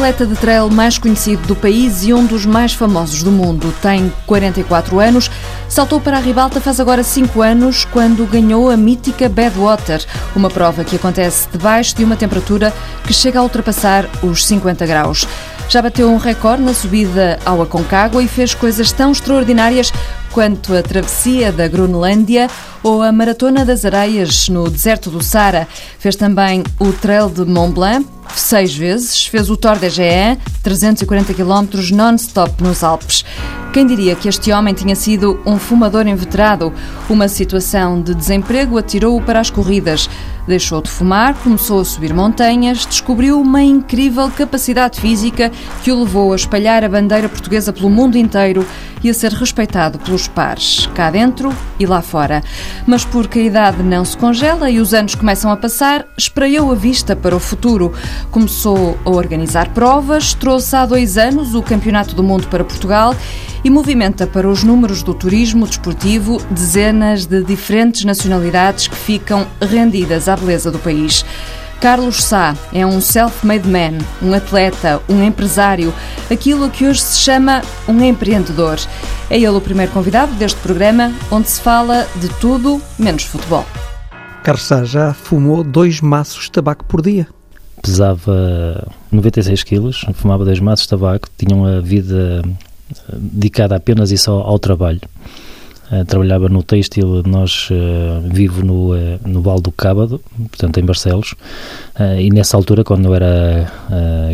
Atleta 0.00 0.24
de 0.24 0.34
trail 0.34 0.70
mais 0.70 0.96
conhecido 0.96 1.46
do 1.46 1.54
país 1.54 2.04
e 2.04 2.14
um 2.14 2.24
dos 2.24 2.46
mais 2.46 2.72
famosos 2.72 3.22
do 3.22 3.30
mundo. 3.30 3.70
Tem 3.82 4.10
44 4.24 4.98
anos, 4.98 5.30
saltou 5.68 6.00
para 6.00 6.16
a 6.16 6.20
ribalta 6.20 6.58
faz 6.58 6.80
agora 6.80 7.02
5 7.02 7.42
anos, 7.42 7.84
quando 7.84 8.24
ganhou 8.24 8.70
a 8.70 8.78
mítica 8.78 9.28
Badwater, 9.28 10.02
uma 10.34 10.48
prova 10.48 10.84
que 10.84 10.96
acontece 10.96 11.46
debaixo 11.52 11.94
de 11.94 12.02
uma 12.02 12.16
temperatura 12.16 12.72
que 13.06 13.12
chega 13.12 13.40
a 13.40 13.42
ultrapassar 13.42 14.08
os 14.22 14.46
50 14.46 14.86
graus. 14.86 15.28
Já 15.68 15.82
bateu 15.82 16.10
um 16.10 16.16
recorde 16.16 16.62
na 16.62 16.72
subida 16.72 17.38
ao 17.44 17.60
Aconcagua 17.60 18.22
e 18.22 18.26
fez 18.26 18.54
coisas 18.54 18.90
tão 18.92 19.12
extraordinárias 19.12 19.92
quanto 20.32 20.74
a 20.74 20.82
travessia 20.82 21.52
da 21.52 21.68
Groenlândia 21.68 22.48
ou 22.82 23.02
a 23.02 23.12
Maratona 23.12 23.66
das 23.66 23.84
Areias 23.84 24.48
no 24.48 24.70
deserto 24.70 25.10
do 25.10 25.22
Sara. 25.22 25.68
Fez 25.98 26.16
também 26.16 26.64
o 26.78 26.90
Trail 26.90 27.28
de 27.28 27.44
Mont 27.44 27.74
Blanc, 27.74 28.06
seis 28.34 28.74
vezes, 28.74 29.26
fez 29.26 29.50
o 29.50 29.56
Tour 29.56 29.78
de 29.78 29.88
Géant, 29.88 30.38
340 30.62 31.34
km 31.34 31.66
non-stop 31.92 32.62
nos 32.62 32.84
Alpes. 32.84 33.24
Quem 33.72 33.86
diria 33.86 34.16
que 34.16 34.28
este 34.28 34.52
homem 34.52 34.74
tinha 34.74 34.96
sido 34.96 35.40
um 35.46 35.56
fumador 35.56 36.06
inveterado? 36.06 36.72
Uma 37.08 37.28
situação 37.28 38.02
de 38.02 38.14
desemprego 38.14 38.76
atirou-o 38.76 39.22
para 39.22 39.38
as 39.38 39.48
corridas. 39.48 40.10
Deixou 40.46 40.82
de 40.82 40.90
fumar, 40.90 41.34
começou 41.34 41.80
a 41.80 41.84
subir 41.84 42.12
montanhas, 42.12 42.84
descobriu 42.84 43.40
uma 43.40 43.62
incrível 43.62 44.28
capacidade 44.30 45.00
física 45.00 45.52
que 45.84 45.92
o 45.92 46.00
levou 46.00 46.32
a 46.32 46.36
espalhar 46.36 46.82
a 46.82 46.88
bandeira 46.88 47.28
portuguesa 47.28 47.72
pelo 47.72 47.88
mundo 47.88 48.18
inteiro 48.18 48.66
e 49.02 49.08
a 49.08 49.14
ser 49.14 49.32
respeitado 49.32 49.98
pelos 49.98 50.26
pares, 50.26 50.86
cá 50.94 51.10
dentro 51.10 51.54
e 51.78 51.86
lá 51.86 52.02
fora. 52.02 52.42
Mas 52.86 53.04
porque 53.04 53.38
a 53.38 53.42
idade 53.42 53.82
não 53.82 54.04
se 54.04 54.16
congela 54.16 54.68
e 54.70 54.80
os 54.80 54.92
anos 54.92 55.14
começam 55.14 55.50
a 55.50 55.56
passar, 55.56 56.04
espraiou 56.18 56.72
a 56.72 56.74
vista 56.74 57.14
para 57.14 57.36
o 57.36 57.40
futuro. 57.40 57.92
Começou 58.30 58.98
a 59.04 59.10
organizar 59.10 59.68
provas, 59.74 60.34
trouxe 60.34 60.76
há 60.76 60.86
dois 60.86 61.18
anos 61.18 61.54
o 61.54 61.62
Campeonato 61.62 62.14
do 62.14 62.22
Mundo 62.22 62.46
para 62.48 62.64
Portugal 62.64 63.14
e 63.64 63.70
movimenta 63.70 64.26
para 64.26 64.48
os 64.48 64.62
números 64.62 65.02
do 65.02 65.14
turismo 65.14 65.66
desportivo 65.66 66.40
dezenas 66.50 67.26
de 67.26 67.42
diferentes 67.42 68.04
nacionalidades 68.04 68.88
que 68.88 68.96
ficam 68.96 69.46
rendidas 69.60 70.28
à 70.28 70.36
beleza 70.36 70.70
do 70.70 70.78
país. 70.78 71.24
Carlos 71.80 72.22
Sá 72.22 72.54
é 72.74 72.84
um 72.84 73.00
self-made 73.00 73.66
man, 73.66 74.04
um 74.20 74.34
atleta, 74.34 75.00
um 75.08 75.24
empresário, 75.24 75.94
aquilo 76.30 76.68
que 76.68 76.86
hoje 76.86 77.00
se 77.00 77.18
chama 77.18 77.62
um 77.88 78.02
empreendedor. 78.04 78.78
É 79.30 79.36
ele 79.36 79.48
o 79.48 79.60
primeiro 79.62 79.90
convidado 79.90 80.32
deste 80.34 80.60
programa, 80.60 81.10
onde 81.30 81.48
se 81.48 81.58
fala 81.60 82.06
de 82.16 82.28
tudo 82.38 82.82
menos 82.98 83.24
futebol. 83.24 83.64
Carlos 84.42 84.66
Sá 84.66 84.84
já 84.84 85.14
fumou 85.14 85.64
dois 85.64 86.02
maços 86.02 86.44
de 86.44 86.52
tabaco 86.52 86.84
por 86.84 87.00
dia. 87.00 87.26
Pesava 87.82 88.86
96 89.10 89.62
quilos, 89.62 90.04
fumava 90.14 90.44
dois 90.44 90.60
maços 90.60 90.84
de 90.84 90.90
tabaco, 90.90 91.28
tinha 91.36 91.56
uma 91.56 91.80
vida 91.80 92.42
dedicada 93.12 93.76
apenas 93.76 94.10
e 94.10 94.18
só 94.18 94.40
ao 94.40 94.58
trabalho. 94.58 95.00
Uh, 95.90 96.04
trabalhava 96.04 96.48
no 96.48 96.62
têxtil, 96.62 97.20
nós 97.26 97.68
uh, 97.70 98.20
vivo 98.32 98.64
no, 98.64 98.94
uh, 98.94 99.18
no 99.26 99.42
Val 99.42 99.60
do 99.60 99.72
Cábado, 99.72 100.20
portanto 100.36 100.78
em 100.78 100.84
Barcelos, 100.84 101.34
e 102.18 102.30
nessa 102.30 102.56
altura, 102.56 102.84
quando 102.84 103.06
eu 103.06 103.14
era 103.14 103.70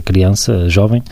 criança, 0.04 0.68
jovem, 0.68 1.02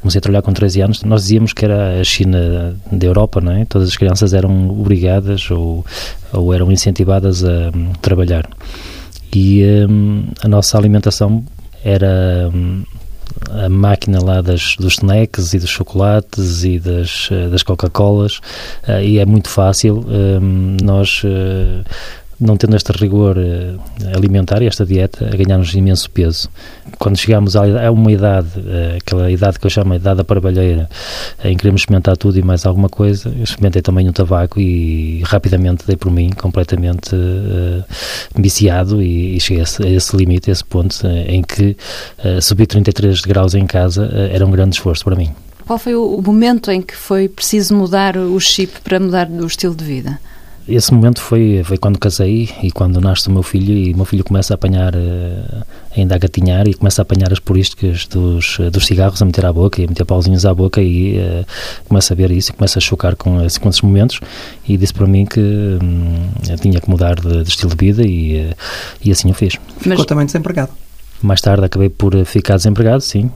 comecei 0.00 0.18
a 0.18 0.22
trabalhar 0.22 0.42
com 0.42 0.52
13 0.52 0.80
anos, 0.80 1.02
nós 1.04 1.22
dizíamos 1.22 1.52
que 1.52 1.64
era 1.64 2.00
a 2.00 2.04
China 2.04 2.74
da 2.90 3.06
Europa, 3.06 3.40
não 3.40 3.52
é? 3.52 3.64
Todas 3.64 3.88
as 3.88 3.96
crianças 3.96 4.32
eram 4.32 4.70
obrigadas 4.70 5.50
ou, 5.50 5.84
ou 6.32 6.52
eram 6.52 6.72
incentivadas 6.72 7.44
a 7.44 7.70
um, 7.74 7.92
trabalhar. 8.00 8.48
E 9.32 9.62
um, 9.88 10.24
a 10.42 10.48
nossa 10.48 10.76
alimentação 10.78 11.44
era 11.84 12.50
um, 12.52 12.82
a 13.50 13.68
máquina 13.68 14.22
lá 14.22 14.40
das, 14.40 14.76
dos 14.76 14.94
snacks 14.94 15.54
e 15.54 15.58
dos 15.58 15.70
chocolates 15.70 16.64
e 16.64 16.78
das, 16.78 17.28
eh, 17.30 17.48
das 17.48 17.62
Coca-Colas 17.62 18.38
uh, 18.88 19.00
e 19.02 19.18
é 19.18 19.24
muito 19.24 19.48
fácil 19.48 20.04
um, 20.06 20.76
nós 20.82 21.22
uh, 21.24 21.84
não 22.40 22.56
tendo 22.56 22.74
este 22.74 22.90
rigor 22.92 23.36
uh, 23.36 24.16
alimentar 24.16 24.62
e 24.62 24.66
esta 24.66 24.86
dieta, 24.86 25.26
a 25.26 25.36
ganharmos 25.36 25.74
imenso 25.74 26.10
peso. 26.10 26.48
Quando 26.98 27.18
chegamos 27.18 27.54
a, 27.54 27.86
a 27.86 27.90
uma 27.90 28.10
idade, 28.10 28.48
uh, 28.58 28.96
aquela 28.96 29.30
idade 29.30 29.58
que 29.58 29.66
eu 29.66 29.70
chamo 29.70 29.90
de 29.90 29.96
idade 29.96 30.16
da 30.16 30.24
parvalheira, 30.24 30.88
uh, 31.44 31.46
em 31.46 31.52
que 31.52 31.58
queremos 31.58 31.82
experimentar 31.82 32.16
tudo 32.16 32.38
e 32.38 32.42
mais 32.42 32.64
alguma 32.64 32.88
coisa, 32.88 33.28
experimentei 33.42 33.82
também 33.82 34.08
o 34.08 34.12
tabaco 34.12 34.58
e 34.58 35.22
rapidamente 35.24 35.86
dei 35.86 35.96
por 35.96 36.10
mim 36.10 36.30
completamente 36.30 37.10
viciado 38.34 39.02
e, 39.02 39.36
e, 39.36 39.40
cheguei 39.40 39.60
a 39.60 39.64
esse, 39.64 39.82
a 39.82 39.88
esse, 39.88 40.16
limite, 40.16 40.48
a 40.48 40.52
esse 40.52 40.64
ponto 40.64 41.06
em 41.06 41.42
que 41.42 41.76
subir 42.40 42.66
33 42.66 43.20
graus 43.22 43.54
em 43.54 43.66
casa 43.66 44.08
era 44.32 44.46
um 44.46 44.50
grande 44.50 44.76
esforço 44.76 45.04
para 45.04 45.16
mim. 45.16 45.30
Qual 45.66 45.78
foi 45.78 45.94
o 45.94 46.20
momento 46.22 46.70
em 46.70 46.80
que 46.80 46.94
foi 46.94 47.28
preciso 47.28 47.74
mudar 47.76 48.16
o 48.16 48.38
chip 48.40 48.80
para 48.80 48.98
mudar 48.98 49.28
o 49.28 49.46
estilo 49.46 49.74
de 49.74 49.84
vida? 49.84 50.18
Esse 50.68 50.92
momento 50.92 51.20
foi, 51.20 51.62
foi 51.64 51.78
quando 51.78 51.98
casei 51.98 52.48
e 52.62 52.70
quando 52.70 53.00
nasce 53.00 53.28
o 53.28 53.32
meu 53.32 53.42
filho 53.42 53.74
e 53.74 53.92
o 53.92 53.96
meu 53.96 54.04
filho 54.04 54.22
começa 54.22 54.54
a 54.54 54.56
apanhar, 54.56 54.94
uh, 54.94 55.64
ainda 55.96 56.14
a 56.14 56.18
gatinhar 56.18 56.68
e 56.68 56.74
começa 56.74 57.00
a 57.00 57.04
apanhar 57.04 57.32
as 57.32 57.38
purísticas 57.38 58.06
dos, 58.06 58.58
dos 58.70 58.86
cigarros 58.86 59.20
a 59.20 59.24
meter 59.24 59.44
à 59.46 59.52
boca 59.52 59.80
e 59.80 59.84
a 59.84 59.88
meter 59.88 60.04
pauzinhos 60.04 60.46
à 60.46 60.54
boca 60.54 60.80
e 60.80 61.18
uh, 61.18 61.46
começa 61.88 62.14
a 62.14 62.16
ver 62.16 62.30
isso 62.30 62.50
e 62.50 62.54
começa 62.54 62.78
a 62.78 62.82
chocar 62.82 63.16
com, 63.16 63.38
com 63.38 63.68
esses 63.68 63.80
momentos 63.82 64.20
e 64.68 64.76
disse 64.76 64.94
para 64.94 65.06
mim 65.06 65.24
que 65.24 65.40
um, 65.40 66.56
tinha 66.56 66.80
que 66.80 66.88
mudar 66.88 67.16
de, 67.16 67.42
de, 67.42 67.48
estilo 67.48 67.74
de 67.74 67.86
vida 67.86 68.02
e, 68.06 68.50
uh, 68.50 68.56
e 69.04 69.10
assim 69.10 69.30
o 69.30 69.34
fiz. 69.34 69.54
Ficou 69.78 69.96
Mas... 69.96 70.06
também 70.06 70.26
desempregado? 70.26 70.72
Mais 71.22 71.40
tarde 71.40 71.64
acabei 71.64 71.88
por 71.88 72.24
ficar 72.24 72.56
desempregado, 72.56 73.02
sim 73.02 73.30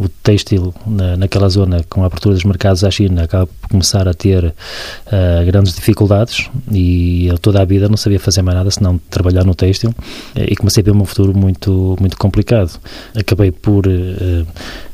o 0.00 0.08
têxtil 0.08 0.74
na, 0.86 1.16
naquela 1.16 1.48
zona, 1.48 1.84
com 1.88 2.02
a 2.02 2.06
abertura 2.06 2.34
dos 2.34 2.44
mercados 2.44 2.84
à 2.84 2.90
China, 2.90 3.24
acaba 3.24 3.46
por 3.46 3.70
começar 3.70 4.06
a 4.08 4.14
ter 4.14 4.44
uh, 4.44 5.46
grandes 5.46 5.74
dificuldades 5.74 6.50
e 6.70 7.26
eu 7.26 7.38
toda 7.38 7.60
a 7.60 7.64
vida 7.64 7.88
não 7.88 7.96
sabia 7.96 8.20
fazer 8.20 8.42
mais 8.42 8.56
nada 8.56 8.70
senão 8.70 8.98
trabalhar 9.10 9.44
no 9.44 9.54
têxtil 9.54 9.94
e 10.34 10.54
comecei 10.56 10.82
a 10.82 10.84
ver 10.84 10.92
um 10.92 11.04
futuro 11.04 11.36
muito, 11.36 11.96
muito 12.00 12.16
complicado. 12.16 12.78
Acabei 13.14 13.50
por 13.50 13.86
uh, 13.86 14.46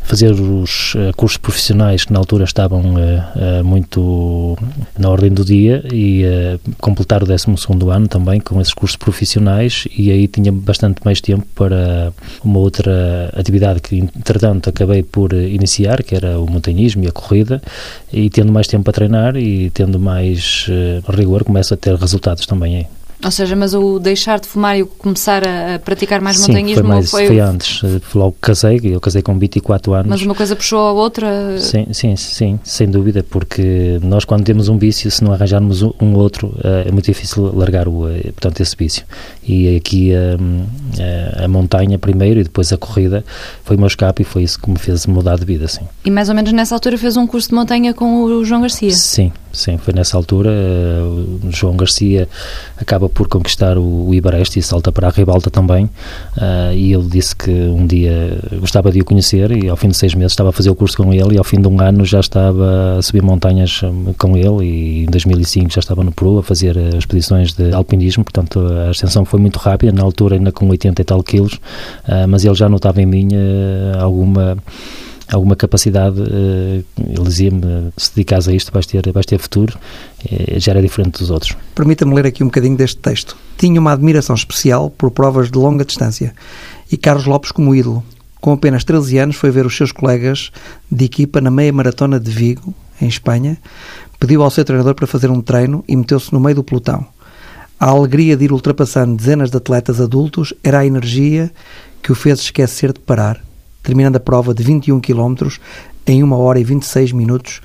fazer 0.05 0.33
os 0.33 0.95
uh, 0.95 1.13
cursos 1.17 1.37
profissionais 1.37 2.05
que 2.05 2.13
na 2.13 2.19
altura 2.19 2.45
estavam 2.45 2.95
uh, 2.95 3.65
muito 3.65 4.57
na 4.99 5.09
ordem 5.09 5.31
do 5.31 5.45
dia 5.45 5.85
e 5.93 6.23
completar 6.81 7.23
o 7.23 7.27
12 7.27 7.47
ano 7.91 8.09
também 8.09 8.41
com 8.41 8.61
esses 8.61 8.75
cursos 8.75 8.97
profissionais 8.97 9.87
e 9.97 10.11
aí 10.11 10.29
tinha 10.29 10.53
bastante 10.53 11.01
mais 11.05 11.21
tempo 11.21 11.47
para 11.55 12.13
uma 12.45 12.59
outra 12.59 13.33
atividade 13.35 13.81
que 13.81 13.97
entretanto 13.99 14.71
acabei 14.71 15.03
por 15.03 15.33
iniciar, 15.33 16.03
que 16.03 16.15
era 16.15 16.39
o 16.39 16.51
montanhismo 16.51 17.05
e 17.05 17.09
a 17.09 17.13
corrida 17.13 17.61
e 18.13 18.31
tendo 18.31 18.53
mais 18.53 18.67
tempo 18.67 18.85
para 18.85 18.93
treinar 18.93 19.37
e 19.37 19.71
tendo 19.71 19.99
mais 19.99 20.67
rigor 21.09 21.45
começo 21.45 21.75
a 21.75 21.77
ter 21.77 21.95
resultados 21.97 22.47
também 22.47 22.77
aí. 22.77 23.02
Ou 23.25 23.31
seja, 23.31 23.55
mas 23.55 23.75
o 23.75 23.99
deixar 23.99 24.41
de 24.41 24.49
fumar 24.49 24.77
e 24.77 24.83
o 24.83 24.87
começar 24.87 25.43
a, 25.45 25.79
praticar 25.79 26.21
mais 26.21 26.39
Sim, 26.39 26.49
montanhismo 26.49 26.83
foi, 26.83 26.89
mais, 26.89 27.11
foi... 27.11 27.27
foi 27.27 27.41
antes. 27.41 27.83
Logo 28.15 28.37
casei, 28.41 28.81
eu 28.85 29.01
casei 29.01 29.23
com 29.23 29.39
24 29.39 29.93
anos. 29.95 30.09
Mas 30.09 30.23
uma 30.23 30.35
coisa 30.35 30.57
puxou 30.57 30.81
a 30.81 30.93
outra? 30.93 31.59
Sim, 31.59 31.87
sim, 31.93 32.17
sim, 32.17 32.59
sem 32.65 32.89
dúvida, 32.89 33.25
porque 33.29 33.99
nós 34.03 34.25
quando 34.25 34.45
temos 34.45 34.69
um 34.69 34.79
vício, 34.79 35.11
se 35.11 35.23
não 35.23 35.33
arranjarmos 35.33 35.83
um 35.83 36.15
outro, 36.15 36.55
eh, 36.65 36.85
é 36.89 36.93
muito 36.93 37.07
difícil 37.07 37.53
largar 37.55 37.89
o, 37.89 38.09
eh, 38.09 38.23
portanto, 38.33 38.61
esse 38.61 38.77
vício. 38.77 39.05
E 39.47 39.77
aqui 39.77 40.13
a, 40.15 41.41
a, 41.41 41.45
a 41.45 41.49
montanha 41.49 41.99
primeiro 41.99 42.41
e 42.41 42.45
depois 42.45 42.73
a 42.73 42.77
corrida 42.77 43.25
foi 43.65 43.77
o 43.77 43.79
meu 43.79 43.87
escape 43.87 44.23
e 44.23 44.25
foi 44.25 44.43
isso 44.43 44.61
que 44.61 44.71
me 44.71 44.79
fez 44.79 45.07
mudar 45.07 45.39
de 45.39 45.45
vida, 45.45 45.69
sim. 45.69 45.83
E 46.05 46.11
mais 46.11 46.29
ou 46.29 46.35
menos 46.35 46.53
nessa 46.53 46.75
altura 46.75 46.99
fez 46.99 47.17
um 47.17 47.27
curso 47.27 47.49
de 47.49 47.55
montanha 47.55 47.95
com 47.95 48.25
o 48.25 48.45
João 48.45 48.63
Garcia? 48.63 48.91
Sim, 48.91 49.33
sim, 49.53 49.79
foi 49.79 49.95
nessa 49.95 50.17
altura. 50.17 50.51
Eh, 50.51 51.03
o 51.47 51.51
João 51.51 51.77
Garcia 51.77 52.29
acaba 52.77 53.09
por 53.13 53.29
conquistar 53.29 53.79
o, 53.79 54.09
o 54.09 54.15
Ibareste 54.15 54.59
e 54.59 54.63
salta 54.63 54.91
para 54.91 55.09
a 55.09 55.11
Ribalta 55.11 55.51
também. 55.51 55.85
Uh, 56.37 56.73
e 56.75 56.93
ele 56.93 57.07
disse 57.09 57.35
que 57.35 57.51
um 57.51 57.87
dia 57.87 58.39
gostava 58.59 58.91
de 58.91 59.01
o 59.01 59.05
conhecer 59.05 59.51
e 59.51 59.69
ao 59.69 59.77
fim 59.77 59.89
de 59.89 59.97
seis 59.97 60.15
meses 60.15 60.33
estava 60.33 60.51
a 60.51 60.53
fazer 60.53 60.71
o 60.71 60.75
curso 60.75 60.97
com 60.97 61.13
ele 61.13 61.35
e 61.35 61.39
ao 61.39 61.45
fim 61.45 61.61
de 61.61 61.69
um 61.69 61.81
ano 61.81 62.05
já 62.05 62.21
estava 62.21 62.99
a 62.99 63.03
subir 63.03 63.23
montanhas 63.23 63.83
hum, 63.83 64.15
com 64.19 64.37
ele 64.37 64.65
e 64.65 65.03
em 65.05 65.07
2005 65.07 65.71
já 65.71 65.81
estava 65.81 66.03
no 66.03 66.13
Peru 66.13 66.39
a 66.39 66.43
fazer 66.43 66.77
eh, 66.77 66.97
expedições 66.97 67.53
de 67.53 67.73
alpinismo, 67.73 68.25
portanto 68.25 68.61
a 68.61 68.91
ascensão 68.91 69.25
foi 69.25 69.41
muito 69.41 69.59
rápida, 69.59 69.93
na 69.93 70.03
altura 70.03 70.37
ainda 70.37 70.53
com 70.53 70.69
80 70.69 71.01
e 71.01 71.05
tal 71.05 71.23
quilos, 71.23 71.55
uh, 71.55 72.27
mas 72.29 72.45
ele 72.45 72.55
já 72.55 72.69
notava 72.69 73.01
em 73.01 73.07
mim 73.07 73.29
alguma 73.99 74.57
alguma 75.31 75.57
capacidade, 75.57 76.21
eh, 76.21 76.83
ele 76.99 77.25
dizia-me, 77.25 77.93
se 77.97 78.15
dedicas 78.15 78.49
a 78.49 78.53
isto 78.53 78.73
vais 78.73 78.87
ter, 78.87 79.13
vais 79.13 79.27
ter 79.27 79.39
futuro, 79.39 79.79
eh, 80.31 80.59
já 80.59 80.73
era 80.73 80.83
diferente 80.83 81.19
dos 81.19 81.31
outros. 81.31 81.57
Permita-me 81.75 82.15
ler 82.15 82.27
aqui 82.27 82.43
um 82.43 82.47
bocadinho 82.47 82.77
deste 82.77 82.99
texto. 82.99 83.37
Tinha 83.57 83.81
uma 83.81 83.93
admiração 83.93 84.35
especial 84.35 84.91
por 84.91 85.11
provas 85.11 85.51
de 85.51 85.59
longa 85.59 85.85
distância 85.85 86.35
e 86.91 86.97
Carlos 86.97 87.27
Lopes 87.27 87.53
como 87.53 87.75
ídolo. 87.75 88.03
Com 88.41 88.53
apenas 88.53 88.85
13 88.85 89.19
anos 89.19 89.37
foi 89.37 89.51
ver 89.51 89.65
os 89.67 89.77
seus 89.77 89.93
colegas 89.93 90.51
de 90.91 91.05
equipa 91.05 91.41
na 91.41 91.51
meia 91.51 91.73
maratona 91.73 92.19
de 92.19 92.31
Vigo, 92.31 92.75
em 93.01 93.07
Espanha, 93.07 93.57
pediu 94.19 94.43
ao 94.43 94.51
seu 94.51 94.65
treinador 94.65 94.95
para 94.95 95.07
fazer 95.07 95.31
um 95.31 95.41
treino 95.41 95.85
e 95.89 95.97
meteu-se 95.97 96.33
no 96.33 96.41
meio 96.41 96.57
do 96.57 96.65
pelotão. 96.65 97.07
A 97.79 97.87
alegria 97.87 98.37
de 98.37 98.45
ir 98.45 98.53
ultrapassando 98.53 99.17
dezenas 99.17 99.51
de 99.51 99.57
atletas 99.57 100.01
adultos 100.01 100.53
era 100.63 100.81
a 100.81 100.87
energia 100.87 101.51
que 102.03 102.13
o 102.13 102.15
fez 102.15 102.41
esquecer 102.41 102.93
de 102.93 103.01
parar 103.01 103.43
terminando 103.83 104.17
a 104.17 104.21
prova 104.21 104.55
de 104.55 104.63
21 104.63 105.01
km 105.01 105.49
em 106.07 106.23
1 106.23 106.33
hora 106.33 106.59
e 106.59 106.65
26 106.65 107.13
minutos, 107.13 107.61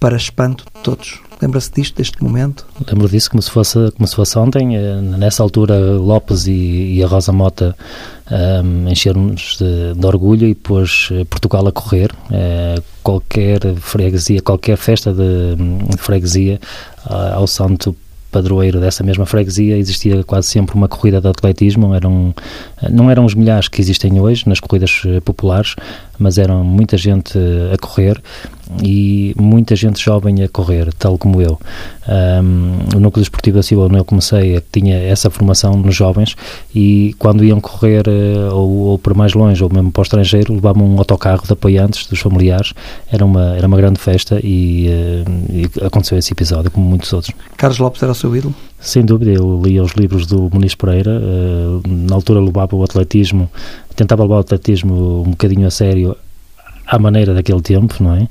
para 0.00 0.16
espanto 0.16 0.64
de 0.64 0.82
todos. 0.82 1.20
Lembra-se 1.40 1.70
disto, 1.72 1.96
deste 1.96 2.22
momento? 2.22 2.66
Lembro 2.86 3.08
disso 3.08 3.30
como 3.30 3.40
se 3.42 3.50
fosse, 3.50 3.92
como 3.92 4.06
se 4.06 4.14
fosse 4.14 4.36
ontem. 4.38 4.76
Eh, 4.76 5.00
nessa 5.00 5.42
altura, 5.42 5.78
Lopes 5.92 6.46
e, 6.46 6.94
e 6.94 7.02
a 7.02 7.06
Rosa 7.06 7.32
Mota 7.32 7.76
um, 8.28 8.34
ehm, 8.34 8.88
encheram-nos 8.88 9.56
de, 9.58 9.94
de, 9.94 10.06
orgulho 10.06 10.48
e 10.48 10.54
pôs 10.54 11.10
eh, 11.12 11.24
Portugal 11.24 11.66
a 11.68 11.72
correr. 11.72 12.12
Uh, 12.30 12.82
qualquer 13.02 13.60
freguesia, 13.76 14.42
qualquer 14.42 14.76
festa 14.76 15.12
de, 15.12 15.54
de 15.56 15.96
freguesia, 15.96 16.60
uh, 17.08 17.34
ao 17.34 17.46
santo 17.46 17.94
padroeiro 18.30 18.80
dessa 18.80 19.02
mesma 19.02 19.26
freguesia 19.26 19.76
existia 19.76 20.22
quase 20.24 20.48
sempre 20.48 20.74
uma 20.74 20.88
corrida 20.88 21.20
de 21.20 21.28
atletismo, 21.28 21.94
eram, 21.94 22.34
não 22.90 23.10
eram 23.10 23.24
os 23.24 23.34
milhares 23.34 23.68
que 23.68 23.80
existem 23.80 24.20
hoje 24.20 24.48
nas 24.48 24.60
corridas 24.60 25.02
eh, 25.06 25.20
populares, 25.20 25.76
mas 26.18 26.38
eram 26.38 26.62
muita 26.62 26.96
gente 26.96 27.38
eh, 27.38 27.74
a 27.74 27.78
correr 27.78 28.20
e 28.82 29.34
muita 29.38 29.74
gente 29.74 30.02
jovem 30.02 30.42
a 30.42 30.48
correr, 30.48 30.92
tal 30.94 31.18
como 31.18 31.40
eu. 31.40 31.58
Um, 32.08 32.96
o 32.96 33.00
Núcleo 33.00 33.22
Esportivo 33.22 33.56
da 33.56 33.62
Silva, 33.62 33.86
onde 33.86 33.98
eu 33.98 34.04
comecei, 34.04 34.56
é 34.56 34.62
tinha 34.72 34.96
essa 34.96 35.30
formação 35.30 35.74
nos 35.74 35.94
jovens 35.94 36.36
e 36.74 37.14
quando 37.18 37.44
iam 37.44 37.60
correr 37.60 38.06
uh, 38.08 38.54
ou, 38.54 38.70
ou 38.70 38.98
para 38.98 39.14
mais 39.14 39.34
longe 39.34 39.62
ou 39.62 39.70
mesmo 39.72 39.92
para 39.92 40.00
o 40.00 40.02
estrangeiro, 40.02 40.54
levavam 40.54 40.86
um 40.86 40.98
autocarro 40.98 41.44
de 41.46 41.52
apoiantes 41.52 42.06
dos 42.06 42.18
familiares. 42.18 42.72
Era 43.10 43.24
uma, 43.24 43.56
era 43.56 43.66
uma 43.66 43.76
grande 43.76 43.98
festa 43.98 44.40
e, 44.42 44.88
uh, 44.88 45.52
e 45.52 45.84
aconteceu 45.84 46.18
esse 46.18 46.32
episódio, 46.32 46.70
como 46.70 46.86
muitos 46.86 47.12
outros. 47.12 47.34
Carlos 47.56 47.78
Lopes 47.78 48.02
era 48.02 48.12
o 48.12 48.14
seu 48.14 48.34
ídolo? 48.34 48.54
Sem 48.80 49.04
dúvida, 49.04 49.32
eu 49.32 49.60
lia 49.62 49.82
os 49.82 49.92
livros 49.92 50.24
do 50.26 50.48
Muniz 50.52 50.74
Pereira, 50.74 51.20
uh, 51.20 51.82
na 51.86 52.14
altura 52.14 52.40
levava 52.40 52.76
o 52.76 52.82
atletismo, 52.82 53.50
tentava 53.96 54.22
levar 54.22 54.36
o 54.36 54.40
atletismo 54.40 55.22
um 55.26 55.30
bocadinho 55.30 55.66
a 55.66 55.70
sério 55.70 56.16
à 56.88 56.98
maneira 56.98 57.34
daquele 57.34 57.60
tempo, 57.60 58.02
não 58.02 58.14
é? 58.14 58.22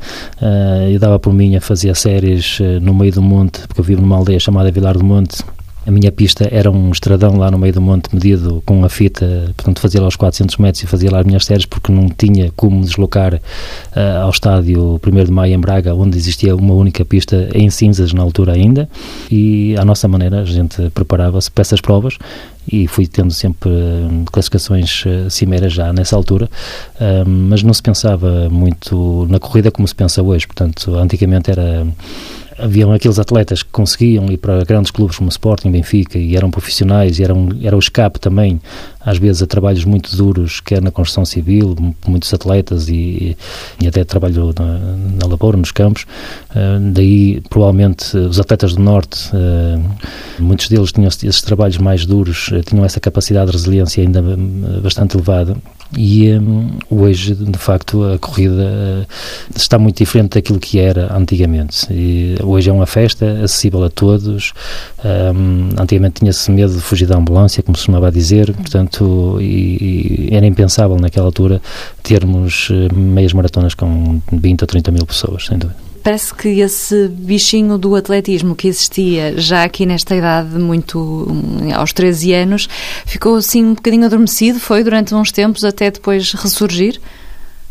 Uh, 0.41 0.91
eu 0.91 0.99
dava 0.99 1.19
por 1.19 1.31
mim 1.31 1.55
a 1.55 1.61
fazer 1.61 1.95
séries 1.95 2.59
uh, 2.59 2.79
no 2.81 2.93
meio 2.93 3.13
do 3.13 3.21
monte, 3.21 3.67
porque 3.67 3.79
eu 3.79 3.85
vivo 3.85 4.01
numa 4.01 4.15
aldeia 4.15 4.39
chamada 4.39 4.71
Vilar 4.71 4.97
do 4.97 5.03
Monte, 5.03 5.43
a 5.87 5.91
minha 5.91 6.11
pista 6.11 6.49
era 6.51 6.69
um 6.69 6.91
estradão 6.91 7.37
lá 7.37 7.49
no 7.49 7.57
meio 7.57 7.73
do 7.73 7.81
monte 7.81 8.13
medido 8.13 8.61
com 8.65 8.83
a 8.83 8.89
fita, 8.89 9.53
portanto 9.55 9.79
fazia 9.79 10.01
lá 10.01 10.07
os 10.09 10.17
400 10.17 10.57
metros 10.57 10.83
e 10.83 10.85
fazia 10.85 11.09
lá 11.09 11.21
as 11.21 11.25
minhas 11.25 11.45
séries 11.45 11.65
porque 11.65 11.93
não 11.93 12.09
tinha 12.09 12.51
como 12.57 12.81
deslocar 12.81 13.35
uh, 13.35 14.21
ao 14.21 14.29
estádio 14.29 14.99
1 15.01 15.23
de 15.23 15.31
Maio 15.31 15.53
em 15.53 15.59
Braga, 15.59 15.95
onde 15.95 16.17
existia 16.17 16.53
uma 16.53 16.73
única 16.73 17.05
pista 17.05 17.47
em 17.55 17.69
cinzas 17.69 18.11
na 18.11 18.21
altura 18.21 18.51
ainda. 18.51 18.89
E 19.31 19.77
à 19.77 19.85
nossa 19.85 20.09
maneira 20.09 20.41
a 20.41 20.45
gente 20.45 20.89
preparava-se 20.89 21.49
para 21.49 21.61
essas 21.61 21.79
provas 21.79 22.17
e 22.69 22.85
fui 22.85 23.07
tendo 23.07 23.31
sempre 23.31 23.69
uh, 23.69 24.25
classificações 24.29 25.05
uh, 25.05 25.29
cimeiras 25.29 25.71
já 25.71 25.93
nessa 25.93 26.17
altura, 26.17 26.49
mas 27.25 27.63
não 27.63 27.73
se 27.73 27.81
pensava 27.81 28.49
muito 28.49 29.25
na 29.29 29.39
corrida 29.39 29.71
como 29.71 29.87
se 29.87 29.95
pensa 29.95 30.21
hoje, 30.21 30.45
portanto 30.45 30.95
antigamente 30.95 31.49
era 31.49 31.87
haviam 32.57 32.91
aqueles 32.91 33.19
atletas 33.19 33.63
que 33.63 33.69
conseguiam 33.69 34.25
ir 34.31 34.37
para 34.37 34.63
grandes 34.63 34.91
clubes 34.91 35.17
como 35.17 35.29
Sporting, 35.29 35.71
Benfica 35.71 36.17
e 36.17 36.35
eram 36.35 36.49
profissionais 36.49 37.19
e 37.19 37.23
eram, 37.23 37.49
era 37.61 37.75
o 37.75 37.79
escape 37.79 38.19
também 38.19 38.59
às 39.07 39.17
vezes 39.17 39.41
a 39.41 39.47
trabalhos 39.47 39.85
muito 39.85 40.13
duros, 40.17 40.59
quer 40.59 40.81
na 40.81 40.91
construção 40.91 41.23
civil, 41.23 41.77
muitos 42.05 42.33
atletas 42.33 42.89
e, 42.89 43.37
e 43.81 43.87
até 43.87 44.03
trabalho 44.03 44.53
na, 44.59 44.77
na 45.21 45.27
lavoura, 45.27 45.55
nos 45.55 45.71
campos. 45.71 46.05
Uh, 46.51 46.91
daí, 46.91 47.41
provavelmente, 47.49 48.17
os 48.17 48.37
atletas 48.37 48.73
do 48.75 48.81
Norte, 48.81 49.29
uh, 49.33 49.81
muitos 50.43 50.67
deles 50.67 50.91
tinham 50.91 51.07
esses 51.07 51.41
trabalhos 51.41 51.77
mais 51.77 52.05
duros, 52.05 52.49
uh, 52.49 52.61
tinham 52.63 52.83
essa 52.83 52.99
capacidade 52.99 53.49
de 53.49 53.55
resiliência 53.55 54.03
ainda 54.03 54.21
bastante 54.83 55.15
elevada 55.15 55.55
e 55.95 56.31
um, 56.33 56.69
hoje, 56.89 57.33
de 57.33 57.57
facto, 57.57 58.03
a 58.03 58.17
corrida 58.19 58.53
uh, 58.53 59.07
está 59.55 59.79
muito 59.79 59.97
diferente 59.97 60.33
daquilo 60.35 60.59
que 60.59 60.79
era 60.79 61.15
antigamente. 61.15 61.87
E 61.91 62.35
hoje 62.43 62.69
é 62.69 62.73
uma 62.73 62.85
festa 62.85 63.25
acessível 63.43 63.83
a 63.83 63.89
todos. 63.89 64.53
Um, 65.03 65.69
antigamente 65.79 66.19
tinha-se 66.19 66.51
medo 66.51 66.73
de 66.73 66.81
fugir 66.81 67.07
da 67.07 67.17
ambulância, 67.17 67.63
como 67.63 67.75
se 67.77 67.83
costumava 67.83 68.11
dizer, 68.11 68.53
portanto, 68.53 69.37
e, 69.39 70.27
e 70.29 70.35
era 70.35 70.45
impensável 70.45 70.97
naquela 70.97 71.27
altura 71.27 71.61
termos 72.03 72.69
uh, 72.69 72.93
meias 72.93 73.33
maratonas 73.33 73.73
com 73.73 74.19
20 74.31 74.61
ou 74.61 74.67
30 74.67 74.91
mil 74.91 75.05
pessoas, 75.05 75.45
sem 75.45 75.57
dúvida. 75.57 75.86
Parece 76.03 76.33
que 76.33 76.59
esse 76.59 77.07
bichinho 77.09 77.77
do 77.77 77.95
atletismo 77.95 78.55
que 78.55 78.67
existia 78.67 79.37
já 79.37 79.63
aqui 79.63 79.85
nesta 79.85 80.15
idade, 80.15 80.57
muito 80.57 81.27
aos 81.75 81.91
13 81.93 82.33
anos, 82.33 82.69
ficou 83.05 83.35
assim 83.35 83.63
um 83.63 83.73
bocadinho 83.73 84.05
adormecido, 84.05 84.59
foi 84.59 84.83
durante 84.83 85.13
uns 85.13 85.31
tempos 85.31 85.63
até 85.65 85.91
depois 85.91 86.31
ressurgir? 86.33 86.99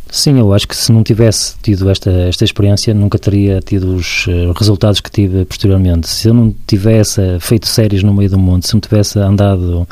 Sim, 0.08 0.38
eu 0.38 0.54
acho 0.54 0.68
que 0.68 0.76
se 0.76 0.92
não 0.92 1.02
tivesse 1.02 1.56
tido 1.60 1.90
esta, 1.90 2.10
esta 2.10 2.44
experiência, 2.44 2.94
nunca 2.94 3.18
teria 3.18 3.60
tido 3.60 3.94
os 3.94 4.26
uh, 4.28 4.52
resultados 4.56 5.00
que 5.00 5.10
tive 5.10 5.44
posteriormente. 5.44 6.08
Se 6.08 6.28
eu 6.28 6.34
não 6.34 6.54
tivesse 6.66 7.20
feito 7.40 7.66
séries 7.66 8.02
no 8.02 8.14
meio 8.14 8.30
do 8.30 8.38
monte, 8.38 8.68
se 8.68 8.74
não 8.74 8.80
tivesse 8.80 9.18
andado 9.18 9.86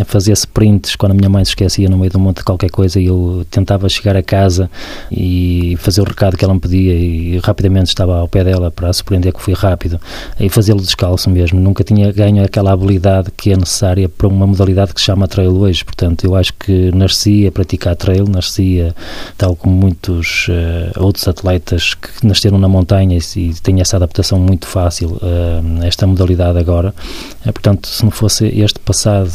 a 0.00 0.04
fazer 0.04 0.32
sprints 0.32 0.94
quando 0.94 1.12
a 1.12 1.14
minha 1.14 1.28
mãe 1.28 1.44
se 1.44 1.52
esquecia 1.52 1.88
no 1.88 1.96
meio 1.96 2.10
do 2.12 2.18
monte 2.18 2.38
de 2.38 2.44
qualquer 2.44 2.70
coisa 2.70 3.00
e 3.00 3.06
eu 3.06 3.46
tentava 3.50 3.88
chegar 3.88 4.14
a 4.14 4.22
casa 4.22 4.70
e 5.10 5.76
fazer 5.78 6.02
o 6.02 6.04
recado 6.04 6.36
que 6.36 6.44
ela 6.44 6.54
me 6.54 6.60
pedia 6.60 6.94
e 6.94 7.38
rapidamente 7.38 7.88
estava 7.88 8.18
ao 8.18 8.28
pé 8.28 8.44
dela 8.44 8.70
para 8.70 8.92
surpreender 8.92 9.32
que 9.32 9.40
fui 9.40 9.54
rápido 9.54 9.98
e 10.38 10.48
fazê-lo 10.48 10.80
descalço 10.80 11.30
mesmo. 11.30 11.58
Nunca 11.58 11.82
tinha 11.82 12.12
ganho 12.12 12.44
aquela 12.44 12.72
habilidade 12.72 13.30
que 13.34 13.52
é 13.52 13.56
necessária 13.56 14.08
para 14.08 14.28
uma 14.28 14.46
modalidade 14.46 14.92
que 14.92 15.00
se 15.00 15.06
chama 15.06 15.26
trail 15.26 15.56
hoje. 15.56 15.84
Portanto, 15.84 16.24
eu 16.24 16.36
acho 16.36 16.52
que 16.52 16.92
nasci 16.94 17.46
a 17.46 17.52
praticar 17.52 17.96
trail, 17.96 18.26
nasci 18.28 18.82
a 18.82 18.94
tal 19.36 19.55
como 19.56 19.74
muitos 19.74 20.48
uh, 20.48 21.02
outros 21.02 21.26
atletas 21.26 21.94
que 21.94 22.26
nasceram 22.26 22.58
na 22.58 22.68
montanha 22.68 23.18
e, 23.36 23.54
têm 23.62 23.80
essa 23.80 23.96
adaptação 23.96 24.38
muito 24.38 24.66
fácil 24.66 25.18
uh, 25.22 25.82
a 25.82 25.86
esta 25.86 26.06
modalidade 26.06 26.58
agora. 26.58 26.94
Uh, 27.44 27.52
portanto, 27.52 27.88
se 27.88 28.04
não 28.04 28.10
fosse 28.10 28.46
este 28.46 28.78
passado 28.78 29.30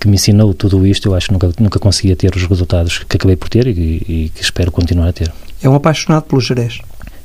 que 0.00 0.08
me 0.08 0.14
ensinou 0.14 0.52
tudo 0.52 0.86
isto, 0.86 1.08
eu 1.08 1.14
acho 1.14 1.26
que 1.26 1.32
nunca, 1.32 1.52
nunca 1.60 1.78
conseguia 1.78 2.16
ter 2.16 2.34
os 2.34 2.44
resultados 2.44 2.98
que 2.98 3.16
acabei 3.16 3.36
por 3.36 3.48
ter 3.48 3.66
e, 3.66 3.70
e 3.70 4.32
que 4.34 4.42
espero 4.42 4.72
continuar 4.72 5.08
a 5.08 5.12
ter. 5.12 5.32
É 5.62 5.68
um 5.68 5.74
apaixonado 5.76 6.24
pelo 6.24 6.40
Jerez? 6.40 6.80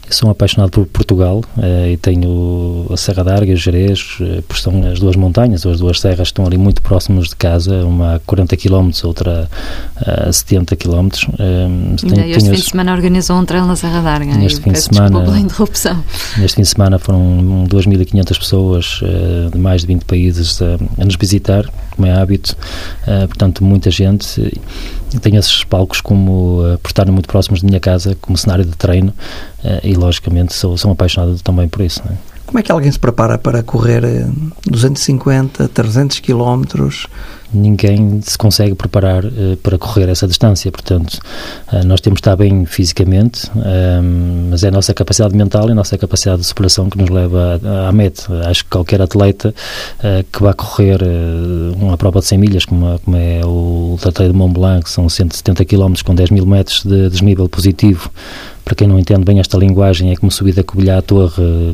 Sou 0.09 0.29
um 0.29 0.31
apaixonado 0.31 0.71
por 0.71 0.85
Portugal 0.85 1.43
uh, 1.57 1.87
e 1.87 1.97
tenho 1.97 2.87
a 2.89 2.95
Serra 2.95 3.23
d'Arga, 3.23 3.55
Jerez, 3.55 4.17
uh, 4.21 4.41
porque 4.43 4.61
são 4.61 4.85
as 4.89 4.99
duas 4.99 5.15
montanhas, 5.15 5.65
ou 5.65 5.71
as 5.71 5.79
duas 5.79 5.99
serras 5.99 6.29
estão 6.29 6.45
ali 6.45 6.57
muito 6.57 6.81
próximas 6.81 7.27
de 7.29 7.35
casa, 7.35 7.83
uma 7.85 8.15
a 8.15 8.19
40 8.19 8.55
km, 8.55 8.89
outra 9.03 9.49
a 9.97 10.31
70 10.31 10.75
km. 10.77 11.07
Uh, 11.07 11.95
este 12.27 12.49
fim 12.49 12.55
de 12.55 12.61
semana 12.61 12.93
organizou 12.93 13.37
um 13.37 13.45
treino 13.45 13.67
na 13.67 13.75
Serra 13.75 14.01
d'Arga. 14.01 14.33
Neste 14.35 14.61
fim 14.61 14.71
de 14.71 14.81
semana, 14.81 15.21
pela 15.21 15.39
interrupção. 15.39 16.03
Neste 16.37 16.55
fim 16.55 16.61
de 16.61 16.69
semana 16.69 16.97
foram 16.97 17.65
2.500 17.69 18.39
pessoas 18.39 19.01
uh, 19.01 19.51
de 19.51 19.57
mais 19.57 19.81
de 19.81 19.87
20 19.87 20.05
países 20.05 20.61
a 20.61 21.03
nos 21.03 21.15
visitar, 21.15 21.65
como 21.91 22.07
é 22.07 22.11
hábito, 22.11 22.55
portanto 23.27 23.63
muita 23.63 23.89
gente 23.89 24.51
tenho 25.21 25.39
esses 25.39 25.63
palcos 25.63 26.01
como 26.01 26.61
uh, 26.61 26.77
por 26.79 26.89
estarem 26.89 27.13
muito 27.13 27.27
próximos 27.27 27.61
da 27.61 27.67
minha 27.67 27.79
casa 27.79 28.15
como 28.21 28.37
cenário 28.37 28.65
de 28.65 28.75
treino 28.75 29.13
uh, 29.63 29.79
e 29.83 29.93
logicamente 29.95 30.53
sou, 30.53 30.77
sou 30.77 30.91
apaixonado 30.91 31.39
também 31.41 31.67
por 31.67 31.81
isso. 31.81 32.01
É? 32.05 32.26
Como 32.47 32.59
é 32.59 32.63
que 32.63 32.71
alguém 32.71 32.91
se 32.91 32.97
prepara 32.97 33.37
para 33.37 33.61
correr 33.61 34.01
250, 34.65 35.67
300 35.67 36.19
quilómetros 36.19 37.07
ninguém 37.53 38.19
se 38.21 38.37
consegue 38.37 38.75
preparar 38.75 39.25
uh, 39.25 39.57
para 39.61 39.77
correr 39.77 40.09
essa 40.09 40.27
distância. 40.27 40.71
Portanto, 40.71 41.19
uh, 41.71 41.85
nós 41.85 42.01
temos 42.01 42.17
de 42.17 42.21
estar 42.21 42.35
bem 42.35 42.65
fisicamente, 42.65 43.47
uh, 43.47 44.49
mas 44.49 44.63
é 44.63 44.67
a 44.67 44.71
nossa 44.71 44.93
capacidade 44.93 45.35
mental 45.35 45.69
e 45.69 45.71
a 45.71 45.75
nossa 45.75 45.97
capacidade 45.97 46.41
de 46.41 46.47
superação 46.47 46.89
que 46.89 46.97
nos 46.97 47.09
leva 47.09 47.59
à, 47.87 47.91
meta. 47.91 48.47
Acho 48.47 48.63
que 48.63 48.69
qualquer 48.69 49.01
atleta 49.01 49.53
que 50.31 50.41
vá 50.41 50.53
correr 50.53 50.99
uma 51.79 51.97
prova 51.97 52.19
de 52.19 52.25
100 52.25 52.37
milhas, 52.37 52.65
como, 52.65 52.99
como 52.99 53.17
é 53.17 53.41
o 53.43 53.91
Ultra 53.91 54.11
de 54.11 54.33
Mont 54.33 54.53
Blanc, 54.53 54.83
que 54.83 54.89
são 54.89 55.07
170 55.07 55.65
km 55.65 55.93
com 56.03 56.13
10 56.13 56.31
mil 56.31 56.45
metros 56.45 56.83
de 56.83 57.09
desnível 57.09 57.47
positivo, 57.49 58.11
para 58.67 58.75
quem 58.75 58.85
não 58.85 58.99
entende 58.99 59.23
bem 59.23 59.39
esta 59.39 59.57
linguagem, 59.57 60.11
é 60.11 60.15
como 60.17 60.29
subir 60.29 60.53
da 60.53 60.61
Covilhã 60.61 60.97
à 60.97 61.01
Torre 61.01 61.73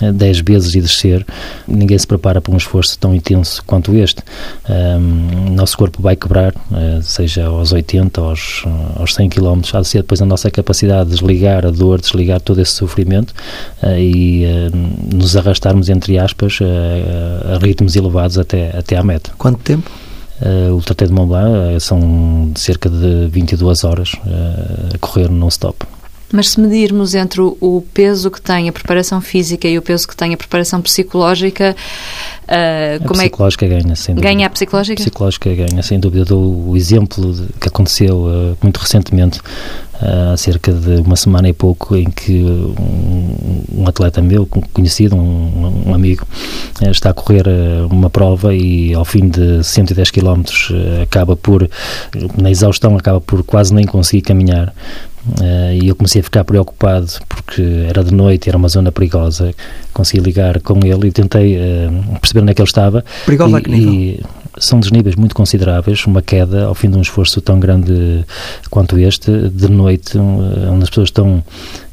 10 0.00 0.38
vezes 0.42 0.72
e 0.72 0.80
descer. 0.80 1.26
Ninguém 1.66 1.98
se 1.98 2.06
prepara 2.06 2.40
para 2.40 2.54
um 2.54 2.56
esforço 2.56 2.96
tão 2.96 3.12
intenso 3.12 3.60
quanto 3.66 3.92
este. 3.96 4.22
Um, 4.70 5.52
nosso 5.56 5.76
corpo 5.76 6.00
vai 6.00 6.14
quebrar, 6.14 6.54
uh, 6.54 7.02
seja 7.02 7.46
aos 7.46 7.72
80, 7.72 8.20
aos, 8.20 8.62
aos 8.94 9.16
100 9.16 9.30
km, 9.30 9.62
há 9.72 9.80
de 9.80 9.88
ser 9.88 9.98
depois 10.02 10.22
a 10.22 10.24
nossa 10.24 10.48
capacidade 10.48 11.10
de 11.10 11.16
desligar 11.16 11.66
a 11.66 11.70
dor, 11.72 12.00
desligar 12.00 12.40
todo 12.40 12.60
esse 12.60 12.70
sofrimento 12.70 13.34
e 13.98 14.46
nos 15.12 15.36
arrastarmos, 15.36 15.88
entre 15.88 16.20
aspas, 16.20 16.60
a 17.52 17.58
ritmos 17.58 17.96
elevados 17.96 18.38
até, 18.38 18.78
até 18.78 18.96
à 18.96 19.02
meta. 19.02 19.32
Quanto 19.36 19.58
tempo? 19.58 19.90
Uh, 20.40 20.72
o 20.72 20.80
Traté 20.80 21.06
de 21.06 21.12
Mont 21.12 21.26
Blanc 21.26 21.50
uh, 21.50 21.80
são 21.80 22.52
cerca 22.54 22.88
de 22.88 23.26
22 23.26 23.82
horas 23.82 24.12
uh, 24.12 24.94
a 24.94 24.98
correr 24.98 25.28
non-stop. 25.28 25.97
Mas 26.30 26.50
se 26.50 26.60
medirmos 26.60 27.14
entre 27.14 27.40
o 27.40 27.84
peso 27.94 28.30
que 28.30 28.40
tem 28.40 28.68
a 28.68 28.72
preparação 28.72 29.20
física 29.20 29.66
e 29.66 29.78
o 29.78 29.82
peso 29.82 30.06
que 30.06 30.14
tem 30.14 30.34
a 30.34 30.36
preparação 30.36 30.82
psicológica, 30.82 31.74
uh, 32.44 33.06
como 33.06 33.20
a 33.20 33.24
psicológica 33.24 33.64
é 33.64 33.68
que... 33.68 33.82
ganha, 33.82 33.96
sem 33.96 34.14
dúvida. 34.14 34.32
Ganha 34.32 34.46
a 34.46 34.50
psicológica? 34.50 35.00
A 35.00 35.04
psicológica 35.04 35.54
ganha, 35.54 35.82
sem 35.82 35.98
dúvida. 35.98 36.26
Dou 36.26 36.68
o 36.70 36.76
exemplo 36.76 37.32
de, 37.32 37.46
que 37.58 37.68
aconteceu 37.68 38.26
uh, 38.26 38.58
muito 38.62 38.76
recentemente, 38.76 39.38
uh, 39.40 40.32
há 40.34 40.36
cerca 40.36 40.70
de 40.70 41.00
uma 41.00 41.16
semana 41.16 41.48
e 41.48 41.54
pouco, 41.54 41.96
em 41.96 42.10
que 42.10 42.42
um, 42.42 43.64
um 43.78 43.88
atleta 43.88 44.20
meu, 44.20 44.46
conhecido, 44.46 45.16
um, 45.16 45.84
um 45.86 45.94
amigo, 45.94 46.26
está 46.90 47.08
a 47.08 47.14
correr 47.14 47.46
uma 47.90 48.10
prova 48.10 48.54
e 48.54 48.92
ao 48.92 49.04
fim 49.04 49.28
de 49.28 49.64
110 49.64 50.10
km 50.10 50.42
acaba 51.02 51.34
por, 51.34 51.68
na 52.36 52.50
exaustão, 52.50 52.98
acaba 52.98 53.18
por 53.18 53.42
quase 53.42 53.72
nem 53.72 53.86
conseguir 53.86 54.20
caminhar 54.22 54.74
Uh, 55.40 55.72
e 55.82 55.88
eu 55.88 55.94
comecei 55.94 56.20
a 56.20 56.24
ficar 56.24 56.44
preocupado 56.44 57.08
porque 57.28 57.62
era 57.88 58.02
de 58.02 58.12
noite, 58.12 58.48
era 58.48 58.56
uma 58.56 58.68
zona 58.68 58.90
perigosa. 58.90 59.54
Consegui 59.92 60.22
ligar 60.22 60.60
com 60.60 60.78
ele 60.84 61.08
e 61.08 61.12
tentei 61.12 61.56
uh, 61.56 62.18
perceber 62.20 62.40
onde 62.40 62.52
é 62.52 62.54
que 62.54 62.62
ele 62.62 62.68
estava. 62.68 63.04
Perigosa 63.24 63.56
e, 63.56 63.56
a 63.56 63.60
que 63.60 63.70
nível? 63.70 63.92
E 63.92 64.20
são 64.58 64.80
desníveis 64.80 65.16
muito 65.16 65.34
consideráveis. 65.34 66.04
Uma 66.06 66.22
queda 66.22 66.64
ao 66.64 66.74
fim 66.74 66.90
de 66.90 66.96
um 66.96 67.02
esforço 67.02 67.40
tão 67.40 67.60
grande 67.60 68.24
quanto 68.70 68.98
este, 68.98 69.48
de 69.48 69.70
noite, 69.70 70.18
onde 70.18 70.82
as 70.82 70.88
pessoas 70.88 71.08
estão 71.08 71.42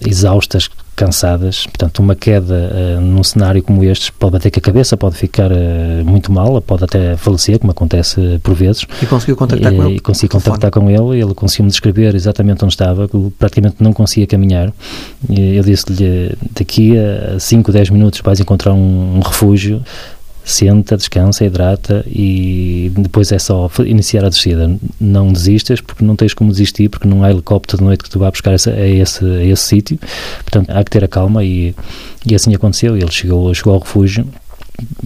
exaustas, 0.06 0.70
cansadas. 0.96 1.66
Portanto, 1.66 2.00
uma 2.00 2.16
queda 2.16 2.72
uh, 2.98 3.02
num 3.02 3.24
cenário 3.24 3.62
como 3.62 3.84
este 3.84 4.12
pode 4.12 4.34
bater 4.34 4.52
com 4.52 4.60
a 4.60 4.62
cabeça, 4.62 4.96
pode 4.96 5.16
ficar 5.16 5.52
uh, 5.52 5.56
muito 6.06 6.32
mal, 6.32 6.62
pode 6.62 6.84
até 6.86 7.18
falecer, 7.18 7.60
como 7.60 7.72
acontece 7.72 8.20
uh, 8.20 8.40
por 8.40 8.54
vezes. 8.56 8.86
E 9.02 9.06
conseguiu 9.06 9.36
contactar 9.36 9.74
e, 9.74 9.76
com 9.76 9.86
ele? 9.86 9.96
E 9.96 10.00
consegui 10.00 10.32
contactar 10.32 10.72
com 10.72 10.90
ele, 10.90 11.22
ele 11.22 11.34
conseguiu-me 11.34 11.70
descrever 11.70 12.16
exatamente 12.16 12.64
onde 12.64 12.74
estava, 12.74 13.10
praticamente 13.38 13.76
não 13.80 13.92
conseguia 13.94 14.26
caminhar. 14.26 14.74
E 15.30 15.56
eu 15.56 15.64
disse-lhe, 15.64 16.36
daqui 16.58 16.94
a 16.98 17.40
5, 17.40 17.72
10 17.72 17.90
minutos 17.90 18.22
vais 18.24 18.40
encontrar 18.40 18.74
um, 18.74 19.18
um 19.18 19.20
refúgio, 19.20 19.84
senta, 20.46 20.96
descansa, 20.96 21.44
hidrata 21.44 22.06
e 22.08 22.92
depois 22.96 23.32
é 23.32 23.40
só 23.40 23.70
iniciar 23.86 24.24
a 24.24 24.30
descida. 24.30 24.78
Não 25.02 25.34
desistas 25.34 25.82
porque 25.82 26.06
não 26.06 26.16
tens 26.16 26.34
como 26.34 26.52
desistir, 26.52 26.88
porque 26.88 27.08
não 27.08 27.24
há 27.24 27.32
helicóptero 27.32 27.80
de 27.80 27.84
noite 27.84 28.04
que 28.04 28.10
tu 28.10 28.20
vá 28.20 28.30
buscar 28.30 28.54
essa, 28.54 28.72
a 28.72 28.88
esse, 28.88 29.26
a 29.26 29.44
esse 29.44 29.64
sítio. 29.64 30.00
Portanto, 30.44 30.70
há 30.70 30.84
que 30.84 30.92
ter 30.92 31.04
a 31.04 31.08
calma 31.08 31.44
e, 31.44 31.76
e 32.26 32.36
assim 32.36 32.54
aconteceu. 32.54 32.96
Ele 32.96 33.12
chegou, 33.12 33.54
chegou 33.54 33.74
ao 33.74 33.80
refúgio 33.80 34.28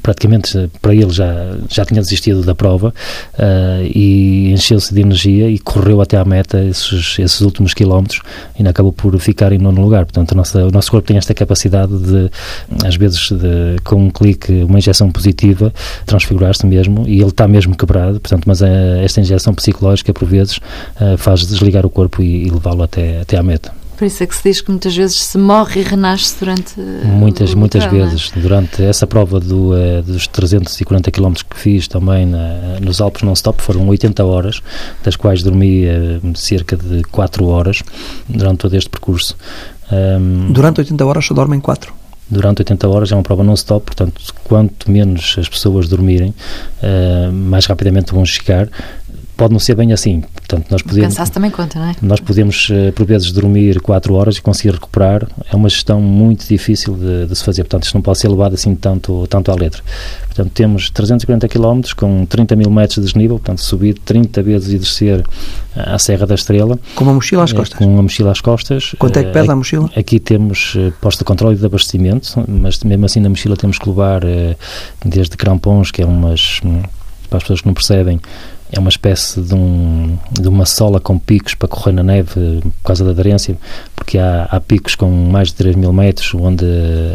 praticamente 0.01 0.69
para 0.81 0.93
ele 0.93 1.11
já, 1.11 1.57
já 1.69 1.85
tinha 1.85 2.01
desistido 2.01 2.43
da 2.43 2.55
prova 2.55 2.93
uh, 3.33 3.83
e 3.83 4.51
encheu-se 4.51 4.93
de 4.93 5.01
energia 5.01 5.49
e 5.49 5.59
correu 5.59 6.01
até 6.01 6.17
à 6.17 6.25
meta 6.25 6.63
esses, 6.63 7.17
esses 7.19 7.41
últimos 7.41 7.73
quilómetros 7.73 8.21
e 8.57 8.63
acabou 8.67 8.93
por 8.93 9.17
ficar 9.19 9.51
em 9.51 9.57
nono 9.57 9.81
lugar. 9.81 10.05
Portanto, 10.05 10.35
nossa, 10.35 10.65
o 10.65 10.71
nosso 10.71 10.91
corpo 10.91 11.07
tem 11.07 11.17
esta 11.17 11.33
capacidade 11.33 11.97
de, 11.97 12.31
às 12.85 12.95
vezes, 12.95 13.29
de, 13.31 13.79
com 13.83 13.95
um 13.95 14.09
clique, 14.09 14.63
uma 14.63 14.77
injeção 14.77 15.11
positiva, 15.11 15.73
transfigurar-se 16.05 16.65
mesmo 16.65 17.07
e 17.07 17.19
ele 17.19 17.29
está 17.29 17.47
mesmo 17.47 17.75
quebrado. 17.75 18.19
Portanto, 18.19 18.43
mas 18.45 18.61
a, 18.61 18.67
eh, 18.67 19.03
esta 19.03 19.21
injeção 19.21 19.53
psicológica, 19.53 20.13
por 20.13 20.27
vezes, 20.27 20.57
uh, 20.57 21.17
faz 21.17 21.45
desligar 21.45 21.85
o 21.85 21.89
corpo 21.89 22.21
e, 22.21 22.47
e 22.47 22.49
levá-lo 22.49 22.83
até, 22.83 23.21
até 23.21 23.38
à 23.38 23.43
meta. 23.43 23.78
Por 23.99 24.05
isso 24.05 24.23
é 24.23 24.27
que 24.27 24.33
se 24.33 24.43
diz 24.43 24.61
que 24.61 24.71
muitas 24.71 24.95
vezes 24.95 25.17
se 25.17 25.37
morre 25.37 25.81
e 25.81 25.83
renasce 25.83 26.33
durante. 26.39 26.79
Muitas, 26.79 27.53
muitas 27.53 27.83
é? 27.83 27.89
vezes. 27.89 28.31
É? 28.33 28.39
Durante 28.39 28.81
essa 28.81 29.05
prova 29.05 29.41
do, 29.41 29.73
uh, 29.73 30.01
dos 30.01 30.25
340 30.25 31.11
km 31.11 31.33
que 31.33 31.59
fiz 31.59 31.85
também 31.85 32.25
na, 32.25 32.79
nos 32.79 33.01
Alpes 33.01 33.23
non-stop, 33.23 33.61
foram 33.61 33.85
80 33.89 34.23
horas, 34.23 34.61
das 35.03 35.17
quais 35.17 35.43
dormi 35.43 35.83
uh, 35.83 36.37
cerca 36.37 36.77
de 36.77 37.03
4 37.11 37.45
horas 37.45 37.83
durante 38.29 38.59
todo 38.59 38.73
este 38.73 38.89
percurso. 38.89 39.35
Um, 39.91 40.53
durante 40.53 40.79
80 40.79 41.05
horas 41.05 41.25
só 41.25 41.33
dormem 41.33 41.59
4? 41.59 41.99
durante 42.31 42.61
80 42.61 42.87
horas 42.87 43.11
é 43.11 43.15
uma 43.15 43.23
prova 43.23 43.43
non-stop, 43.43 43.87
portanto, 43.87 44.21
quanto 44.43 44.89
menos 44.89 45.35
as 45.39 45.49
pessoas 45.49 45.87
dormirem, 45.87 46.33
uh, 46.83 47.33
mais 47.33 47.65
rapidamente 47.65 48.13
vão 48.13 48.23
chegar 48.23 48.69
pode 49.39 49.53
não 49.53 49.60
ser 49.60 49.74
bem 49.74 49.93
assim. 49.93 50.19
Portanto, 50.19 50.67
nós 50.69 50.81
podemos, 50.81 51.08
Cansaço 51.08 51.31
também 51.31 51.50
conta, 51.50 51.79
não 51.79 51.86
é? 51.88 51.96
Nós 52.01 52.19
podemos, 52.19 52.67
eh, 52.69 52.91
por 52.91 53.05
vezes, 53.05 53.31
dormir 53.31 53.79
4 53.79 54.13
horas 54.13 54.36
e 54.36 54.41
conseguir 54.41 54.74
recuperar. 54.74 55.25
É 55.50 55.55
uma 55.55 55.69
gestão 55.69 56.01
muito 56.01 56.46
difícil 56.46 56.93
de, 56.96 57.25
de, 57.25 57.36
se 57.36 57.43
fazer. 57.46 57.63
Portanto, 57.63 57.84
isto 57.86 57.96
não 57.96 58.01
pode 58.01 58.19
ser 58.19 58.27
levado 58.27 58.53
assim 58.53 58.75
tanto, 58.75 59.25
tanto 59.27 59.50
à 59.50 59.55
letra. 59.55 59.81
Portanto, 60.27 60.51
temos 60.53 60.89
340 60.89 61.48
km 61.48 61.81
com 61.96 62.25
30 62.25 62.55
mil 62.58 62.69
metros 62.69 62.96
de 62.96 63.05
desnível, 63.05 63.38
portanto, 63.39 63.62
subir 63.62 63.98
30 64.00 64.43
vezes 64.43 64.74
e 64.74 64.77
descer 64.77 65.24
à 65.74 65.98
Serra 65.98 66.27
da 66.27 66.36
Estrela. 66.36 66.77
Com 66.93 67.05
uma 67.05 67.13
mochila 67.13 67.46
às 67.46 67.53
eh, 67.53 67.55
costas? 67.55 67.79
Com 67.79 67.86
uma 67.86 68.01
mochila 68.01 68.31
às 68.31 68.41
costas. 68.41 68.93
Quanto 69.00 69.17
é 69.19 69.24
que 69.24 69.31
pesa 69.31 69.53
a 69.53 69.55
mochila? 69.55 69.89
Aqui 69.96 70.19
temos 70.19 70.75
posto 71.00 71.19
de 71.19 71.24
controle 71.24 71.55
de 71.55 71.65
abastecimento, 71.65 72.43
mas 72.46 72.77
mesmo 72.84 73.05
assim 73.05 73.22
na 73.22 73.29
mochila 73.29 73.55
temos 73.55 73.79
que 73.79 73.88
levar 73.88 74.22
desde 75.05 75.38
crampons, 75.38 75.91
que 75.91 76.01
é 76.01 76.05
umas, 76.05 76.60
hum, 76.65 76.81
para 77.29 77.38
as 77.38 77.43
pessoas 77.43 77.62
que 77.62 77.67
não 77.67 77.74
percebem, 77.74 78.19
é 78.71 78.79
uma 78.79 78.89
espécie 78.89 79.41
de, 79.41 79.55
um, 79.55 80.17
de 80.31 80.47
uma 80.47 80.65
sola 80.65 80.99
com 80.99 81.17
picos 81.17 81.55
para 81.55 81.67
correr 81.67 81.91
na 81.91 82.03
neve 82.03 82.61
por 82.61 82.88
causa 82.88 83.03
da 83.03 83.11
aderência, 83.11 83.57
porque 83.95 84.17
há, 84.17 84.47
há 84.49 84.59
picos 84.59 84.95
com 84.95 85.09
mais 85.09 85.49
de 85.49 85.55
3 85.55 85.75
mil 85.75 85.91
metros 85.91 86.33
onde 86.35 86.65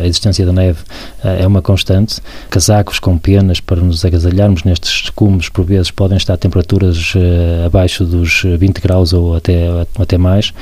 a 0.01 0.07
existência 0.07 0.45
da 0.45 0.53
neve 0.53 0.81
uh, 1.23 1.29
é 1.29 1.47
uma 1.47 1.63
constante, 1.63 2.21
casacos 2.51 2.99
com 2.99 3.17
penas 3.17 3.61
para 3.61 3.81
nos 3.81 4.05
agasalharmos 4.05 4.65
nestes 4.65 5.11
cumes, 5.11 5.49
por 5.49 5.65
vezes 5.65 5.91
podem 5.91 6.17
estar 6.17 6.35
a 6.35 6.37
temperaturas 6.37 7.15
uh, 7.15 7.67
abaixo 7.67 8.05
dos 8.05 8.43
20 8.43 8.81
graus 8.81 9.13
ou 9.13 9.37
até, 9.37 9.69
até 9.99 10.19
mais, 10.19 10.53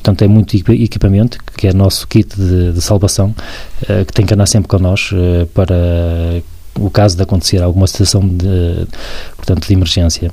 então 0.00 0.14
tem 0.14 0.28
muito 0.28 0.56
equipamento, 0.56 1.38
que 1.56 1.66
é 1.66 1.72
nosso 1.74 2.08
kit 2.08 2.34
de, 2.34 2.72
de 2.72 2.80
salvação, 2.80 3.34
uh, 3.82 4.04
que 4.06 4.12
tem 4.14 4.24
que 4.24 4.32
andar 4.32 4.46
sempre 4.46 4.68
connosco 4.68 5.14
para 5.52 5.76
o 6.78 6.90
caso 6.90 7.16
de 7.16 7.22
acontecer 7.22 7.62
alguma 7.62 7.86
situação 7.86 8.26
de, 8.26 8.86
portanto, 9.36 9.66
de 9.66 9.72
emergência. 9.72 10.30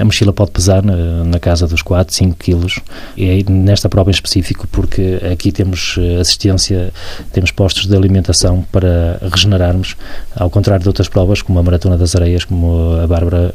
A 0.00 0.04
mochila 0.04 0.32
pode 0.32 0.50
pesar 0.50 0.82
na, 0.82 1.24
na 1.24 1.38
casa 1.38 1.66
dos 1.66 1.82
4, 1.82 2.14
5 2.14 2.36
quilos, 2.36 2.80
e 3.16 3.28
aí 3.28 3.44
nesta 3.48 3.88
prova 3.88 4.10
em 4.10 4.14
específico, 4.14 4.66
porque 4.68 5.20
aqui 5.30 5.52
temos 5.52 5.96
eh, 5.98 6.20
assistência, 6.20 6.90
temos 7.32 7.50
postos 7.50 7.86
de 7.86 7.94
alimentação 7.94 8.64
para 8.72 9.18
regenerarmos, 9.30 9.94
ao 10.34 10.48
contrário 10.48 10.82
de 10.82 10.88
outras 10.88 11.06
provas, 11.06 11.42
como 11.42 11.58
a 11.58 11.62
Maratona 11.62 11.98
das 11.98 12.16
Areias, 12.16 12.44
como 12.44 12.96
a 13.02 13.06
Bárbara 13.06 13.54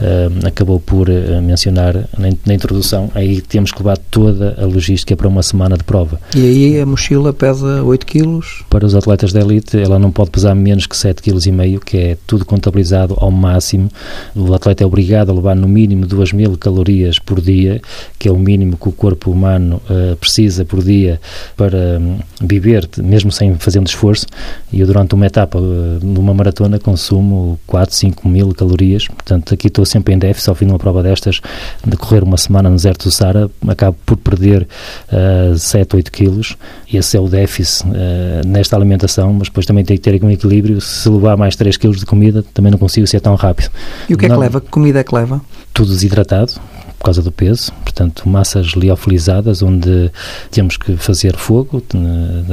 uh, 0.00 0.46
acabou 0.46 0.80
por 0.80 1.08
uh, 1.08 1.42
mencionar 1.42 1.94
na, 2.18 2.28
na, 2.44 2.54
introdução, 2.54 3.10
aí 3.14 3.40
temos 3.40 3.70
que 3.70 3.78
levar 3.78 3.98
toda 3.98 4.56
a 4.60 4.64
logística 4.64 5.16
para 5.16 5.28
uma 5.28 5.42
semana 5.42 5.76
de 5.76 5.84
prova. 5.84 6.20
E 6.34 6.40
aí 6.40 6.80
a 6.80 6.86
mochila 6.86 7.32
pesa 7.32 7.82
8 7.84 8.04
quilos? 8.04 8.64
Para 8.68 8.84
os 8.84 8.94
atletas 8.94 9.32
da 9.32 9.40
elite, 9.40 9.78
ela 9.78 9.98
não 9.98 10.10
pode 10.10 10.30
pesar 10.30 10.54
menos 10.54 10.86
que 10.86 10.96
7 10.96 11.22
quilos 11.22 11.46
e 11.46 11.52
meio, 11.68 11.80
que 11.80 11.96
é 11.96 12.16
tudo 12.26 12.44
contabilizado 12.44 13.14
ao 13.18 13.30
máximo. 13.30 13.90
O 14.34 14.54
atleta 14.54 14.82
é 14.82 14.86
obrigado 14.86 15.30
a 15.30 15.34
levar 15.34 15.54
no 15.54 15.68
mínimo 15.68 16.06
2 16.06 16.32
mil 16.32 16.56
calorias 16.56 17.18
por 17.18 17.40
dia, 17.40 17.80
que 18.18 18.28
é 18.28 18.32
o 18.32 18.38
mínimo 18.38 18.76
que 18.76 18.88
o 18.88 18.92
corpo 18.92 19.30
humano 19.30 19.80
uh, 19.90 20.16
precisa 20.16 20.64
por 20.64 20.82
dia 20.82 21.20
para 21.56 21.98
um, 22.00 22.18
viver, 22.40 22.88
mesmo 22.98 23.30
sem 23.30 23.54
fazendo 23.56 23.86
esforço. 23.86 24.26
E 24.72 24.80
eu, 24.80 24.86
durante 24.86 25.14
uma 25.14 25.26
etapa, 25.26 25.58
uh, 25.58 25.98
numa 26.02 26.32
maratona, 26.32 26.78
consumo 26.78 27.58
4, 27.66 27.94
5 27.94 28.28
mil 28.28 28.54
calorias. 28.54 29.06
Portanto, 29.06 29.54
aqui 29.54 29.68
estou 29.68 29.84
sempre 29.84 30.14
em 30.14 30.18
déficit. 30.18 30.48
Ao 30.48 30.54
fim 30.54 30.66
de 30.66 30.72
uma 30.72 30.78
prova 30.78 31.02
destas, 31.02 31.40
de 31.86 31.96
correr 31.96 32.22
uma 32.22 32.36
semana 32.36 32.70
no 32.70 32.76
deserto 32.76 33.04
do 33.04 33.10
Sara, 33.10 33.50
acabo 33.66 33.96
por 34.06 34.16
perder 34.16 34.66
uh, 35.12 35.56
7, 35.56 35.96
8 35.96 36.12
quilos. 36.12 36.56
Esse 36.92 37.16
é 37.16 37.20
o 37.20 37.28
déficit 37.28 37.86
uh, 37.88 38.46
nesta 38.46 38.76
alimentação, 38.76 39.32
mas 39.32 39.48
depois 39.48 39.66
também 39.66 39.84
tem 39.84 39.96
que 39.96 40.02
ter 40.02 40.24
um 40.24 40.30
equilíbrio. 40.30 40.80
Se 40.80 41.08
levar 41.08 41.36
mais 41.36 41.56
3 41.58 41.76
quilos 41.76 41.98
de 41.98 42.06
comida, 42.06 42.44
também 42.54 42.70
não 42.70 42.78
consigo 42.78 43.06
ser 43.06 43.20
tão 43.20 43.34
rápido. 43.34 43.70
E 44.08 44.14
o 44.14 44.18
que 44.18 44.26
é 44.26 44.28
que 44.28 44.36
leva? 44.36 44.60
Que 44.60 44.68
comida 44.68 45.00
é 45.00 45.04
que 45.04 45.14
leva? 45.14 45.40
Tudo 45.74 45.90
desidratado, 45.90 46.54
por 46.98 47.04
causa 47.04 47.22
do 47.22 47.30
peso, 47.30 47.72
portanto, 47.84 48.28
massas 48.28 48.68
liofilizadas, 48.68 49.62
onde 49.62 50.10
temos 50.50 50.76
que 50.76 50.96
fazer 50.96 51.36
fogo, 51.36 51.80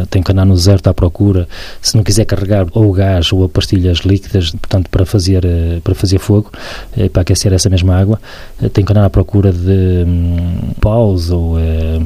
tem 0.10 0.22
que 0.22 0.32
andar 0.32 0.46
no 0.46 0.54
deserto 0.54 0.88
à 0.88 0.94
procura, 0.94 1.48
se 1.82 1.98
não 1.98 2.04
quiser 2.04 2.26
carregar 2.26 2.68
ou 2.74 2.92
gás 2.94 3.34
ou 3.34 3.50
pastilhas 3.50 4.00
líquidas, 4.00 4.52
portanto, 4.52 4.90
para 4.90 5.06
fazer, 5.06 5.44
eh, 5.44 5.80
para 5.84 5.96
fazer 5.96 6.20
fogo, 6.20 6.52
eh, 6.96 7.10
para 7.10 7.24
aquecer 7.24 7.52
essa 7.54 7.70
mesma 7.70 7.96
água, 7.96 8.22
eh, 8.62 8.70
tem 8.70 8.86
que 8.86 8.92
andar 8.92 9.06
à 9.06 9.10
procura 9.10 9.52
de 9.52 10.04
hum, 10.06 10.74
paus 10.80 11.32
ou, 11.32 11.56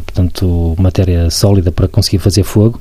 portanto, 0.06 0.76
matéria 0.78 1.30
sólida 1.30 1.72
para 1.72 1.88
conseguir 1.88 2.20
fazer 2.20 2.44
fogo. 2.44 2.80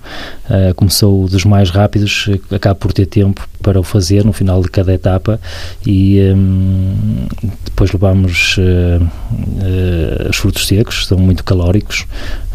Começou 0.76 1.26
dos 1.28 1.44
mais 1.44 1.70
rápidos, 1.70 2.28
acaba 2.50 2.74
por 2.74 2.92
ter 2.92 3.06
tempo 3.06 3.46
para 3.62 3.78
o 3.78 3.82
fazer 3.82 4.24
no 4.24 4.32
final 4.32 4.62
de 4.62 4.70
cada 4.70 4.92
etapa 4.92 5.40
e 5.86 6.20
um, 6.34 7.26
depois 7.64 7.92
levamos 7.92 8.56
uh, 8.58 10.28
os 10.28 10.36
frutos 10.36 10.66
secos, 10.66 11.06
são 11.06 11.18
muito 11.18 11.44
calóricos. 11.44 12.06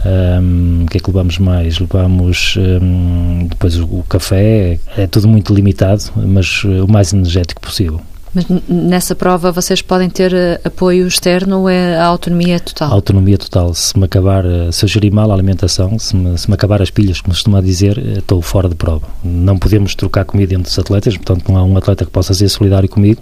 Um, 0.05 0.83
o 0.83 0.85
que 0.87 0.97
é 0.97 0.99
que 0.99 1.09
levamos 1.09 1.37
mais? 1.37 1.79
Levamos 1.79 2.55
um, 2.57 3.47
depois 3.49 3.77
o, 3.77 3.85
o, 3.85 4.03
café, 4.03 4.79
é 4.97 5.07
tudo 5.07 5.27
muito 5.27 5.53
limitado, 5.53 6.03
mas 6.15 6.63
o 6.63 6.87
mais 6.87 7.13
energético 7.13 7.61
possível. 7.61 8.01
Mas 8.33 8.45
nessa 8.67 9.13
prova 9.13 9.51
vocês 9.51 9.81
podem 9.81 10.09
ter 10.09 10.33
eh, 10.33 10.59
apoio 10.63 11.07
externo 11.07 11.61
ou 11.61 11.69
é 11.69 11.95
a 11.95 12.05
autonomia 12.05 12.59
total? 12.59 12.89
A 12.89 12.93
autonomia 12.93 13.37
total. 13.37 13.73
Se 13.75 13.97
me 13.97 14.05
acabar, 14.05 14.43
eh, 14.43 14.71
se 14.71 14.83
eu 14.83 14.89
gerir 14.89 15.13
mal 15.13 15.29
a 15.29 15.33
alimentação, 15.35 15.99
se 15.99 16.15
me, 16.15 16.35
se 16.35 16.49
me 16.49 16.55
acabar 16.55 16.81
as 16.81 16.89
pilhas, 16.89 17.21
como 17.21 17.33
costuma 17.33 17.61
dizer, 17.61 17.97
eh, 17.99 18.19
estou 18.19 18.41
fora 18.41 18.67
de 18.67 18.73
prova. 18.73 19.07
Não 19.23 19.59
podemos 19.59 19.93
trocar 19.93 20.25
comida 20.25 20.55
entre 20.55 20.71
os 20.71 20.79
atletas, 20.79 21.15
portanto 21.15 21.47
não 21.47 21.57
há 21.57 21.63
um 21.63 21.77
atleta 21.77 22.05
que 22.05 22.11
possa 22.11 22.33
ser 22.33 22.49
solidário 22.49 22.89
comigo, 22.89 23.21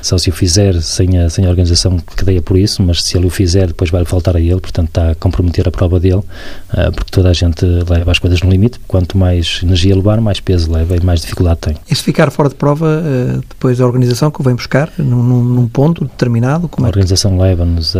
só 0.00 0.16
se 0.16 0.30
o 0.30 0.32
fizer 0.32 0.80
sem 0.80 1.18
a, 1.18 1.28
sem 1.28 1.44
a 1.44 1.50
organização 1.50 1.98
que 1.98 2.24
deia 2.24 2.40
por 2.40 2.56
isso, 2.56 2.82
mas 2.82 3.02
se 3.02 3.16
ele 3.16 3.26
o 3.26 3.30
fizer, 3.30 3.66
depois 3.66 3.90
vai 3.90 4.06
faltar 4.06 4.36
a 4.36 4.40
ele, 4.40 4.60
portanto 4.60 4.88
está 4.88 5.10
a 5.10 5.14
comprometer 5.14 5.68
a 5.68 5.70
prova 5.70 6.00
dele, 6.00 6.22
porque 6.94 7.10
toda 7.10 7.28
a 7.28 7.32
gente 7.32 7.64
leva 7.64 8.10
as 8.10 8.18
coisas 8.18 8.40
no 8.40 8.50
limite. 8.50 8.80
Quanto 8.86 9.18
mais 9.18 9.60
energia 9.62 9.94
levar, 9.94 10.20
mais 10.20 10.40
peso 10.40 10.70
leva 10.70 10.96
e 10.96 11.00
mais 11.00 11.20
dificuldade 11.20 11.60
tem. 11.60 11.76
E 11.90 11.94
se 11.94 12.02
ficar 12.02 12.30
fora 12.30 12.48
de 12.48 12.54
prova, 12.54 13.02
depois 13.48 13.80
a 13.80 13.86
organização 13.86 14.30
que 14.30 14.42
vem 14.46 14.54
buscar 14.54 14.90
num, 14.98 15.42
num 15.42 15.68
ponto 15.68 16.04
determinado? 16.04 16.68
Como 16.68 16.86
a 16.86 16.90
organização 16.90 17.34
é 17.44 17.48
leva-nos 17.48 17.94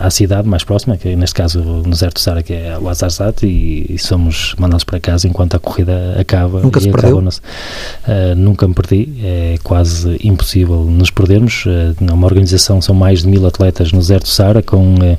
à 0.00 0.10
cidade 0.10 0.48
mais 0.48 0.64
próxima, 0.64 0.96
que 0.96 1.14
neste 1.16 1.34
caso 1.34 1.60
no 1.60 1.94
Zerto 1.94 2.20
Sara, 2.20 2.42
que 2.42 2.52
é 2.52 2.78
o 2.78 2.88
Azarzat, 2.88 3.46
e, 3.46 3.86
e, 3.88 3.98
somos 3.98 4.54
mandados 4.58 4.84
para 4.84 4.98
casa 4.98 5.28
enquanto 5.28 5.54
a 5.54 5.58
corrida 5.58 6.16
acaba. 6.18 6.60
Nunca 6.60 6.80
se 6.80 6.90
perdeu? 6.90 7.18
Uh, 7.18 8.34
nunca 8.36 8.66
me 8.66 8.74
perdi, 8.74 9.20
é 9.22 9.58
quase 9.62 10.16
impossível 10.22 10.84
nos 10.84 11.10
perdermos. 11.10 11.64
Uh, 11.66 12.12
uma 12.12 12.26
organização, 12.26 12.80
são 12.80 12.94
mais 12.94 13.22
de 13.22 13.28
mil 13.28 13.46
atletas 13.46 13.92
no 13.92 14.02
Zerto 14.02 14.28
Sara, 14.28 14.62
com 14.62 14.94
uh, 14.94 15.18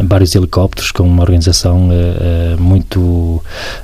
vários 0.00 0.34
helicópteros, 0.34 0.90
com 0.90 1.02
uma 1.02 1.22
organização 1.22 1.88
muito, 2.58 3.42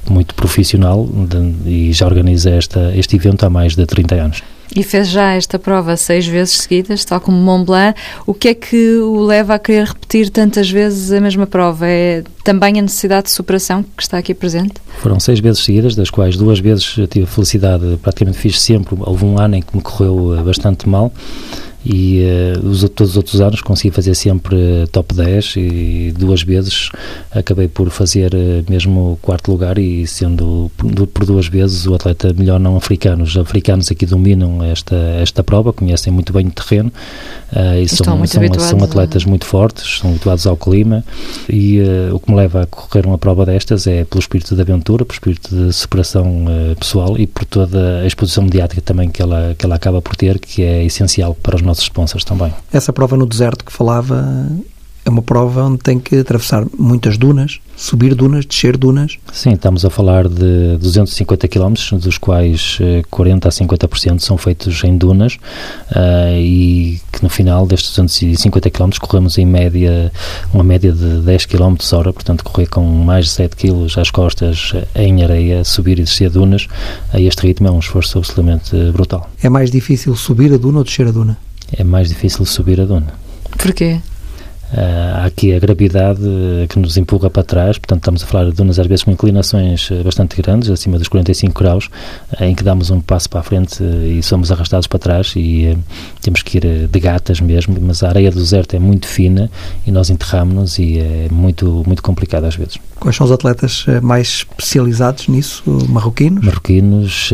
muito 0.09 0.35
profissional 0.35 1.07
de, 1.07 1.71
e 1.71 1.93
já 1.93 2.07
organiza 2.07 2.51
esta, 2.51 2.93
este 2.95 3.17
evento 3.17 3.45
há 3.45 3.51
mais 3.51 3.75
de 3.75 3.85
30 3.85 4.15
anos. 4.15 4.43
E 4.77 4.83
fez 4.83 5.09
já 5.09 5.33
esta 5.33 5.59
prova 5.59 5.97
seis 5.97 6.27
vezes 6.27 6.59
seguidas, 6.59 7.03
tal 7.03 7.19
como 7.19 7.39
Mont 7.39 7.65
Blanc. 7.65 7.99
O 8.27 8.35
que 8.35 8.49
é 8.49 8.55
que 8.55 8.99
o 8.99 9.25
leva 9.25 9.55
a 9.55 9.59
querer 9.59 9.87
repetir 9.87 10.29
tantas 10.29 10.71
vezes 10.71 11.11
a 11.11 11.19
mesma 11.19 11.47
prova? 11.47 11.87
É 11.87 12.23
também 12.45 12.79
a 12.79 12.83
necessidade 12.83 13.25
de 13.25 13.31
superação 13.31 13.83
que 13.83 14.03
está 14.03 14.19
aqui 14.19 14.35
presente? 14.35 14.75
Foram 14.99 15.19
seis 15.19 15.41
vezes 15.41 15.65
seguidas, 15.65 15.95
das 15.95 16.11
quais 16.11 16.37
duas 16.37 16.61
vezes 16.61 16.85
tive 17.09 17.23
a 17.23 17.27
felicidade, 17.27 17.99
praticamente 18.03 18.37
fiz 18.37 18.61
sempre. 18.61 18.95
Houve 19.01 19.25
um 19.25 19.39
ano 19.39 19.57
em 19.57 19.63
que 19.63 19.75
me 19.75 19.83
correu 19.83 20.43
bastante 20.45 20.87
mal 20.87 21.11
e 21.89 22.21
uh, 22.57 22.67
os, 22.67 22.83
todos 22.89 23.13
os 23.13 23.17
outros 23.17 23.41
anos 23.41 23.61
consegui 23.61 23.95
fazer 23.95 24.15
sempre 24.17 24.57
uh, 24.57 24.89
top 24.91 25.15
10 25.15 25.55
e 25.57 26.15
duas 26.19 26.43
vezes 26.43 26.91
acabei 27.31 27.69
por 27.69 27.89
fazer 27.91 28.35
uh, 28.35 28.65
mesmo 28.69 29.17
quarto 29.23 29.53
lugar 29.53 29.79
e 29.79 30.05
sendo 30.05 30.69
por, 30.77 31.25
duas 31.25 31.47
vezes 31.47 31.87
o 31.87 31.95
atleta 31.95 32.35
melhor 32.37 32.59
não 32.59 32.77
africano. 32.77 33.23
Os 33.23 33.37
africanos 33.37 33.89
aqui 33.89 34.05
dominam 34.05 34.65
esta, 34.65 34.97
esta 34.97 35.45
prova, 35.45 35.73
conhecem 35.73 36.13
muito 36.13 36.33
bem 36.33 36.49
o 36.49 36.51
terreno 36.51 36.93
e 37.81 37.89
são, 37.89 38.27
são, 38.27 38.59
são, 38.59 38.83
atletas 38.83 39.25
a... 39.25 39.29
muito 39.29 39.47
fortes, 39.47 39.99
são 40.01 40.11
habituados 40.11 40.45
ao 40.47 40.57
clima 40.57 41.05
e 41.49 41.81
o 42.13 42.19
que 42.19 42.31
me 42.31 42.37
leva 42.37 42.63
a 42.63 42.67
correr 42.67 43.07
uma 43.07 43.19
prova 43.19 43.47
destas 43.47 43.87
é 43.87 44.05
pelo 44.05 44.21
espírito 44.21 44.57
de 44.57 44.61
aventura, 44.61 45.05
pelo 45.05 45.15
espírito 45.15 45.55
de 45.55 45.73
superação 45.73 46.47
pessoal 46.79 47.17
e 47.17 47.27
por 47.27 47.45
toda 47.45 48.01
a 48.01 48.07
exposição 48.07 48.43
mediática 48.45 48.81
também 48.81 49.09
que 49.09 49.23
ela, 49.23 49.55
que 49.57 49.65
ela 49.65 49.77
acaba 49.77 50.03
por 50.03 50.17
ter, 50.17 50.41
que 50.41 50.63
é 50.63 50.85
essencial 50.85 51.37
para 51.41 51.55
os 51.57 51.63
nossos 51.63 51.76
sponsors 51.83 52.25
também. 52.25 52.53
Essa 52.73 52.93
prova 52.93 53.17
no 53.17 53.27
deserto 53.27 53.65
que 53.65 53.73
falava 53.73 54.25
é 55.07 55.09
uma 55.09 55.23
prova 55.23 55.63
onde 55.63 55.79
tem 55.79 56.01
que 56.01 56.17
atravessar 56.17 56.67
muitas 56.77 57.17
dunas, 57.17 57.61
subir 57.77 58.13
dunas, 58.13 58.45
descer 58.45 58.77
dunas. 58.77 59.17
Sim, 59.33 59.53
estamos 59.53 59.85
a 59.85 59.91
falar 59.91 60.27
de 60.27 60.77
250 60.79 61.47
km, 61.47 61.75
dos 61.93 62.19
quais 62.19 62.79
40 63.09 63.47
eh, 63.47 63.49
a 63.49 63.53
50% 63.53 64.19
são 64.19 64.37
feitos 64.37 64.83
em 64.83 64.99
dunas 64.99 65.35
uh, 65.93 66.37
e 66.37 67.01
que 67.13 67.23
no 67.23 67.29
final 67.29 67.69
destes 67.69 67.91
250 67.91 68.69
km 68.69 68.91
corremos 69.01 69.39
em 69.39 69.47
média, 69.47 70.11
uma 70.53 70.65
média 70.65 70.91
de 70.91 71.21
10 71.21 71.47
km 71.47 71.77
hora, 71.93 72.13
portanto 72.13 72.43
correr 72.43 72.67
com 72.67 72.83
mais 72.83 73.27
de 73.27 73.31
7 73.31 73.55
kg 73.55 74.01
às 74.01 74.11
costas 74.11 74.73
em 74.97 75.23
areia, 75.23 75.63
subir 75.63 76.01
e 76.01 76.03
descer 76.03 76.31
dunas, 76.31 76.67
a 77.13 77.21
este 77.21 77.47
ritmo 77.47 77.69
é 77.69 77.71
um 77.71 77.79
esforço 77.79 78.19
absolutamente 78.19 78.75
brutal. 78.91 79.31
É 79.41 79.49
mais 79.49 79.71
difícil 79.71 80.17
subir 80.17 80.53
a 80.53 80.57
duna 80.57 80.79
ou 80.79 80.85
descer 80.85 81.07
a 81.07 81.13
duna? 81.13 81.39
É 81.73 81.85
mais 81.85 82.09
difícil 82.09 82.45
subir 82.45 82.81
a 82.81 82.85
duna. 82.85 83.13
Porquê? 83.59 84.01
Uh, 84.73 85.23
há 85.23 85.27
aqui 85.27 85.55
a 85.55 85.61
gravidade 85.61 86.21
uh, 86.21 86.67
que 86.69 86.77
nos 86.79 86.97
empurra 86.97 87.31
para 87.31 87.45
trás, 87.45 87.79
portanto 87.79 88.01
estamos 88.01 88.25
a 88.25 88.27
falar 88.27 88.47
de 88.47 88.53
dunas 88.53 88.81
às 88.81 88.87
vezes 88.89 89.05
com 89.05 89.13
inclinações 89.13 89.89
uh, 89.91 90.03
bastante 90.03 90.41
grandes, 90.43 90.69
acima 90.69 90.99
dos 90.99 91.07
45 91.07 91.63
graus, 91.63 91.89
em 92.41 92.53
que 92.53 92.65
damos 92.65 92.91
um 92.91 93.01
passo 93.01 93.31
para 93.31 93.41
a 93.41 93.43
frente 93.45 93.81
e 93.83 94.21
somos 94.25 94.51
arrastados 94.51 94.89
para 94.89 94.99
trás 94.99 95.35
e 95.37 95.79
temos 96.21 96.43
que 96.43 96.59
ir 96.59 96.89
de 96.89 97.01
gatas 97.01 97.41
mesmo, 97.41 97.77
mas 97.81 98.03
a 98.03 98.09
areia 98.09 98.31
do 98.31 98.41
deserto 98.41 98.75
é 98.75 98.79
muito 98.81 99.07
fina 99.07 99.49
e 99.87 99.93
nós 99.93 100.11
enterramos-nos 100.11 100.79
e 100.81 100.99
é 100.99 101.29
muito, 101.31 101.85
muito 101.87 102.03
complicado 102.03 102.45
às 102.45 102.57
vezes. 102.57 102.79
Quais 102.99 103.15
são 103.15 103.27
os 103.27 103.33
atletas 103.33 103.85
mais 104.03 104.29
especializados 104.39 105.29
nisso? 105.29 105.63
Marroquinos? 105.89 106.45
Marroquinos, 106.45 107.31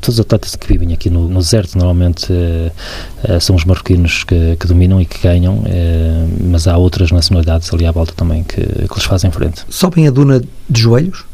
todos 0.00 0.16
os 0.16 0.20
atletas 0.20 0.56
que 0.56 0.66
vivem 0.66 0.92
aqui 0.92 1.08
no, 1.08 1.28
no 1.28 1.38
deserto 1.38 1.78
normalmente 1.78 2.26
são 3.40 3.54
os 3.54 3.64
marroquinos 3.64 4.24
que, 4.24 4.56
que, 4.56 4.66
dominam 4.66 5.00
e 5.00 5.06
que 5.06 5.20
ganham, 5.22 5.62
mas 6.50 6.57
mas 6.58 6.66
há 6.66 6.76
outras 6.76 7.12
nacionalidades 7.12 7.72
ali 7.72 7.86
à 7.86 7.92
volta 7.92 8.12
também 8.16 8.42
que, 8.42 8.60
que 8.60 8.94
lhes 8.94 9.04
fazem 9.04 9.30
frente. 9.30 9.64
Sobem 9.70 10.08
a 10.08 10.10
duna 10.10 10.42
de 10.68 10.80
joelhos? 10.80 11.24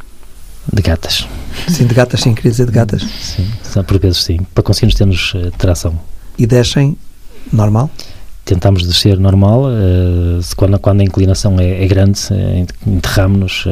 De 0.71 0.83
gatas. 0.83 1.27
Sim, 1.67 1.87
de 1.87 1.95
gatas, 1.95 2.21
sim, 2.21 2.35
queria 2.35 2.51
dizer 2.51 2.67
de 2.67 2.73
gatas. 2.73 3.03
Sim, 3.03 3.47
por 3.87 3.99
vezes 3.99 4.23
sim, 4.23 4.41
para 4.55 4.63
conseguirmos 4.63 4.95
termos 4.95 5.35
uh, 5.35 5.51
tração. 5.57 5.99
E 6.37 6.47
descem 6.47 6.99
normal? 7.51 7.91
Tentamos 8.45 8.87
descer 8.87 9.19
normal, 9.19 9.63
uh, 9.65 10.41
quando, 10.57 10.79
quando 10.79 11.01
a 11.01 11.05
inclinação 11.05 11.59
é, 11.59 11.83
é 11.83 11.87
grande, 11.87 12.21
uh, 12.31 12.67
enterramos-nos, 12.87 13.65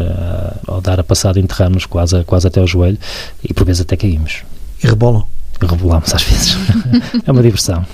ao 0.66 0.80
dar 0.80 1.00
a 1.00 1.04
passada, 1.04 1.38
enterramos-nos 1.38 1.84
quase, 1.84 2.24
quase 2.24 2.46
até 2.46 2.60
ao 2.60 2.66
joelho 2.66 2.98
e 3.44 3.52
por 3.52 3.66
vezes 3.66 3.82
até 3.82 3.94
caímos. 3.94 4.42
E 4.82 4.86
rebolam? 4.86 5.26
Rebolamos 5.66 6.14
às 6.14 6.22
vezes. 6.22 6.56
é 7.26 7.30
uma 7.30 7.42
diversão. 7.42 7.84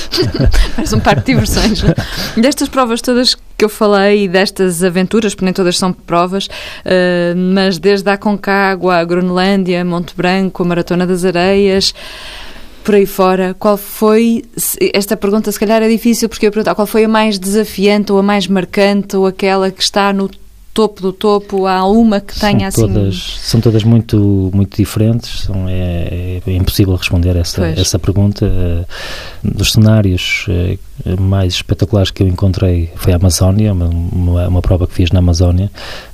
Faz 0.76 0.92
um 0.92 1.00
parque 1.00 1.20
de 1.22 1.26
diversões. 1.32 1.82
Destas 2.36 2.68
provas 2.68 3.00
todas 3.00 3.34
que 3.34 3.64
eu 3.64 3.68
falei 3.68 4.24
e 4.24 4.28
destas 4.28 4.82
aventuras, 4.82 5.34
porque 5.34 5.44
nem 5.44 5.54
todas 5.54 5.76
são 5.78 5.92
provas, 5.92 6.46
uh, 6.46 7.36
mas 7.54 7.78
desde 7.78 8.08
a 8.10 8.16
Concagua, 8.16 8.96
a 8.96 9.04
Groenlândia, 9.04 9.84
Monte 9.84 10.14
Branco, 10.16 10.62
a 10.62 10.66
Maratona 10.66 11.06
das 11.06 11.24
Areias, 11.24 11.94
por 12.82 12.94
aí 12.94 13.06
fora, 13.06 13.54
qual 13.58 13.76
foi, 13.76 14.42
esta 14.94 15.16
pergunta 15.16 15.52
se 15.52 15.60
calhar 15.60 15.82
é 15.82 15.88
difícil 15.88 16.28
porque 16.28 16.46
eu 16.46 16.50
perguntar, 16.50 16.74
qual 16.74 16.86
foi 16.86 17.04
a 17.04 17.08
mais 17.08 17.38
desafiante 17.38 18.10
ou 18.10 18.18
a 18.18 18.22
mais 18.22 18.46
marcante 18.46 19.16
ou 19.16 19.26
aquela 19.26 19.70
que 19.70 19.82
está 19.82 20.12
no 20.12 20.30
topo 20.72 21.00
do 21.02 21.12
topo? 21.12 21.66
Há 21.66 21.84
uma 21.86 22.20
que 22.20 22.38
tenha 22.38 22.68
assim. 22.68 22.82
Todas, 22.82 23.38
são 23.40 23.60
todas 23.60 23.84
muito, 23.84 24.50
muito 24.54 24.76
diferentes, 24.76 25.42
são, 25.44 25.68
é, 25.68 26.40
é 26.46 26.52
impossível 26.52 26.94
responder 26.94 27.36
essa, 27.36 27.66
essa 27.66 27.98
pergunta. 27.98 28.46
Uh, 28.46 28.86
dos 29.42 29.72
cenários 29.72 30.46
uh, 30.48 30.78
mais 31.18 31.54
espetaculares 31.54 32.10
que 32.10 32.22
eu 32.22 32.28
encontrei 32.28 32.90
foi 32.96 33.12
a 33.12 33.16
Amazónia, 33.16 33.72
uma, 33.72 33.86
uma, 33.86 34.48
uma 34.48 34.62
prova 34.62 34.86
que 34.86 34.94
fiz 34.94 35.10
na 35.10 35.18
Amazónia 35.18 35.70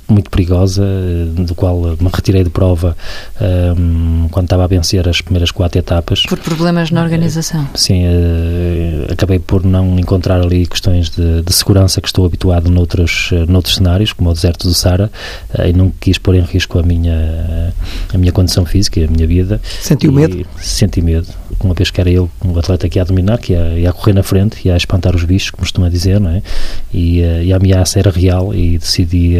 muito 0.09 0.29
perigosa, 0.29 0.83
eh, 0.83 1.43
do 1.43 1.53
qual 1.53 1.81
me 1.81 2.09
retirei 2.13 2.43
de 2.43 2.49
prova 2.49 2.95
um, 3.39 3.45
ehm, 3.45 4.27
quando 4.29 4.45
estava 4.45 4.63
a 4.63 4.67
vencer 4.67 5.07
as 5.07 5.21
primeiras 5.21 5.51
quatro 5.51 5.77
etapas. 5.77 6.23
Por 6.23 6.39
problemas 6.39 6.91
na 6.91 7.03
organização? 7.03 7.67
Sim, 7.75 8.05
uh, 8.05 9.11
acabei 9.11 9.39
por 9.39 9.65
não 9.65 9.99
encontrar 9.99 10.41
ali 10.41 10.65
questões 10.65 11.09
de, 11.09 11.41
de, 11.41 11.53
segurança 11.53 11.99
que 11.99 12.07
estou 12.07 12.25
habituado 12.25 12.69
noutros, 12.69 13.29
eh, 13.33 13.45
noutros 13.47 13.75
cenários, 13.75 14.13
como 14.13 14.29
o 14.29 14.33
deserto 14.33 14.67
do 14.67 14.73
Sara, 14.73 15.11
uh, 15.53 15.67
e 15.67 15.73
não 15.73 15.91
quis 15.99 16.17
pôr 16.17 16.35
em 16.35 16.41
risco 16.41 16.79
a 16.79 16.83
minha, 16.83 17.73
a 18.13 18.17
minha 18.17 18.31
condição 18.31 18.65
física, 18.65 19.03
a 19.03 19.07
minha 19.07 19.27
vida. 19.27 19.59
Sentiu 19.81 20.11
medo? 20.11 20.45
Senti 20.61 21.01
medo, 21.01 21.27
uma 21.65 21.73
vez 21.73 21.89
que 21.89 21.99
era 21.99 22.09
eu, 22.09 22.29
um 22.43 22.57
atleta 22.57 22.87
que 22.87 22.99
ia 22.99 23.05
dominar, 23.05 23.37
que 23.37 23.53
ia, 23.53 23.79
ia 23.79 23.93
correr 23.93 24.13
na 24.13 24.23
frente, 24.23 24.67
ia 24.67 24.75
espantar 24.75 25.15
os 25.15 25.23
bichos, 25.23 25.51
como 25.51 25.61
costuma 25.61 25.89
dizer, 25.89 26.19
não 26.19 26.29
é? 26.29 26.41
E, 26.93 27.21
uh, 27.21 27.43
e 27.43 27.53
a 27.53 27.57
ameaça 27.57 27.99
era 27.99 28.09
real 28.11 28.53
e 28.53 28.77
decidi 28.77 29.37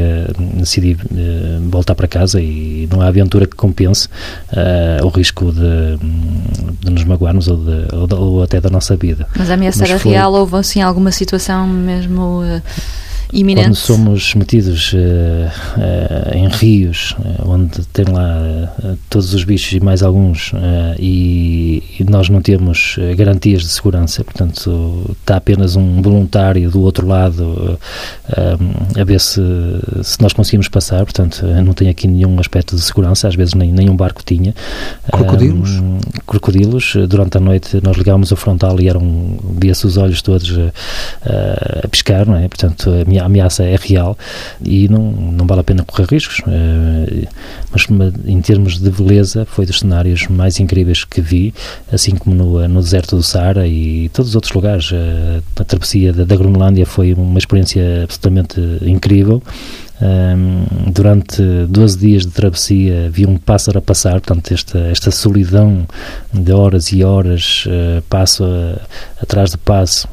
decidi 0.58 0.94
uh, 0.94 1.70
voltar 1.70 1.96
para 1.96 2.08
casa 2.08 2.40
e 2.42 2.88
não 2.92 3.02
há 3.02 3.08
aventura 3.08 3.46
que 3.46 3.56
compense 3.56 4.08
uh, 4.52 5.06
o 5.06 5.10
risco 5.10 5.52
de, 5.52 5.98
de 6.82 6.90
nos 6.92 7.04
magoarmos 7.04 7.48
ou, 7.48 7.58
de, 7.58 7.96
ou, 7.96 8.20
ou, 8.20 8.44
até 8.44 8.60
da 8.60 8.70
nossa 8.70 8.96
vida. 8.96 9.28
Mas 9.38 9.50
a 9.50 9.54
ameaça 9.54 9.86
era 9.86 10.00
foi... 10.00 10.12
real? 10.12 10.34
Houve 10.34 10.58
assim 10.58 10.82
alguma 10.82 11.12
situação 11.12 11.68
mesmo 11.68 12.42
uh, 12.42 12.62
iminente. 13.32 13.68
Quando 13.68 13.76
somos 13.76 14.36
metidos 14.36 14.94
uh, 14.94 14.98
uh, 14.98 16.36
em 16.36 16.48
rios, 16.48 17.16
uh, 17.20 17.50
onde 17.50 17.86
tem 17.88 18.06
lá 18.06 18.74
todos 19.10 19.34
os 19.34 19.44
bichos 19.44 19.74
e 19.74 19.80
mais 19.80 20.02
alguns, 20.02 20.52
e, 21.00 21.84
e, 22.00 22.04
nós 22.06 22.30
não 22.30 22.42
temos 22.42 22.98
garantias 23.18 23.62
de 23.62 23.70
segurança, 23.70 24.24
portanto, 24.24 25.06
está 25.20 25.38
apenas 25.38 25.76
um 25.76 26.02
voluntário 26.02 26.70
do 26.70 26.82
outro 26.82 27.08
lado 27.08 27.80
a 29.00 29.04
ver 29.04 29.20
se, 29.20 29.42
se 30.04 30.22
nós 30.22 30.34
conseguimos 30.34 30.68
passar, 30.68 31.04
portanto, 31.04 31.46
não 31.64 31.74
tem 31.74 31.90
aqui 31.90 32.08
nenhum 32.08 32.40
aspecto 32.40 32.76
de 32.76 32.82
segurança, 32.82 33.28
às 33.28 33.36
vezes 33.36 33.54
nem, 33.54 33.72
nenhum 33.72 33.96
barco 33.96 34.22
tinha. 34.24 34.54
Crocodilos? 35.12 35.82
crocodilos, 36.26 36.94
durante 37.08 37.38
a 37.38 37.40
noite 37.40 37.80
nós 37.84 37.98
ligávamos 37.98 38.32
o 38.32 38.36
frontal 38.36 38.80
e 38.80 38.90
eram, 38.90 39.38
via-se 39.60 39.86
os 39.86 39.98
olhos 39.98 40.22
todos 40.22 40.58
a 41.84 41.88
piscar, 41.88 42.26
não 42.26 42.36
é? 42.36 42.48
Portanto, 42.48 42.90
a 42.90 43.06
ameaça 43.26 43.64
é 43.64 43.76
real 43.76 44.18
e 44.64 44.88
não, 44.88 45.12
não 45.12 45.46
vale 45.46 45.62
a 45.62 45.64
pena 45.64 45.84
correr 45.84 46.08
riscos. 46.10 46.40
Uh, 46.40 47.28
mas 47.72 47.88
em 48.26 48.42
termos 48.42 48.80
de 48.80 48.90
beleza, 48.90 49.46
foi 49.46 49.66
dos 49.66 49.80
cenários 49.80 50.28
mais 50.28 50.60
incríveis 50.60 51.04
que 51.04 51.22
vi, 51.22 51.54
assim 51.92 52.16
como 52.16 52.36
no, 52.36 52.68
no 52.68 52.82
deserto 52.82 53.16
do 53.16 53.24
Saara 53.24 53.68
e 53.68 54.10
todos 54.10 54.30
os 54.30 54.36
outros 54.36 54.54
lugares. 54.54 54.92
Uh, 54.92 55.44
a 55.60 55.64
travessia 55.64 56.14
da, 56.14 56.24
da 56.24 56.38
foi 56.86 57.14
uma 57.14 57.40
experiência 57.40 58.04
absolutamente 58.04 58.60
incrível. 58.82 59.42
Um, 60.00 60.92
durante 60.92 61.42
12 61.68 61.98
dias 61.98 62.24
de 62.24 62.32
travessia 62.32 63.10
vi 63.10 63.26
um 63.26 63.36
pássaro 63.36 63.80
a 63.80 63.82
passar, 63.82 64.22
portanto, 64.22 64.54
esta, 64.54 64.78
esta 64.78 65.10
solidão 65.10 65.88
de 66.32 66.52
horas 66.52 66.92
e 66.92 67.04
horas, 67.04 67.66
uh, 67.66 68.02
passo 68.04 68.44
a, 68.44 68.80
atrás 69.22 69.52
de 69.52 69.58
passo, 69.58 70.08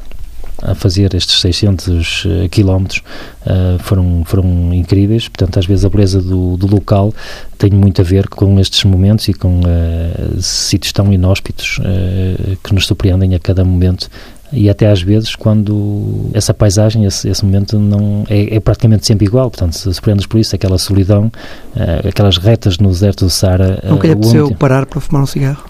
a 0.65 0.75
fazer 0.75 1.13
estes 1.13 1.39
600 1.41 2.25
uh, 2.25 2.49
quilómetros 2.49 3.01
uh, 3.41 3.79
foram, 3.79 4.23
foram 4.25 4.73
incríveis. 4.73 5.27
Portanto, 5.27 5.59
às 5.59 5.65
vezes 5.65 5.85
a 5.85 5.89
beleza 5.89 6.21
do, 6.21 6.57
do 6.57 6.67
local 6.67 7.13
tem 7.57 7.71
muito 7.71 8.01
a 8.01 8.03
ver 8.03 8.27
com 8.27 8.59
estes 8.59 8.83
momentos 8.83 9.27
e 9.27 9.33
com 9.33 9.59
uh, 9.59 10.41
sítios 10.41 10.91
tão 10.91 11.11
inóspitos 11.13 11.79
uh, 11.79 12.57
que 12.63 12.73
nos 12.73 12.85
surpreendem 12.85 13.35
a 13.35 13.39
cada 13.39 13.63
momento 13.63 14.09
e 14.51 14.69
até 14.69 14.89
às 14.89 15.01
vezes 15.01 15.35
quando 15.35 16.29
essa 16.33 16.53
paisagem, 16.53 17.05
esse, 17.05 17.27
esse 17.27 17.43
momento 17.43 17.79
não 17.79 18.25
é, 18.29 18.55
é, 18.55 18.59
praticamente 18.59 19.05
sempre 19.05 19.25
igual, 19.25 19.49
portanto 19.49 19.73
se 19.73 19.93
surpreendes 19.93 20.25
por 20.25 20.39
isso, 20.39 20.55
aquela 20.55 20.77
solidão, 20.77 21.31
uh, 21.75 22.07
aquelas 22.07 22.37
retas 22.37 22.77
no 22.77 22.89
deserto 22.89 23.25
do 23.25 23.29
Sara. 23.29 23.79
Nunca 23.83 24.07
lhe 24.07 24.13
apeteceu 24.13 24.53
parar 24.55 24.85
para 24.85 25.01
fumar 25.01 25.23
um 25.23 25.27
cigarro? 25.27 25.63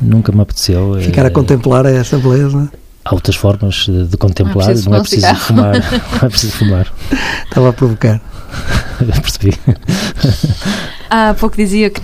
Nunca 0.00 0.30
me 0.32 0.40
apeteceu. 0.40 0.96
Ficar 1.00 1.26
a 1.26 1.30
contemplar 1.30 1.86
essa 1.86 2.18
beleza? 2.18 2.70
Há 3.06 3.14
outras 3.14 3.36
formas 3.36 3.86
de 3.86 4.16
contemplar, 4.16 4.74
não, 4.74 4.82
não 4.82 4.96
é 4.96 5.00
preciso 5.00 5.34
fumar. 5.36 5.74
Não 6.20 6.26
é 6.26 6.28
preciso 6.28 6.52
fumar. 6.52 6.92
Estava 7.44 7.68
a 7.68 7.72
provocar. 7.72 8.20
Percebi. 9.22 9.54
Há 11.08 11.34
pouco 11.34 11.56
dizia 11.56 11.88
que 11.88 12.02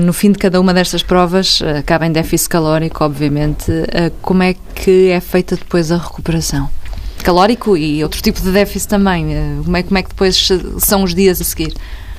no 0.00 0.12
fim 0.12 0.32
de 0.32 0.38
cada 0.38 0.60
uma 0.60 0.72
destas 0.72 1.02
provas 1.02 1.60
eh, 1.60 1.78
acaba 1.78 2.06
em 2.06 2.12
déficit 2.12 2.48
calórico, 2.48 3.04
obviamente. 3.04 3.70
Eh, 3.70 4.10
como 4.22 4.42
é 4.42 4.54
que 4.74 5.10
é 5.10 5.20
feita 5.20 5.56
depois 5.56 5.92
a 5.92 5.98
recuperação? 5.98 6.68
Calórico 7.22 7.76
e 7.76 8.02
outro 8.02 8.22
tipo 8.22 8.40
de 8.40 8.50
déficit 8.50 8.88
também. 8.88 9.34
Eh, 9.34 9.56
como 9.64 9.76
é, 9.76 9.82
como 9.82 9.98
é 9.98 10.02
que 10.02 10.08
depois 10.08 10.48
são 10.78 11.02
os 11.02 11.14
dias 11.14 11.40
a 11.40 11.44
seguir? 11.44 11.74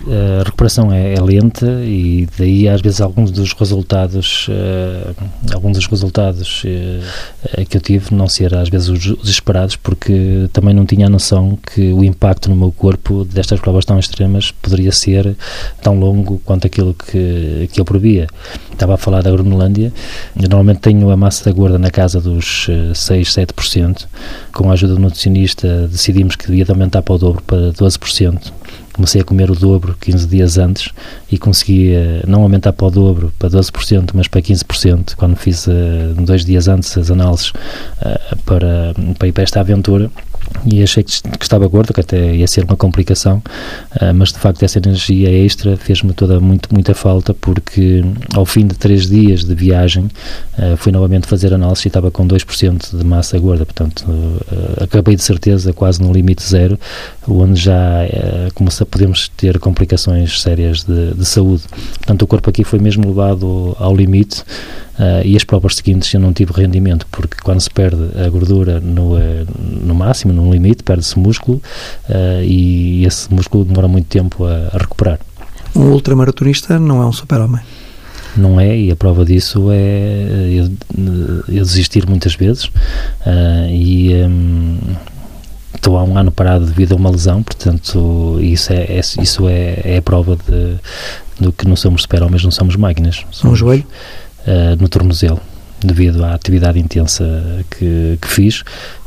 A 0.08 0.44
recuperação 0.44 0.92
é, 0.94 1.14
é, 1.14 1.22
lenta 1.22 1.66
e 1.84 2.28
daí 2.38 2.70
às 2.70 2.82
vezes 2.82 3.02
alguns 3.02 3.32
dos 3.32 3.52
resultados 3.54 4.48
uh, 4.48 5.16
alguns 5.54 5.78
dos 5.78 5.88
resultados 5.88 6.64
uh, 6.64 7.66
que 7.66 7.76
eu 7.76 7.82
tive 7.82 8.14
não 8.16 8.28
ser 8.28 8.56
às 8.56 8.70
vezes 8.70 8.88
os, 8.88 9.06
os, 9.06 9.30
esperados 9.30 9.76
porque 9.76 10.50
também 10.54 10.74
não 10.74 10.86
tinha 10.86 11.08
a 11.08 11.10
noção 11.10 11.58
que 11.74 11.92
o 11.92 12.04
impacto 12.04 12.50
no 12.50 12.56
meu 12.56 12.72
corpo 12.72 13.26
destas 13.26 13.60
provas 13.60 13.84
tão 13.84 14.00
extremas 14.00 14.52
poderia 14.52 14.92
ser 14.92 15.36
tão 15.82 16.00
longo 16.00 16.42
quanto 16.46 16.66
aquilo 16.66 16.94
que, 16.94 17.70
que 17.72 17.80
eu 17.80 17.86
previa. 17.86 18.28
Estava 18.72 18.94
a 18.94 18.98
falar 18.98 19.22
da 19.22 19.32
Groenlândia. 19.32 19.92
Eu 20.36 20.44
normalmente 20.50 20.80
tenho 20.80 21.10
a 21.10 21.18
massa 21.18 21.46
da 21.46 21.52
gorda 21.52 21.78
na 21.78 21.92
casa 21.92 22.22
dos 22.22 22.68
6, 22.94 23.30
7% 23.30 24.06
com 24.54 24.70
a 24.70 24.74
ajuda 24.74 24.96
do 24.96 25.02
nutricionista 25.02 25.88
decidimos 25.88 26.36
que 26.36 26.48
devia 26.48 26.66
aumentar 26.70 27.02
para 27.02 27.16
o 27.16 27.18
dobro 27.18 27.42
para 27.44 27.72
12% 27.74 28.52
comecei 29.00 29.22
a 29.22 29.24
comer 29.24 29.50
o 29.50 29.56
dobro 29.56 29.96
15 29.98 30.28
dias 30.28 30.58
antes 30.58 30.92
e 31.32 31.38
consegui 31.38 31.94
uh, 31.94 32.30
não 32.30 32.42
aumentar 32.42 32.74
para 32.74 32.88
o 32.88 32.92
dobro, 32.92 33.32
para 33.40 33.50
12%, 33.50 34.10
mas 34.14 34.28
para 34.28 34.42
15%, 34.42 35.16
quando 35.16 35.38
fiz 35.38 35.68
uh, 35.68 35.72
dois 36.18 36.44
dias 36.44 36.68
antes 36.68 36.98
as 36.98 37.10
análises 37.10 37.52
uh, 37.52 38.38
para, 38.46 38.94
para 39.18 39.28
ir 39.30 39.32
para 39.32 39.44
esta 39.44 39.62
aventura. 39.62 40.12
E 40.66 40.82
achei 40.82 41.04
que, 41.04 41.12
estava 41.40 41.68
gordo, 41.68 41.94
que 41.94 42.02
até 42.02 42.36
ia 42.36 42.48
ser 42.48 42.64
uma 42.64 42.76
complicação, 42.76 43.42
mas 44.16 44.30
de 44.34 44.40
facto 44.40 44.64
essa 44.64 44.80
energia 44.80 45.30
extra 45.30 45.78
fez-me 45.78 46.12
toda 46.12 46.40
muito, 46.40 46.74
muita 46.74 46.96
falta, 46.96 47.36
porque 47.36 48.04
ao 48.34 48.46
fim 48.46 48.66
de 48.66 48.74
três 48.74 49.08
dias 49.08 49.44
de 49.44 49.54
viagem 49.54 50.10
fui 50.78 50.92
novamente 50.92 51.28
fazer 51.28 51.54
análise 51.54 51.84
e 51.86 51.88
estava 51.88 52.10
com 52.10 52.28
2% 52.28 52.98
de 52.98 53.06
massa 53.06 53.38
gorda, 53.38 53.64
portanto 53.64 54.06
acabei 54.82 55.16
de 55.16 55.22
certeza 55.22 55.72
quase 55.72 56.02
no 56.02 56.12
limite 56.12 56.42
zero, 56.42 56.80
onde 57.30 57.60
já 57.60 58.06
uh, 58.06 58.86
podemos 58.86 59.30
ter 59.30 59.60
complicações 59.60 60.42
sérias 60.42 60.84
de, 60.84 61.14
de 61.14 61.26
saúde. 61.26 61.64
Portanto 61.98 62.22
o 62.22 62.28
corpo 62.28 62.50
aqui 62.50 62.64
foi 62.64 62.80
mesmo 62.80 63.08
levado 63.08 63.76
ao 63.80 63.96
limite 63.96 64.44
Uh, 65.00 65.24
e 65.24 65.38
as 65.38 65.46
provas 65.46 65.78
seguintes 65.78 66.14
eu 66.14 66.20
não 66.20 66.34
tive 66.34 66.52
rendimento, 66.52 67.08
porque 67.10 67.38
quando 67.42 67.62
se 67.62 67.70
perde 67.70 68.10
a 68.20 68.30
gordura 68.30 68.82
no, 68.82 69.16
uh, 69.16 69.48
no 69.82 69.96
máximo, 69.96 70.34
no 70.34 70.52
limite, 70.52 70.84
perde-se 70.84 71.18
músculo 71.18 71.62
uh, 72.10 72.44
e 72.44 73.06
esse 73.06 73.34
músculo 73.34 73.64
demora 73.64 73.88
muito 73.88 74.08
tempo 74.08 74.44
a, 74.44 74.70
a 74.74 74.78
recuperar. 74.78 75.18
Um 75.74 75.92
ultramaratonista 75.92 76.78
não 76.78 77.02
é 77.02 77.06
um 77.06 77.14
super-homem. 77.14 77.62
Não 78.36 78.60
é, 78.60 78.78
e 78.78 78.92
a 78.92 78.96
prova 78.96 79.24
disso 79.24 79.70
é 79.72 80.52
eu, 80.52 80.70
eu 81.48 81.64
desistir 81.64 82.08
muitas 82.08 82.36
vezes 82.36 82.70
e 83.72 84.14
um, 84.14 84.78
estou 85.80 85.98
há 85.98 86.04
um 86.04 86.18
ano 86.18 86.32
parado 86.32 86.66
devido 86.66 86.94
a 86.94 86.96
uma 86.96 87.10
lesão, 87.10 87.42
portanto 87.42 88.38
isso 88.42 88.72
é, 88.72 88.84
é 88.84 89.00
isso 89.00 89.48
é, 89.48 89.82
é 89.84 89.98
a 89.98 90.02
prova 90.02 90.36
de, 90.36 90.76
do 91.40 91.52
que 91.52 91.68
não 91.68 91.76
somos 91.76 92.04
super-homens, 92.04 92.44
não 92.44 92.52
somos 92.52 92.76
máquinas. 92.76 93.26
Somos, 93.32 93.54
um 93.54 93.56
joelho? 93.56 93.86
uh, 94.40 94.82
no 94.82 94.88
tornozelo, 94.88 95.40
devido 95.80 96.24
à 96.24 96.34
atividade 96.34 96.80
intensa 96.80 97.26
que, 97.70 98.18
que 98.22 98.28
fiz. 98.28 98.64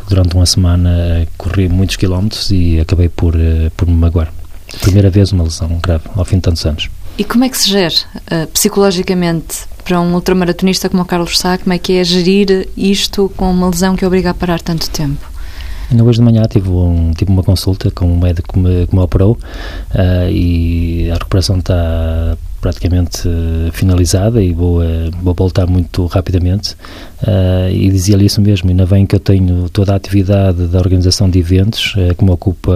Durante 0.08 0.34
uma 0.34 0.46
semana 0.46 1.26
corri 1.38 1.68
muitos 1.68 1.96
quilómetros 1.96 2.50
e 2.50 2.80
acabei 2.80 3.08
por, 3.08 3.34
uh, 3.34 3.70
por 3.76 3.86
me 3.88 3.94
magoar. 3.94 4.32
Primeira 4.80 5.10
vez 5.10 5.32
uma 5.32 5.44
lesão 5.44 5.78
grave, 5.82 6.04
ao 6.14 6.24
fim 6.24 6.36
de 6.36 6.42
tantos 6.42 6.64
anos. 6.64 6.90
E 7.18 7.24
como 7.24 7.44
é 7.44 7.48
que 7.48 7.58
se 7.58 7.68
gera 7.68 7.94
uh, 8.16 8.46
psicologicamente 8.48 9.64
para 9.84 10.00
um 10.00 10.14
ultramaratonista 10.14 10.88
como 10.88 11.02
o 11.02 11.06
Carlos 11.06 11.38
Sá, 11.38 11.58
como 11.58 11.72
é 11.72 11.78
que 11.78 11.94
é 11.94 12.04
gerir 12.04 12.68
isto 12.76 13.30
com 13.36 13.50
uma 13.50 13.68
lesão 13.68 13.96
que 13.96 14.06
obriga 14.06 14.30
a 14.30 14.34
parar 14.34 14.60
tanto 14.60 14.88
tempo? 14.88 15.31
Ainda 15.92 16.04
hoje 16.04 16.20
de 16.20 16.24
manhã 16.24 16.42
tive, 16.48 16.70
um, 16.70 17.12
tive 17.12 17.30
uma 17.30 17.42
consulta 17.42 17.90
com 17.90 18.06
um 18.06 18.18
médico 18.18 18.54
que 18.54 18.58
me, 18.58 18.86
que 18.86 18.94
me 18.94 19.02
operou 19.02 19.32
uh, 19.94 20.30
e 20.30 21.10
a 21.10 21.14
recuperação 21.14 21.58
está 21.58 22.34
praticamente 22.62 23.26
uh, 23.26 23.72
finalizada 23.72 24.40
e 24.40 24.52
vou, 24.52 24.80
uh, 24.80 25.10
vou 25.20 25.34
voltar 25.34 25.66
muito 25.66 26.06
rapidamente. 26.06 26.76
Uh, 27.20 27.68
e 27.70 27.90
dizia-lhe 27.90 28.24
isso 28.24 28.40
mesmo, 28.40 28.70
ainda 28.70 28.86
bem 28.86 29.04
que 29.04 29.16
eu 29.16 29.20
tenho 29.20 29.68
toda 29.68 29.92
a 29.92 29.96
atividade 29.96 30.66
da 30.68 30.78
organização 30.78 31.28
de 31.28 31.38
eventos 31.38 31.94
que 32.16 32.24
me 32.24 32.30
ocupa 32.30 32.72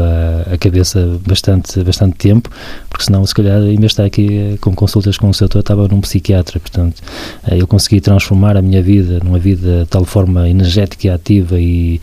a 0.53 0.59
cabeça 0.59 1.19
bastante, 1.27 1.83
bastante 1.83 2.17
tempo, 2.17 2.51
porque 2.89 3.05
senão 3.05 3.25
se 3.25 3.35
calhar 3.35 3.61
em 3.63 3.77
vez 3.77 3.79
de 3.79 3.87
estar 3.87 4.05
aqui 4.05 4.57
com 4.61 4.75
consultas 4.75 5.17
com 5.17 5.29
o 5.29 5.35
seu 5.35 5.47
estava 5.47 5.89
num 5.89 6.01
psiquiatra, 6.01 6.61
portanto 6.61 7.03
eu 7.51 7.67
consegui 7.67 8.01
transformar 8.01 8.57
a 8.57 8.63
minha 8.63 8.83
vida 8.83 9.21
numa 9.25 9.39
vida 9.39 9.85
de 9.85 9.87
tal 9.87 10.05
forma 10.05 10.49
energética 10.49 11.07
e 11.07 11.11
ativa 11.11 11.59
e 11.59 12.01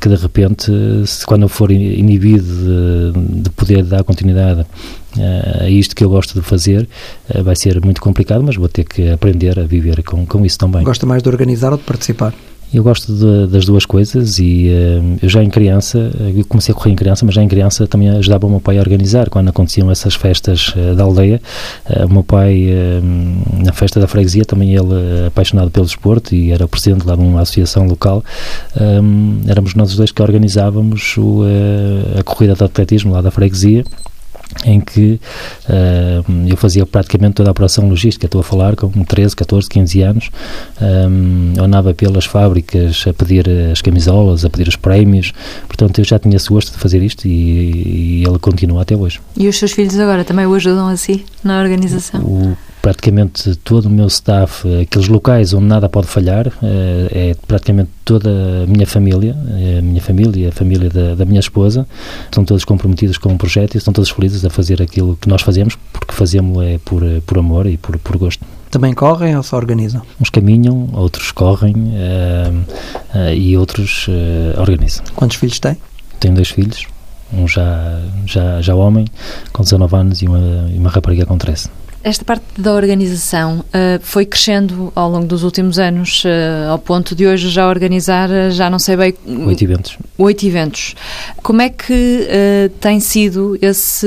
que 0.00 0.08
de 0.08 0.16
repente 0.16 0.72
se, 1.06 1.26
quando 1.26 1.42
eu 1.42 1.48
for 1.48 1.70
inibido 1.70 3.12
de, 3.12 3.42
de 3.42 3.50
poder 3.50 3.84
dar 3.84 4.04
continuidade 4.04 4.64
é 5.16 5.70
isto 5.70 5.94
que 5.94 6.04
eu 6.04 6.10
gosto 6.10 6.38
de 6.38 6.46
fazer. 6.46 6.88
Uh, 7.34 7.42
vai 7.42 7.56
ser 7.56 7.82
muito 7.82 8.00
complicado, 8.00 8.42
mas 8.42 8.56
vou 8.56 8.68
ter 8.68 8.84
que 8.84 9.10
aprender 9.10 9.58
a 9.58 9.64
viver 9.64 10.02
com, 10.02 10.26
com 10.26 10.44
isso 10.44 10.58
também. 10.58 10.82
Gosta 10.84 11.06
mais 11.06 11.22
de 11.22 11.28
organizar 11.28 11.72
ou 11.72 11.78
de 11.78 11.84
participar? 11.84 12.34
Eu 12.72 12.82
gosto 12.82 13.14
de, 13.14 13.50
das 13.50 13.64
duas 13.64 13.86
coisas 13.86 14.38
e 14.38 14.68
uh, 14.68 15.18
eu 15.22 15.28
já 15.28 15.42
em 15.42 15.48
criança, 15.48 16.10
eu 16.36 16.44
comecei 16.44 16.74
a 16.74 16.76
correr 16.76 16.90
em 16.90 16.96
criança, 16.96 17.24
mas 17.24 17.34
já 17.34 17.42
em 17.42 17.48
criança 17.48 17.86
também 17.86 18.10
ajudava 18.10 18.46
o 18.46 18.50
meu 18.50 18.60
pai 18.60 18.76
a 18.76 18.80
organizar 18.80 19.30
quando 19.30 19.48
aconteciam 19.48 19.90
essas 19.90 20.14
festas 20.14 20.74
uh, 20.76 20.94
da 20.94 21.02
aldeia. 21.02 21.40
Uh, 21.88 22.04
o 22.04 22.12
meu 22.12 22.22
pai, 22.22 22.68
na 23.64 23.72
festa 23.72 23.98
da 23.98 24.06
freguesia, 24.06 24.44
também 24.44 24.74
ele 24.74 25.26
apaixonado 25.26 25.70
pelo 25.70 25.86
desporto 25.86 26.34
e 26.34 26.52
era 26.52 26.68
presidente 26.68 27.06
lá 27.06 27.16
de 27.16 27.22
uma 27.22 27.40
associação 27.40 27.86
local. 27.86 28.22
Um, 28.78 29.40
éramos 29.46 29.74
nós 29.74 29.90
os 29.90 29.96
dois 29.96 30.12
que 30.12 30.20
organizávamos 30.20 31.16
o, 31.16 31.42
a 32.18 32.22
corrida 32.22 32.54
de 32.54 32.64
atletismo 32.64 33.12
lá 33.12 33.22
da 33.22 33.30
freguesia 33.30 33.84
em 34.64 34.80
que 34.80 35.20
uh, 35.68 36.48
eu 36.48 36.56
fazia 36.56 36.84
praticamente 36.84 37.34
toda 37.34 37.50
a 37.50 37.52
operação 37.52 37.88
logística. 37.88 38.26
Estou 38.26 38.40
a 38.40 38.44
falar 38.44 38.76
com 38.76 38.90
13, 38.90 39.36
14, 39.36 39.68
15 39.68 40.02
anos. 40.02 40.30
Um, 40.80 41.52
eu 41.56 41.64
andava 41.64 41.94
pelas 41.94 42.24
fábricas 42.24 43.04
a 43.08 43.12
pedir 43.12 43.48
as 43.72 43.80
camisolas, 43.80 44.44
a 44.44 44.50
pedir 44.50 44.68
os 44.68 44.76
prémios. 44.76 45.32
Portanto, 45.66 45.98
eu 45.98 46.04
já 46.04 46.18
tinha 46.18 46.36
esse 46.36 46.48
gosto 46.48 46.72
de 46.72 46.78
fazer 46.78 47.02
isto 47.02 47.26
e, 47.26 48.20
e 48.20 48.24
ele 48.26 48.38
continua 48.38 48.82
até 48.82 48.96
hoje. 48.96 49.20
E 49.36 49.48
os 49.48 49.56
seus 49.58 49.72
filhos 49.72 49.98
agora 49.98 50.24
também 50.24 50.46
o 50.46 50.54
ajudam 50.54 50.88
assim 50.88 51.24
na 51.42 51.60
organização? 51.60 52.20
O, 52.20 52.56
praticamente 52.80 53.54
todo 53.56 53.86
o 53.86 53.90
meu 53.90 54.06
staff, 54.06 54.66
aqueles 54.82 55.08
locais 55.08 55.52
onde 55.52 55.66
nada 55.66 55.88
pode 55.88 56.06
falhar, 56.06 56.46
eh, 56.62 57.30
é 57.30 57.36
praticamente 57.46 57.90
toda 58.04 58.30
a 58.30 58.66
minha 58.66 58.86
família, 58.86 59.36
a 59.78 59.82
minha 59.82 60.00
família 60.00 60.46
e 60.46 60.48
a 60.48 60.52
família 60.52 60.88
da, 60.88 61.14
da, 61.14 61.24
minha 61.24 61.40
esposa, 61.40 61.86
estão 62.24 62.44
todos 62.44 62.64
comprometidos 62.64 63.18
com 63.18 63.32
o 63.32 63.38
projeto 63.38 63.74
e 63.74 63.78
estão 63.78 63.92
todos 63.92 64.10
felizes 64.10 64.44
a 64.44 64.50
fazer 64.50 64.82
aquilo 64.82 65.16
que 65.20 65.28
nós 65.28 65.42
fazemos, 65.42 65.76
porque 65.92 66.12
fazemos 66.12 66.62
é 66.62 66.78
por, 66.84 67.02
por 67.26 67.38
amor 67.38 67.66
e 67.66 67.76
por, 67.76 67.98
por 67.98 68.16
gosto. 68.16 68.44
Também 68.70 68.92
correm 68.92 69.36
ou 69.36 69.42
se 69.42 69.54
organizam? 69.54 70.02
Uns 70.20 70.28
caminham, 70.28 70.90
outros 70.92 71.32
correm 71.32 71.74
uh, 71.74 73.18
uh, 73.18 73.32
e 73.34 73.56
outros 73.56 74.06
uh, 74.08 74.60
organizam. 74.60 75.04
Quantos 75.14 75.36
filhos 75.36 75.58
tem? 75.58 75.76
Tenho 76.20 76.34
dois 76.34 76.50
filhos, 76.50 76.86
um 77.32 77.48
já, 77.48 78.00
já, 78.26 78.60
já 78.60 78.74
homem, 78.74 79.06
com 79.52 79.62
19 79.62 79.96
anos, 79.96 80.22
e 80.22 80.26
uma, 80.26 80.68
e 80.70 80.78
uma 80.78 80.90
rapariga 80.90 81.24
com 81.24 81.38
13. 81.38 81.70
Esta 82.02 82.24
parte 82.24 82.44
da 82.56 82.72
organização 82.72 83.60
uh, 83.60 84.00
foi 84.00 84.24
crescendo 84.24 84.92
ao 84.94 85.10
longo 85.10 85.26
dos 85.26 85.42
últimos 85.42 85.78
anos, 85.80 86.22
uh, 86.24 86.70
ao 86.70 86.78
ponto 86.78 87.14
de 87.14 87.26
hoje 87.26 87.50
já 87.50 87.68
organizar, 87.68 88.30
uh, 88.30 88.50
já 88.52 88.70
não 88.70 88.78
sei 88.78 88.96
bem... 88.96 89.14
Oito 89.46 89.64
eventos. 89.64 89.98
Oito 90.16 90.46
eventos. 90.46 90.94
Como 91.42 91.60
é 91.60 91.68
que 91.68 92.28
tem 92.80 93.00
sido 93.00 93.58
esse, 93.60 94.06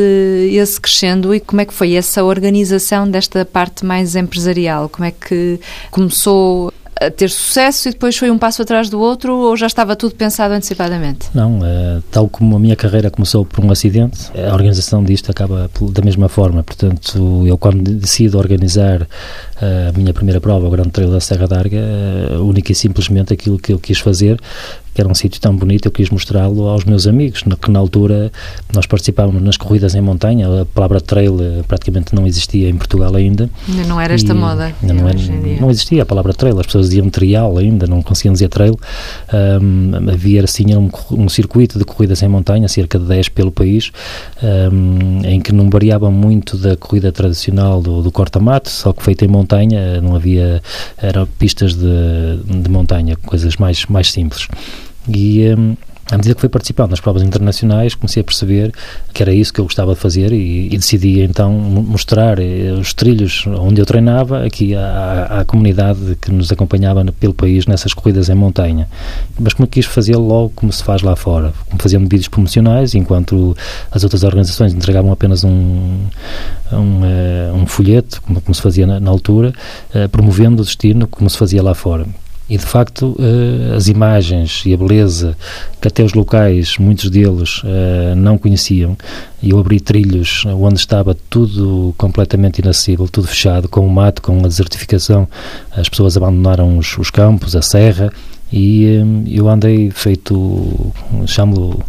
esse 0.51 0.80
crescendo 0.80 1.34
e 1.36 1.39
como 1.39 1.62
é 1.62 1.65
que 1.65 1.73
foi 1.73 1.93
essa 1.93 2.23
organização 2.23 3.10
desta 3.10 3.43
parte 3.45 3.86
mais 3.86 4.15
empresarial? 4.15 4.88
Como 4.89 5.06
é 5.06 5.12
que 5.12 5.60
começou 5.89 6.73
ter 7.09 7.29
sucesso 7.29 7.89
e 7.89 7.91
depois 7.91 8.15
foi 8.15 8.29
um 8.29 8.37
passo 8.37 8.61
atrás 8.61 8.89
do 8.89 8.99
outro 8.99 9.35
ou 9.35 9.57
já 9.57 9.65
estava 9.65 9.95
tudo 9.95 10.13
pensado 10.13 10.53
antecipadamente? 10.53 11.29
Não, 11.33 11.59
uh, 11.59 12.03
tal 12.11 12.29
como 12.29 12.55
a 12.55 12.59
minha 12.59 12.75
carreira 12.75 13.09
começou 13.09 13.45
por 13.45 13.63
um 13.63 13.71
acidente, 13.71 14.29
a 14.37 14.53
organização 14.53 15.03
disto 15.03 15.31
acaba 15.31 15.69
da 15.91 16.01
mesma 16.01 16.29
forma. 16.29 16.63
Portanto, 16.63 17.45
eu 17.47 17.57
quando 17.57 17.91
decido 17.91 18.37
organizar 18.37 19.01
uh, 19.01 19.07
a 19.89 19.97
minha 19.97 20.13
primeira 20.13 20.39
prova, 20.39 20.67
o 20.67 20.69
Grande 20.69 20.91
Trail 20.91 21.09
da 21.09 21.19
Serra 21.19 21.47
d'Arga, 21.47 21.79
uh, 21.79 22.45
única 22.45 22.71
e 22.71 22.75
simplesmente 22.75 23.33
aquilo 23.33 23.57
que 23.57 23.73
eu 23.73 23.79
quis 23.79 23.99
fazer 23.99 24.39
que 24.93 25.01
era 25.01 25.10
um 25.10 25.15
sítio 25.15 25.39
tão 25.39 25.56
bonito, 25.56 25.86
eu 25.86 25.91
quis 25.91 26.10
mostrá-lo 26.10 26.67
aos 26.67 26.84
meus 26.84 27.08
amigos, 27.08 27.43
que 27.62 27.71
na 27.71 27.80
altura 27.80 28.32
nós 28.73 28.86
participávamos 28.86 29.41
nas 29.41 29.58
corridas 29.58 29.95
em 29.95 30.01
montanha, 30.01 30.62
a 30.62 30.65
palavra 30.65 30.99
trail 30.99 31.38
eh, 31.41 31.63
praticamente 31.67 32.13
não 32.13 32.27
existia 32.27 32.69
em 32.69 32.75
Portugal 32.75 33.15
ainda. 33.15 33.49
Ainda 33.67 33.86
não 33.86 33.99
era 33.99 34.13
esta 34.13 34.34
moda. 34.34 34.73
Ainda 34.82 34.93
não, 34.93 35.08
era, 35.08 35.17
não 35.60 35.69
existia 35.69 36.04
a 36.04 36.06
palavra 36.06 36.34
trail, 36.34 36.60
as 36.60 36.65
pessoas 36.65 36.89
diziam 36.89 37.10
trial 37.10 37.58
ainda, 37.58 37.88
não 37.88 38.01
conseguiam 38.01 38.34
dizer 38.34 38.49
trail. 38.49 38.77
Um, 39.34 40.10
havia 40.12 40.43
assim 40.43 40.75
um, 40.75 40.89
um, 41.12 41.30
circuito 41.30 41.80
de 41.80 41.86
corridas 41.86 42.21
em 42.21 42.27
montanha, 42.27 42.67
cerca 42.67 42.99
de 42.99 43.06
10 43.06 43.30
pelo 43.30 43.51
país, 43.51 43.91
um, 44.43 45.21
em 45.25 45.39
que 45.39 45.54
não 45.54 45.69
variava 45.69 46.12
muito 46.12 46.58
da 46.58 46.75
corrida 46.75 47.12
tradicional 47.12 47.82
do, 47.82 48.01
do 48.01 48.12
corta-mato, 48.12 48.69
só 48.69 48.91
que 48.91 49.01
feita 49.04 49.23
em 49.23 49.27
montanha, 49.27 50.01
não 50.01 50.15
havia, 50.15 50.62
eram 50.97 51.25
pistas 51.39 51.73
de, 51.75 52.62
de 52.62 52.69
montanha, 52.69 53.15
coisas 53.15 53.56
mais, 53.56 53.86
mais 53.86 54.12
simples. 54.12 54.47
E 55.07 55.53
um, 55.57 55.75
à 56.11 56.17
medida 56.17 56.35
que 56.35 56.41
fui 56.41 56.49
participando 56.49 56.89
nas 56.89 56.99
provas 56.99 57.23
internacionais, 57.23 57.95
comecei 57.95 58.19
a 58.19 58.23
perceber 58.23 58.73
que 59.13 59.23
era 59.23 59.33
isso 59.33 59.53
que 59.53 59.61
eu 59.61 59.65
gostava 59.65 59.93
de 59.93 59.99
fazer 59.99 60.33
e, 60.33 60.65
e 60.65 60.77
decidi 60.77 61.21
então 61.21 61.53
mostrar 61.53 62.37
eh, 62.37 62.73
os 62.77 62.93
trilhos 62.93 63.45
onde 63.47 63.79
eu 63.79 63.85
treinava 63.85 64.45
aqui 64.45 64.75
à, 64.75 65.39
à, 65.39 65.45
comunidade 65.45 66.17
que 66.21 66.29
nos 66.29 66.51
acompanhava 66.51 67.05
pelo 67.17 67.33
país 67.33 67.65
nessas 67.65 67.93
corridas 67.93 68.27
em 68.27 68.35
montanha. 68.35 68.89
Mas 69.39 69.53
como 69.53 69.65
quis 69.65 69.85
fazer 69.85 70.17
logo 70.17 70.51
como 70.53 70.69
se 70.73 70.83
faz 70.83 71.01
lá 71.01 71.15
fora, 71.15 71.53
fazendo 71.79 72.03
vídeos 72.09 72.27
promocionais, 72.27 72.93
enquanto 72.93 73.55
as 73.89 74.03
outras 74.03 74.23
organizações 74.23 74.73
entregavam 74.73 75.13
apenas 75.13 75.45
um, 75.45 75.49
um, 76.73 76.75
uh, 76.75 77.55
um 77.55 77.65
folheto, 77.65 78.21
como, 78.21 78.41
como, 78.41 78.53
se 78.53 78.61
fazia 78.61 78.85
na, 78.85 78.99
na 78.99 79.09
altura, 79.09 79.53
uh, 79.95 80.09
promovendo 80.09 80.61
o 80.61 80.65
destino 80.65 81.07
como 81.07 81.29
se 81.29 81.37
fazia 81.37 81.63
lá 81.63 81.73
fora. 81.73 82.05
E 82.51 82.57
de 82.57 82.65
facto, 82.65 83.15
uh, 83.17 83.75
as 83.77 83.87
imagens 83.87 84.63
e 84.65 84.73
a 84.73 84.77
beleza 84.77 85.37
que 85.79 85.87
até 85.87 86.03
os 86.03 86.13
locais, 86.13 86.77
muitos 86.77 87.09
deles, 87.09 87.63
uh, 87.63 88.13
não 88.17 88.37
conheciam, 88.37 88.97
e 89.41 89.51
eu 89.51 89.57
abri 89.57 89.79
trilhos 89.79 90.43
onde 90.45 90.77
estava 90.77 91.15
tudo 91.29 91.95
completamente 91.97 92.59
inacessível, 92.59 93.07
tudo 93.07 93.25
fechado, 93.29 93.69
com 93.69 93.87
o 93.87 93.89
mato, 93.89 94.21
com 94.21 94.37
a 94.39 94.49
desertificação, 94.49 95.29
as 95.71 95.87
pessoas 95.87 96.17
abandonaram 96.17 96.77
os, 96.77 96.97
os 96.97 97.09
campos, 97.09 97.55
a 97.55 97.61
serra, 97.61 98.11
e 98.51 98.99
um, 99.01 99.23
eu 99.25 99.47
andei 99.47 99.89
feito, 99.89 100.91
chamo 101.27 101.81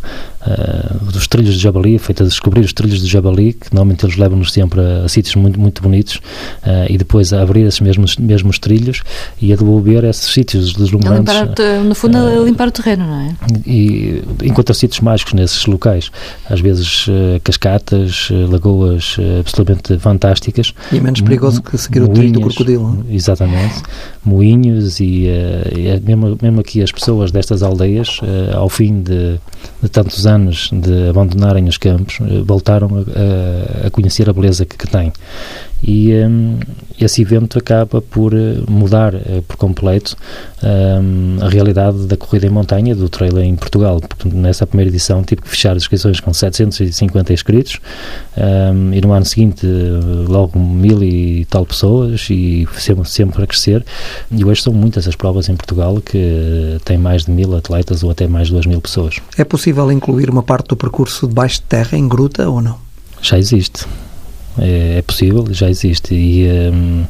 uh, 0.46 1.12
dos 1.12 1.26
trilhos 1.26 1.54
de 1.54 1.60
Jabali, 1.60 1.98
feito 1.98 2.22
a 2.22 2.26
descobrir 2.26 2.60
os 2.60 2.72
trilhos 2.72 3.00
de 3.00 3.08
Jabali, 3.08 3.52
que 3.54 3.72
normalmente 3.72 4.04
eles 4.06 4.16
levam-nos 4.16 4.52
sempre 4.52 4.80
a, 4.80 5.04
a, 5.04 5.08
sítios 5.08 5.34
muito, 5.34 5.58
muito 5.58 5.82
bonitos, 5.82 6.16
uh, 6.16 6.86
e 6.88 6.96
depois 6.96 7.32
a 7.32 7.42
abrir 7.42 7.66
esses 7.66 7.80
mesmos, 7.80 8.16
mesmos 8.16 8.58
trilhos 8.58 9.02
e 9.40 9.52
a 9.52 9.56
devolver 9.56 10.04
esses 10.04 10.32
sítios 10.32 10.72
deslumbrantes. 10.72 11.34
Limpar, 11.34 11.84
no 11.84 11.94
fundo, 11.94 12.18
uh, 12.18 12.44
limpar 12.44 12.68
o 12.68 12.72
terreno, 12.72 13.06
não 13.06 13.20
é? 13.20 13.34
E 13.66 14.22
encontrar 14.42 14.74
sítios 14.74 15.00
mágicos 15.00 15.32
nesses 15.34 15.66
locais, 15.66 16.10
às 16.48 16.60
vezes 16.60 17.06
cascatas, 17.42 18.28
lagoas 18.50 19.16
absolutamente 19.40 19.98
fantásticas. 19.98 20.74
E 20.92 20.98
é 20.98 21.00
menos 21.00 21.20
perigoso 21.20 21.62
que 21.62 21.76
seguir 21.76 22.02
o 22.02 22.08
trilho 22.08 22.32
do 22.32 22.40
crocodilo. 22.42 23.04
Exatamente, 23.10 23.82
moinhos 24.24 25.00
e, 25.00 25.24
e 25.76 25.86
é 25.88 26.00
mesmo, 26.00 26.38
mesmo 26.40 26.52
mesmo 26.52 26.60
aqui 26.60 26.82
as 26.82 26.92
pessoas 26.92 27.32
destas 27.32 27.62
aldeias, 27.62 28.18
uh, 28.18 28.56
ao 28.56 28.68
fim 28.68 29.02
de, 29.02 29.40
de, 29.82 29.88
tantos 29.88 30.26
anos 30.26 30.31
de 30.72 31.08
abandonarem 31.08 31.68
os 31.68 31.78
campos, 31.78 32.18
uh, 32.20 32.44
voltaram 32.44 32.88
a, 32.96 33.86
a, 33.86 33.90
conhecer 33.90 34.28
a 34.28 34.32
beleza 34.32 34.64
que, 34.64 34.76
que 34.76 34.86
têm 34.86 35.12
e 35.82 36.12
um, 36.14 36.58
esse 37.00 37.22
evento 37.22 37.58
acaba 37.58 38.00
por 38.00 38.32
eh, 38.32 38.62
mudar 38.68 39.14
uh, 39.14 39.42
por 39.48 39.56
completo 39.56 40.16
um, 40.62 41.38
a 41.44 41.48
realidade 41.48 42.06
da 42.06 42.16
corrida 42.16 42.46
em 42.46 42.50
montanha 42.50 42.94
do 42.94 43.08
trail 43.08 43.36
em 43.40 43.56
Portugal. 43.56 44.00
Nessa 44.24 44.64
primeira 44.64 44.88
edição 44.88 45.24
tive 45.24 45.42
que 45.42 45.48
fechar 45.48 45.72
as 45.72 45.82
inscrições 45.82 46.20
com 46.20 46.32
750 46.32 47.32
inscritos 47.32 47.80
um, 48.36 48.92
e 48.92 49.00
no 49.00 49.12
ano 49.12 49.24
seguinte 49.24 49.66
logo 50.28 50.56
mil 50.56 51.02
e 51.02 51.44
tal 51.46 51.66
pessoas 51.66 52.28
e 52.30 52.68
sempre, 52.76 53.08
sempre 53.08 53.42
a 53.42 53.46
crescer 53.46 53.84
e 54.30 54.44
hoje 54.44 54.62
são 54.62 54.72
muitas 54.72 55.08
as 55.08 55.16
provas 55.16 55.48
em 55.48 55.56
Portugal 55.56 56.00
que 56.00 56.78
têm 56.84 56.98
mais 56.98 57.24
de 57.24 57.32
mil 57.32 57.56
atletas 57.56 58.04
ou 58.04 58.10
até 58.12 58.28
mais 58.28 58.46
de 58.46 58.52
duas 58.52 58.66
mil 58.66 58.80
pessoas. 58.80 59.16
É 59.36 59.42
possível 59.42 59.90
incluir 59.90 60.21
uma 60.30 60.42
parte 60.42 60.68
do 60.68 60.76
percurso 60.76 61.26
debaixo 61.26 61.56
de 61.56 61.62
terra 61.62 61.96
em 61.96 62.08
gruta 62.08 62.48
ou 62.48 62.60
não? 62.60 62.78
Já 63.20 63.38
existe 63.38 63.86
é, 64.58 64.98
é 64.98 65.02
possível, 65.02 65.46
já 65.50 65.68
existe 65.70 66.14
e 66.14 66.46
um, 66.70 67.04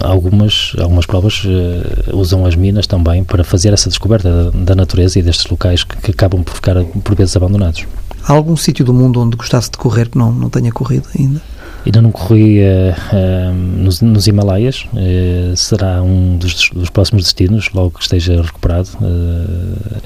algumas, 0.00 0.72
algumas 0.78 1.06
provas 1.06 1.44
uh, 1.44 2.16
usam 2.16 2.44
as 2.44 2.56
minas 2.56 2.86
também 2.86 3.22
para 3.22 3.44
fazer 3.44 3.72
essa 3.72 3.88
descoberta 3.88 4.50
da, 4.50 4.50
da 4.50 4.74
natureza 4.74 5.18
e 5.18 5.22
destes 5.22 5.46
locais 5.46 5.84
que, 5.84 5.96
que, 5.96 6.10
acabam 6.10 6.42
por 6.42 6.54
ficar 6.54 6.82
por 6.84 7.14
vezes 7.14 7.36
abandonados. 7.36 7.86
Há 8.24 8.32
algum 8.32 8.56
sítio 8.56 8.84
do 8.84 8.92
mundo 8.92 9.20
onde 9.20 9.36
gostasse 9.36 9.70
de 9.70 9.78
correr 9.78 10.08
que 10.08 10.18
não, 10.18 10.32
não 10.32 10.50
tenha 10.50 10.72
corrido 10.72 11.08
ainda? 11.16 11.40
Ainda 11.88 12.02
não 12.02 12.12
corri 12.12 12.60
uh, 12.60 12.92
uh, 13.16 13.54
nos, 13.54 14.02
nos, 14.02 14.26
Himalaias, 14.26 14.86
uh, 14.92 15.56
será 15.56 16.02
um 16.02 16.36
dos, 16.36 16.68
dos, 16.68 16.90
próximos 16.90 17.24
destinos, 17.24 17.70
logo 17.72 17.92
que 17.92 18.02
esteja 18.02 18.42
recuperado. 18.42 18.90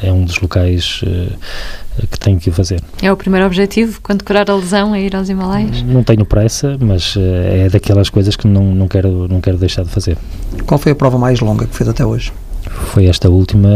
é 0.00 0.12
um 0.12 0.24
dos 0.24 0.38
locais 0.38 1.02
que 2.08 2.18
tenho 2.20 2.38
que 2.38 2.52
fazer. 2.52 2.80
É 3.02 3.10
o 3.10 3.16
primeiro 3.16 3.44
objetivo, 3.44 4.00
quando 4.00 4.22
curar 4.22 4.48
a 4.48 4.54
lesão, 4.54 4.94
é 4.94 5.02
ir 5.02 5.16
aos 5.16 5.28
Himalaias? 5.28 5.82
Não 5.82 6.04
tenho 6.04 6.24
pressa, 6.24 6.76
mas 6.78 7.16
é 7.16 7.68
daquelas 7.68 8.08
coisas 8.08 8.36
que 8.36 8.46
não, 8.46 8.62
não, 8.72 8.86
quero, 8.86 9.26
não 9.26 9.40
quero 9.40 9.58
deixar 9.58 9.82
de 9.82 9.90
fazer. 9.90 10.16
Qual 10.64 10.78
foi 10.78 10.92
a 10.92 10.94
prova 10.94 11.18
mais 11.18 11.40
longa 11.40 11.66
que 11.66 11.74
fez 11.74 11.88
até 11.88 12.06
hoje? 12.06 12.32
foi 12.92 13.06
esta 13.06 13.28
última 13.28 13.68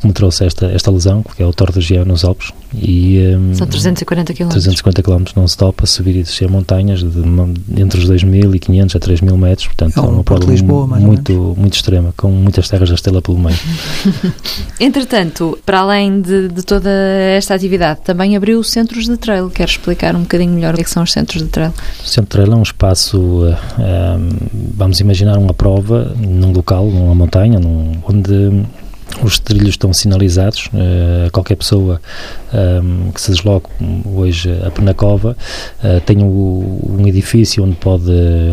que 0.00 0.06
me 0.06 0.12
trouxe 0.12 0.44
esta, 0.44 0.66
esta 0.66 0.90
lesão, 0.90 1.22
que 1.22 1.42
é 1.42 1.46
o 1.46 1.52
Torre 1.52 1.72
do 1.72 1.80
Geo 1.80 2.04
nos 2.04 2.24
Alpes. 2.24 2.52
E, 2.74 3.34
um, 3.34 3.54
São 3.54 3.66
340 3.66 4.34
km. 4.34 4.48
340 4.48 5.02
km 5.02 5.24
non-stop 5.36 5.82
a 5.82 5.86
subir 5.86 6.16
e 6.16 6.22
descer 6.22 6.50
montanhas 6.50 7.02
de, 7.02 7.20
entre 7.80 7.98
os 7.98 8.10
2.500 8.10 8.96
a 8.96 9.00
3.000 9.00 9.36
metros. 9.36 9.66
Portanto, 9.68 9.96
é, 9.96 10.00
é 10.00 10.02
uma 10.02 10.24
prova 10.24 10.44
Lisboa, 10.44 10.86
muito, 10.86 11.54
muito 11.56 11.74
extrema, 11.74 12.12
com 12.16 12.30
muitas 12.30 12.68
terras 12.68 12.88
da 12.88 12.94
estrela 12.94 13.22
pelo 13.22 13.38
meio. 13.38 13.56
Entretanto, 14.78 15.58
para 15.64 15.80
além 15.80 16.20
de, 16.20 16.48
de, 16.48 16.62
toda 16.62 16.90
esta 16.90 17.54
atividade, 17.54 18.00
também 18.04 18.36
abriu 18.36 18.62
centros 18.62 19.06
de 19.06 19.16
trail. 19.16 19.48
Quero 19.50 19.70
explicar 19.70 20.14
um 20.14 20.22
bocadinho 20.22 20.52
melhor 20.52 20.74
o 20.74 20.76
que, 20.76 20.82
é 20.82 20.84
que 20.84 20.90
são 20.90 21.02
os 21.02 21.12
centros 21.12 21.42
de 21.42 21.48
trail? 21.48 21.72
O 22.02 22.06
centro 22.06 22.24
de 22.24 22.28
trail 22.28 22.52
é 22.52 22.56
um 22.56 22.62
espaço, 22.62 23.18
uh, 23.18 23.56
um, 23.78 24.28
vamos 24.74 25.00
imaginar 25.00 25.38
uma 25.38 25.54
prova 25.54 26.14
num 26.18 26.52
local, 26.52 26.86
numa 26.86 27.14
montanha, 27.14 27.58
num, 27.58 27.92
onde 28.06 28.62
os 29.22 29.38
trilhos 29.38 29.70
estão 29.70 29.92
sinalizados, 29.92 30.66
uh, 30.66 31.30
qualquer 31.32 31.56
pessoa 31.56 32.00
um, 32.52 33.10
que 33.10 33.20
se 33.20 33.32
desloque 33.32 33.68
hoje 34.04 34.50
a 34.64 34.70
Penacova 34.70 35.36
uh, 35.82 36.00
tem 36.02 36.22
o, 36.22 36.96
um 36.98 37.06
edifício 37.06 37.64
onde 37.64 37.76
pode 37.76 38.12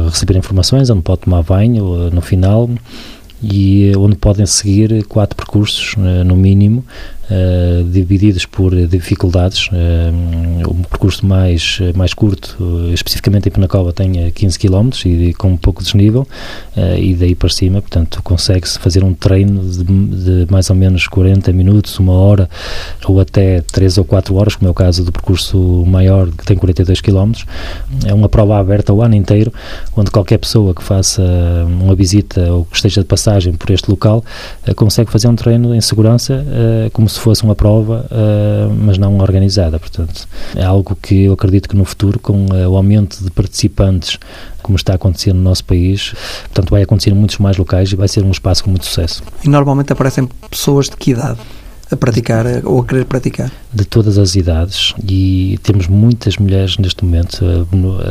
receber 0.09 0.37
informações, 0.37 0.89
onde 0.89 1.01
pode 1.01 1.21
tomar 1.21 1.43
banho 1.43 2.09
no 2.09 2.21
final 2.21 2.69
e 3.43 3.91
onde 3.97 4.15
podem 4.15 4.45
seguir 4.45 5.03
quatro 5.05 5.35
percursos, 5.35 5.95
no 6.25 6.35
mínimo, 6.35 6.83
Uh, 7.25 7.83
divididos 7.85 8.45
por 8.45 8.75
dificuldades. 8.85 9.67
Uh, 9.69 10.69
o 10.69 10.75
percurso 10.87 11.25
mais, 11.25 11.79
mais 11.95 12.13
curto, 12.13 12.57
especificamente 12.93 13.49
em 13.49 13.51
Penacova, 13.51 13.91
tem 13.91 14.31
15 14.31 14.59
km 14.59 14.89
e, 15.05 15.33
com 15.33 15.49
um 15.49 15.57
pouco 15.57 15.81
de 15.81 15.85
desnível, 15.85 16.27
e 16.97 17.13
daí 17.13 17.35
para 17.35 17.49
cima, 17.49 17.81
portanto, 17.81 18.21
consegue-se 18.23 18.79
fazer 18.79 19.03
um 19.03 19.13
treino 19.13 19.61
de, 19.61 19.83
de, 19.83 20.51
mais 20.51 20.69
ou 20.69 20.75
menos 20.75 21.07
40 21.07 21.53
minutos, 21.53 21.97
uma 21.99 22.13
hora, 22.13 22.49
ou 23.05 23.19
até 23.19 23.61
3 23.61 23.99
ou 23.99 24.05
4 24.05 24.35
horas, 24.35 24.55
como 24.55 24.67
é 24.67 24.71
o 24.71 24.73
caso 24.73 25.03
do 25.03 25.11
percurso 25.11 25.57
maior, 25.85 26.29
que 26.31 26.45
tem 26.45 26.57
42 26.57 27.01
km. 27.01 27.31
É 28.05 28.13
uma 28.13 28.27
prova 28.27 28.57
aberta 28.57 28.91
o 28.91 29.01
ano 29.01 29.15
inteiro, 29.15 29.53
onde 29.95 30.09
qualquer 30.09 30.37
pessoa 30.37 30.73
que 30.73 30.83
faça 30.83 31.21
uma 31.67 31.95
visita 31.95 32.51
ou 32.51 32.65
que 32.65 32.75
esteja 32.75 33.01
de 33.01 33.07
passagem 33.07 33.53
por 33.53 33.69
este 33.69 33.89
local 33.89 34.23
consegue 34.75 35.11
fazer 35.11 35.27
um 35.27 35.35
treino 35.35 35.73
em 35.73 35.81
segurança, 35.81 36.43
como 36.91 37.07
se 37.15 37.19
fosse 37.19 37.43
uma 37.43 37.55
prova, 37.55 38.05
uh, 38.11 38.73
mas 38.73 38.97
não 38.97 39.17
organizada. 39.17 39.79
Portanto, 39.79 40.27
é 40.55 40.63
algo 40.63 40.95
que 41.01 41.23
eu 41.23 41.33
acredito 41.33 41.67
que 41.67 41.75
no 41.75 41.85
futuro, 41.85 42.19
com 42.19 42.45
uh, 42.45 42.69
o 42.69 42.75
aumento 42.75 43.23
de 43.23 43.31
participantes, 43.31 44.19
como 44.61 44.75
está 44.75 44.93
acontecendo 44.93 45.37
no 45.37 45.43
nosso 45.43 45.63
país, 45.63 46.13
portanto, 46.43 46.69
vai 46.69 46.83
acontecer 46.83 47.11
em 47.11 47.15
muitos 47.15 47.37
mais 47.37 47.57
locais 47.57 47.91
e 47.91 47.95
vai 47.95 48.07
ser 48.07 48.23
um 48.23 48.31
espaço 48.31 48.63
com 48.63 48.69
muito 48.69 48.85
sucesso. 48.85 49.23
E 49.43 49.49
normalmente 49.49 49.91
aparecem 49.91 50.27
pessoas 50.49 50.89
de 50.89 50.97
que 50.97 51.11
idade? 51.11 51.39
A 51.91 51.95
praticar 51.95 52.45
ou 52.63 52.81
a 52.81 52.85
querer 52.85 53.05
praticar? 53.05 53.51
De 53.73 53.85
todas 53.85 54.17
as 54.17 54.35
idades 54.35 54.93
e 55.07 55.59
temos 55.61 55.87
muitas 55.87 56.37
mulheres 56.37 56.77
neste 56.77 57.03
momento. 57.03 57.45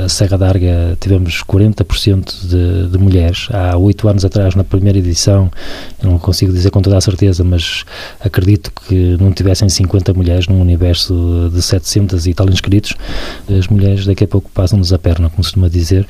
A 0.05 0.09
Serra 0.09 0.37
d'Arga 0.37 0.97
tivemos 1.01 1.43
40% 1.43 2.47
de, 2.47 2.89
de 2.91 2.99
mulheres. 2.99 3.49
Há 3.51 3.77
oito 3.77 4.09
anos 4.09 4.25
atrás, 4.25 4.55
na 4.55 4.63
primeira 4.63 4.99
edição, 4.99 5.51
não 6.03 6.19
consigo 6.19 6.53
dizer 6.53 6.71
com 6.71 6.83
toda 6.83 6.97
a 6.97 7.01
certeza, 7.01 7.43
mas 7.43 7.85
acredito 8.21 8.71
que 8.87 9.17
não 9.19 9.33
tivessem 9.33 9.69
50 9.69 10.13
mulheres 10.13 10.47
num 10.47 10.61
universo 10.61 11.51
de 11.53 11.63
700 11.63 12.27
e 12.27 12.35
tal 12.35 12.49
inscritos. 12.49 12.95
As 13.49 13.69
mulheres 13.69 14.07
daqui 14.07 14.25
a 14.25 14.29
pouco 14.29 14.51
passam-nos 14.53 14.93
a 14.93 14.99
perna, 14.99 15.31
como 15.31 15.43
se 15.43 15.51
costuma 15.51 15.69
dizer. 15.69 16.07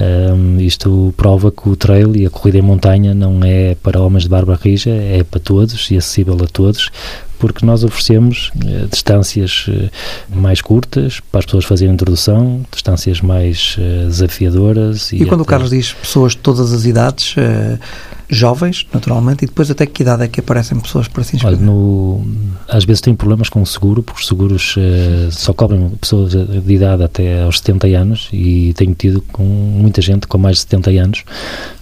Um, 0.00 0.58
isto 0.60 1.14
prova 1.16 1.50
que 1.52 1.68
o 1.68 1.76
trail 1.76 2.14
e 2.16 2.26
a 2.26 2.30
corrida 2.30 2.58
em 2.58 2.62
montanha 2.62 3.14
não 3.14 3.40
é 3.44 3.74
para 3.76 4.00
homens 4.00 4.24
de 4.24 4.28
barba 4.28 4.58
rija, 4.60 4.90
é 4.90 5.22
para 5.22 5.40
todos 5.40 5.90
e 5.90 5.96
acessível 5.96 6.36
a 6.42 6.46
todos 6.46 6.90
porque 7.38 7.64
nós 7.64 7.84
oferecemos 7.84 8.50
eh, 8.64 8.86
distâncias 8.90 9.66
eh, 9.68 9.90
mais 10.28 10.60
curtas 10.60 11.20
para 11.20 11.40
as 11.40 11.44
pessoas 11.44 11.64
fazerem 11.64 11.94
introdução, 11.94 12.64
distâncias 12.72 13.20
mais 13.20 13.76
eh, 13.78 14.04
desafiadoras. 14.06 15.12
E, 15.12 15.16
e 15.16 15.26
quando 15.26 15.40
até... 15.40 15.42
o 15.42 15.44
Carlos 15.44 15.70
diz 15.70 15.92
pessoas 15.92 16.32
de 16.32 16.38
todas 16.38 16.72
as 16.72 16.84
idades, 16.84 17.34
eh, 17.36 17.78
jovens, 18.28 18.86
naturalmente, 18.92 19.44
e 19.44 19.46
depois 19.46 19.70
até 19.70 19.86
que 19.86 20.02
idade 20.02 20.24
é 20.24 20.28
que 20.28 20.40
aparecem 20.40 20.78
pessoas 20.78 21.08
para 21.08 21.22
se 21.22 21.36
inscrever? 21.36 21.58
Olha, 21.58 21.66
no, 21.66 22.26
às 22.68 22.84
vezes 22.84 23.00
tem 23.00 23.14
problemas 23.14 23.48
com 23.48 23.62
o 23.62 23.66
seguro, 23.66 24.02
porque 24.02 24.20
os 24.20 24.26
seguros 24.26 24.74
eh, 24.78 25.28
só 25.30 25.52
cobrem 25.52 25.90
pessoas 26.00 26.32
de 26.32 26.72
idade 26.72 27.02
até 27.02 27.42
aos 27.42 27.58
70 27.58 27.86
anos 27.88 28.28
e 28.32 28.72
tenho 28.74 28.94
tido 28.94 29.22
com 29.32 29.44
muita 29.44 30.00
gente 30.02 30.26
com 30.26 30.38
mais 30.38 30.56
de 30.56 30.62
70 30.62 30.90
anos 30.90 31.24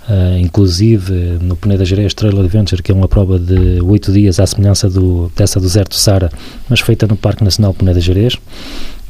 Uh, 0.04 0.36
inclusive 0.38 1.38
no 1.40 1.56
Peneda 1.56 1.82
Gerês 1.82 2.12
Trail 2.12 2.38
Adventure, 2.38 2.82
que 2.82 2.92
é 2.92 2.94
uma 2.94 3.08
prova 3.08 3.38
de 3.38 3.80
8 3.80 4.12
dias 4.12 4.38
à 4.38 4.46
semelhança 4.46 4.90
do, 4.90 5.32
dessa 5.34 5.58
do 5.58 5.66
Zerto 5.66 5.94
Sara, 5.94 6.30
mas 6.68 6.80
feita 6.80 7.06
no 7.06 7.16
Parque 7.16 7.42
Nacional 7.42 7.72
Peneda 7.72 7.98
Gerês. 8.02 8.36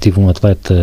Tive 0.04 0.20
um 0.20 0.28
atleta 0.28 0.74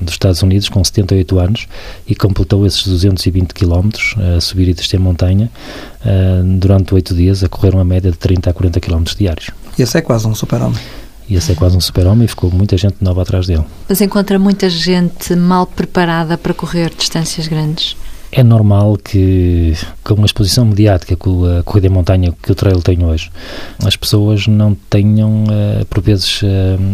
dos 0.00 0.14
Estados 0.14 0.40
Unidos 0.44 0.68
com 0.68 0.84
78 0.84 1.40
anos 1.40 1.66
e 2.06 2.14
completou 2.14 2.64
esses 2.64 2.86
220 2.86 3.52
km 3.52 3.90
a 4.36 4.40
subir 4.40 4.68
e 4.68 4.74
descer 4.74 5.00
montanha 5.00 5.50
uh, 6.04 6.44
durante 6.56 6.94
8 6.94 7.12
dias, 7.12 7.42
a 7.42 7.48
correr 7.48 7.74
uma 7.74 7.84
média 7.84 8.12
de 8.12 8.16
30 8.16 8.48
a 8.48 8.52
40 8.52 8.78
km 8.78 9.02
diários. 9.18 9.50
E 9.76 9.82
esse 9.82 9.98
é 9.98 10.00
quase 10.00 10.28
um 10.28 10.36
super-homem 10.36 10.78
ia 11.28 11.40
ser 11.40 11.56
quase 11.56 11.76
um 11.76 11.80
super-homem 11.80 12.24
e 12.24 12.28
ficou 12.28 12.50
muita 12.50 12.76
gente 12.76 12.96
nova 13.00 13.22
atrás 13.22 13.46
dele. 13.46 13.64
Mas 13.88 14.00
encontra 14.00 14.38
muita 14.38 14.68
gente 14.68 15.34
mal 15.36 15.64
preparada 15.64 16.36
para 16.36 16.52
correr 16.52 16.92
distâncias 16.96 17.46
grandes? 17.46 17.96
É 18.32 18.44
normal 18.44 18.96
que, 18.96 19.74
com 20.04 20.14
uma 20.14 20.26
exposição 20.26 20.64
mediática 20.64 21.16
com 21.16 21.44
a 21.46 21.64
corrida 21.64 21.88
em 21.88 21.90
montanha 21.90 22.32
que 22.40 22.52
o 22.52 22.54
trail 22.54 22.80
tem 22.80 23.04
hoje, 23.04 23.28
as 23.84 23.96
pessoas 23.96 24.46
não 24.46 24.76
tenham, 24.88 25.42
uh, 25.44 25.84
por 25.86 26.00
vezes, 26.00 26.40
uh, 26.42 26.46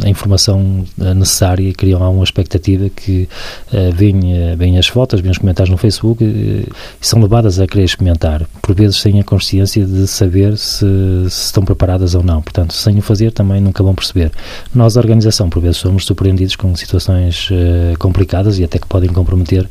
a 0.03 0.09
informação 0.09 0.87
uh, 0.99 1.15
necessária 1.15 1.69
e 1.69 1.75
criam 1.75 2.03
alguma 2.03 2.25
expectativa 2.25 2.89
que 2.89 3.29
uh, 3.71 3.95
veem, 3.95 4.79
as 4.79 4.87
fotos, 4.87 5.21
veem 5.21 5.31
os 5.31 5.37
comentários 5.37 5.71
no 5.71 5.77
Facebook 5.77 6.25
e 6.25 6.67
são 7.03 7.21
levadas 7.21 7.61
a 7.61 7.67
querer 7.67 7.85
experimentar. 7.85 8.47
Por 8.63 8.75
vezes 8.75 9.03
têm 9.03 9.21
a 9.21 9.25
consciência 9.25 9.85
de 9.85 10.07
saber 10.07 10.57
se, 10.57 10.87
se, 11.29 11.47
estão 11.47 11.63
preparadas 11.67 12.15
ou 12.15 12.23
não. 12.23 12.41
Portanto, 12.41 12.73
sem 12.73 12.99
o 12.99 13.03
fazer 13.03 13.31
também 13.31 13.61
nunca 13.61 13.83
vão 13.83 13.95
perceber. 13.95 14.33
Nós, 14.75 14.97
a 14.97 15.01
organização, 15.01 15.51
por 15.51 15.61
vezes, 15.61 15.77
somos 15.77 16.07
surpreendidos 16.07 16.57
com 16.57 16.75
situações 16.75 17.51
complicadas 17.99 18.59
e 18.59 18.65
até 18.65 18.79
que 18.79 18.87
podem 18.87 19.11
comprometer, 19.11 19.69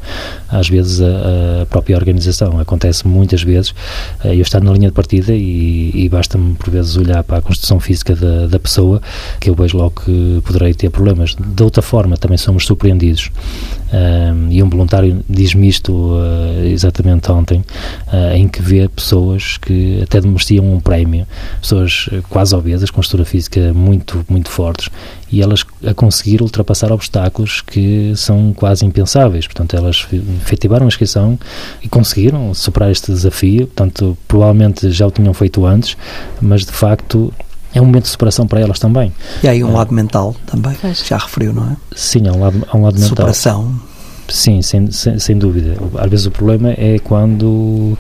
às 0.50 0.70
vezes, 0.70 1.02
a 1.02 1.55
a 1.55 1.55
própria 1.70 1.96
organização. 1.96 2.60
Acontece 2.60 3.08
muitas 3.08 3.44
vezes 3.44 3.74
eh, 4.24 4.36
eu 4.36 4.42
estar 4.42 4.62
na 4.62 4.72
linha 4.72 4.90
de 4.90 4.94
partida 4.94 5.34
e, 5.34 5.92
e 5.94 6.10
basta-me 6.10 6.56
por 6.56 6.70
vezes 6.70 6.98
olhar 6.98 7.24
para 7.24 7.38
a 7.38 7.42
construção 7.42 7.80
física 7.80 8.16
da, 8.16 8.48
da, 8.48 8.60
pessoa 8.60 9.02
que 9.40 9.50
eu 9.50 9.56
vejo 9.56 9.78
logo 9.78 10.02
que 10.04 10.42
poderei 10.44 10.74
ter 10.74 10.90
problemas. 10.90 11.36
De 11.36 11.64
outra 11.64 11.82
forma, 11.82 12.18
também 12.18 12.38
somos 12.38 12.66
surpreendidos. 12.66 13.30
E 14.50 14.64
um 14.64 14.70
voluntário 14.70 15.24
diz-me 15.30 15.68
isto 15.68 15.94
uh, 15.94 16.66
exatamente 16.66 17.32
ontem, 17.32 17.64
uh, 18.08 18.36
em 18.36 18.48
que 18.48 18.62
vê 18.62 18.88
pessoas 18.88 19.58
que 19.58 20.02
até 20.02 20.20
mereciam 20.22 20.74
um 20.74 20.80
prémio, 20.80 21.28
pessoas 21.62 22.10
quase 22.30 22.56
obesas, 22.56 22.90
com 22.90 23.00
estrutura 23.00 23.26
física 23.26 23.74
muito, 23.74 24.26
muito 24.30 24.50
fortes, 24.50 24.90
e 25.32 25.42
elas 25.42 25.66
a 25.86 25.94
conseguir 25.94 26.42
ultrapassar 26.42 26.92
obstáculos 26.92 27.62
que 27.62 28.14
são 28.16 28.54
quase 28.54 28.86
impensáveis. 28.86 29.46
Portanto, 29.46 29.76
elas 29.76 30.08
efetivaram 30.42 30.86
a 30.86 30.88
inscrição 30.88 31.38
e 31.82 31.90
conseguiram 31.90 32.54
superar 32.54 32.92
este 32.92 33.12
desafio. 33.12 33.68
Portanto, 33.68 34.18
provavelmente 34.28 34.90
já 34.92 35.06
o 35.06 35.12
tinham 35.12 35.34
feito 35.34 35.66
antes, 35.66 35.98
mas 36.42 36.66
de 36.66 36.72
facto 36.72 37.34
é 37.76 37.82
um 37.82 37.86
momento 37.86 38.04
de 38.04 38.10
superação 38.10 38.48
para 38.48 38.60
elas 38.60 38.80
também. 38.80 39.14
E 39.44 39.48
aí 39.48 39.64
um 39.64 39.74
lado 39.74 39.94
mental 39.94 40.34
também, 40.48 40.76
já 40.94 41.18
referiu, 41.18 41.54
não 41.54 41.72
é? 41.72 41.76
Sim, 41.94 42.28
há 42.28 42.32
um 42.32 42.40
lado, 42.40 42.68
há 42.72 42.78
um 42.78 42.84
lado 42.84 42.94
mental. 42.96 43.10
Superação. 43.10 43.80
Sim, 44.28 44.62
sem, 44.62 44.90
sem, 44.92 45.20
sem, 45.20 45.38
dúvida. 45.38 45.76
Às 45.98 46.10
vezes 46.10 46.26
o 46.26 46.32
problema 46.32 46.72
é 46.72 46.98
quando 47.00 47.98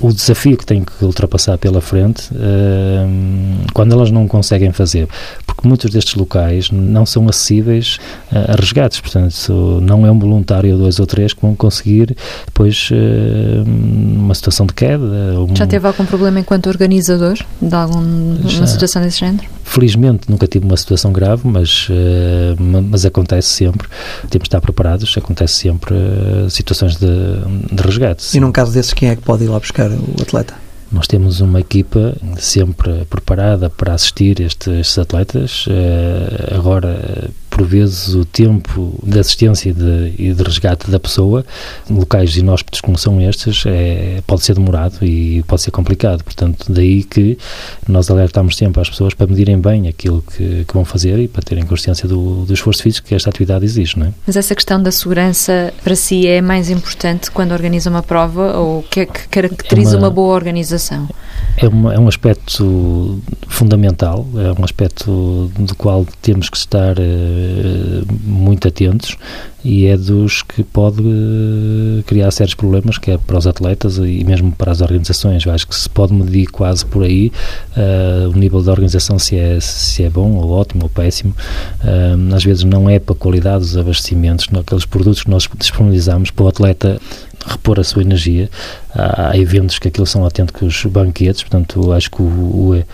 o 0.00 0.12
desafio 0.12 0.56
que 0.56 0.64
tem 0.64 0.82
que 0.82 1.04
ultrapassar 1.04 1.58
pela 1.58 1.80
frente, 1.80 2.30
uh, 2.32 3.66
quando 3.74 3.92
elas 3.92 4.10
não 4.10 4.26
conseguem 4.26 4.72
fazer, 4.72 5.06
porque 5.46 5.68
muitos 5.68 5.90
destes 5.90 6.14
locais 6.14 6.70
não 6.70 7.04
são 7.04 7.28
acessíveis 7.28 7.98
uh, 8.32 8.52
a 8.52 8.56
resgates, 8.56 9.00
portanto, 9.00 9.52
não 9.82 10.06
é 10.06 10.10
um 10.10 10.18
voluntário 10.18 10.72
ou 10.72 10.78
dois 10.78 10.98
ou 10.98 11.06
três 11.06 11.34
que 11.34 11.42
vão 11.42 11.54
conseguir 11.54 12.16
depois 12.46 12.88
uh, 12.90 13.62
uma 13.66 14.34
situação 14.34 14.66
de 14.66 14.72
queda. 14.72 15.04
Um... 15.04 15.54
Já 15.54 15.66
teve 15.66 15.86
algum 15.86 16.06
problema 16.06 16.40
enquanto 16.40 16.68
organizador 16.68 17.36
de 17.60 17.74
alguma 17.74 18.66
situação 18.66 19.02
desse 19.02 19.20
género? 19.20 19.44
Felizmente 19.62 20.30
nunca 20.30 20.46
tive 20.46 20.64
uma 20.64 20.76
situação 20.76 21.12
grave, 21.12 21.42
mas, 21.44 21.88
mas 22.88 23.04
acontece 23.04 23.48
sempre. 23.48 23.88
Temos 24.30 24.44
de 24.44 24.48
estar 24.48 24.60
preparados, 24.60 25.12
acontece 25.18 25.54
sempre 25.54 25.65
sempre 25.66 25.94
uh, 25.94 26.50
situações 26.50 26.96
de, 26.96 27.06
de 27.72 27.82
resgate. 27.82 28.36
E 28.36 28.40
num 28.40 28.52
caso 28.52 28.72
desses, 28.72 28.92
quem 28.92 29.08
é 29.10 29.16
que 29.16 29.22
pode 29.22 29.44
ir 29.44 29.48
lá 29.48 29.58
buscar 29.58 29.90
o 29.90 30.22
atleta? 30.22 30.54
Nós 30.90 31.06
temos 31.08 31.40
uma 31.40 31.60
equipa 31.60 32.16
sempre 32.38 33.04
preparada 33.06 33.68
para 33.68 33.92
assistir 33.94 34.40
estes, 34.40 34.68
estes 34.68 34.98
atletas. 34.98 35.66
Uh, 35.66 36.54
agora, 36.56 37.30
por 37.56 37.66
vezes 37.66 38.14
o 38.14 38.22
tempo 38.26 38.92
de 39.02 39.18
assistência 39.18 39.72
de, 39.72 40.12
e 40.18 40.34
de 40.34 40.42
resgate 40.42 40.90
da 40.90 41.00
pessoa, 41.00 41.42
locais 41.88 42.36
inóspitos 42.36 42.82
como 42.82 42.98
são 42.98 43.18
estes, 43.18 43.64
é, 43.64 44.22
pode 44.26 44.42
ser 44.42 44.56
demorado 44.56 45.02
e 45.02 45.42
pode 45.44 45.62
ser 45.62 45.70
complicado. 45.70 46.22
Portanto, 46.22 46.66
daí 46.70 47.02
que 47.02 47.38
nós 47.88 48.10
alertamos 48.10 48.58
sempre 48.58 48.82
às 48.82 48.90
pessoas 48.90 49.14
para 49.14 49.26
medirem 49.26 49.58
bem 49.58 49.88
aquilo 49.88 50.22
que, 50.36 50.66
que 50.66 50.74
vão 50.74 50.84
fazer 50.84 51.18
e 51.18 51.28
para 51.28 51.40
terem 51.40 51.64
consciência 51.64 52.06
do, 52.06 52.44
do 52.44 52.52
esforço 52.52 52.82
físico 52.82 53.08
que 53.08 53.14
esta 53.14 53.30
atividade 53.30 53.64
exige. 53.64 53.98
Não 53.98 54.08
é? 54.08 54.12
Mas 54.26 54.36
essa 54.36 54.54
questão 54.54 54.82
da 54.82 54.92
segurança 54.92 55.72
para 55.82 55.96
si 55.96 56.26
é 56.26 56.42
mais 56.42 56.68
importante 56.68 57.30
quando 57.30 57.52
organiza 57.52 57.88
uma 57.88 58.02
prova 58.02 58.58
ou 58.58 58.80
o 58.80 58.82
que 58.82 59.00
é 59.00 59.06
que 59.06 59.28
caracteriza 59.28 59.94
é 59.94 59.98
uma, 59.98 60.08
uma 60.08 60.10
boa 60.10 60.34
organização? 60.34 61.08
É, 61.56 61.66
uma, 61.68 61.94
é 61.94 61.98
um 61.98 62.06
aspecto 62.06 63.18
fundamental, 63.48 64.26
é 64.34 64.60
um 64.60 64.62
aspecto 64.62 65.50
do 65.58 65.74
qual 65.74 66.06
temos 66.20 66.50
que 66.50 66.56
estar 66.58 66.98
uh, 66.98 67.45
muito 68.24 68.68
atentos 68.68 69.16
e 69.64 69.86
é 69.86 69.96
dos 69.96 70.42
que 70.42 70.62
pode 70.62 71.02
criar 72.06 72.30
sérios 72.30 72.54
problemas, 72.54 72.98
que 72.98 73.10
é 73.10 73.18
para 73.18 73.36
os 73.36 73.48
atletas 73.48 73.98
e 73.98 74.22
mesmo 74.24 74.52
para 74.52 74.70
as 74.70 74.80
organizações. 74.80 75.44
Eu 75.44 75.52
acho 75.52 75.66
que 75.66 75.74
se 75.74 75.90
pode 75.90 76.14
medir 76.14 76.46
quase 76.46 76.86
por 76.86 77.02
aí 77.02 77.32
uh, 77.76 78.30
o 78.30 78.38
nível 78.38 78.62
da 78.62 78.70
organização, 78.70 79.18
se 79.18 79.36
é, 79.36 79.58
se 79.60 80.04
é 80.04 80.08
bom 80.08 80.34
ou 80.34 80.50
ótimo 80.50 80.84
ou 80.84 80.88
péssimo. 80.88 81.34
Uh, 81.82 82.34
às 82.34 82.44
vezes 82.44 82.62
não 82.62 82.88
é 82.88 83.00
para 83.00 83.14
a 83.14 83.18
qualidade 83.18 83.60
dos 83.60 83.76
abastecimentos, 83.76 84.46
aqueles 84.56 84.84
produtos 84.84 85.24
que 85.24 85.30
nós 85.30 85.48
disponibilizamos 85.58 86.30
para 86.30 86.44
o 86.44 86.48
atleta 86.48 87.00
repor 87.46 87.78
a 87.80 87.84
sua 87.84 88.02
energia. 88.02 88.50
Há, 88.94 89.36
eventos 89.36 89.78
que 89.78 89.88
aquilo 89.88 90.06
são 90.06 90.24
autênticos 90.24 90.84
banquetes, 90.86 91.42
portanto, 91.42 91.92
acho 91.92 92.10
que 92.10 92.22
o, 92.22 92.24
o, 92.24 92.84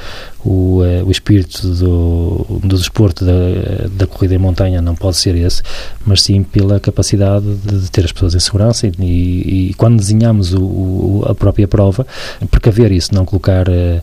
o, 0.44 0.78
o 1.06 1.10
espírito 1.10 1.66
do, 1.68 2.60
do 2.60 2.76
desporto 2.76 3.24
da, 3.24 3.88
da 3.88 4.06
corrida 4.06 4.34
em 4.34 4.38
montanha 4.38 4.82
não 4.82 4.96
pode 4.96 5.16
ser 5.16 5.36
esse, 5.36 5.62
mas 6.04 6.22
sim 6.22 6.42
pela 6.42 6.80
capacidade 6.80 7.44
de, 7.54 7.90
ter 7.90 8.04
as 8.04 8.12
pessoas 8.12 8.34
em 8.34 8.40
segurança 8.40 8.86
e, 8.86 8.92
e, 8.98 9.70
e 9.70 9.74
quando 9.74 9.96
desenhamos 9.96 10.52
o, 10.54 11.24
a 11.26 11.34
própria 11.34 11.68
prova, 11.68 12.06
precaver 12.50 12.90
isso, 12.90 13.14
não 13.14 13.24
colocar 13.24 13.68
uh, 13.68 14.02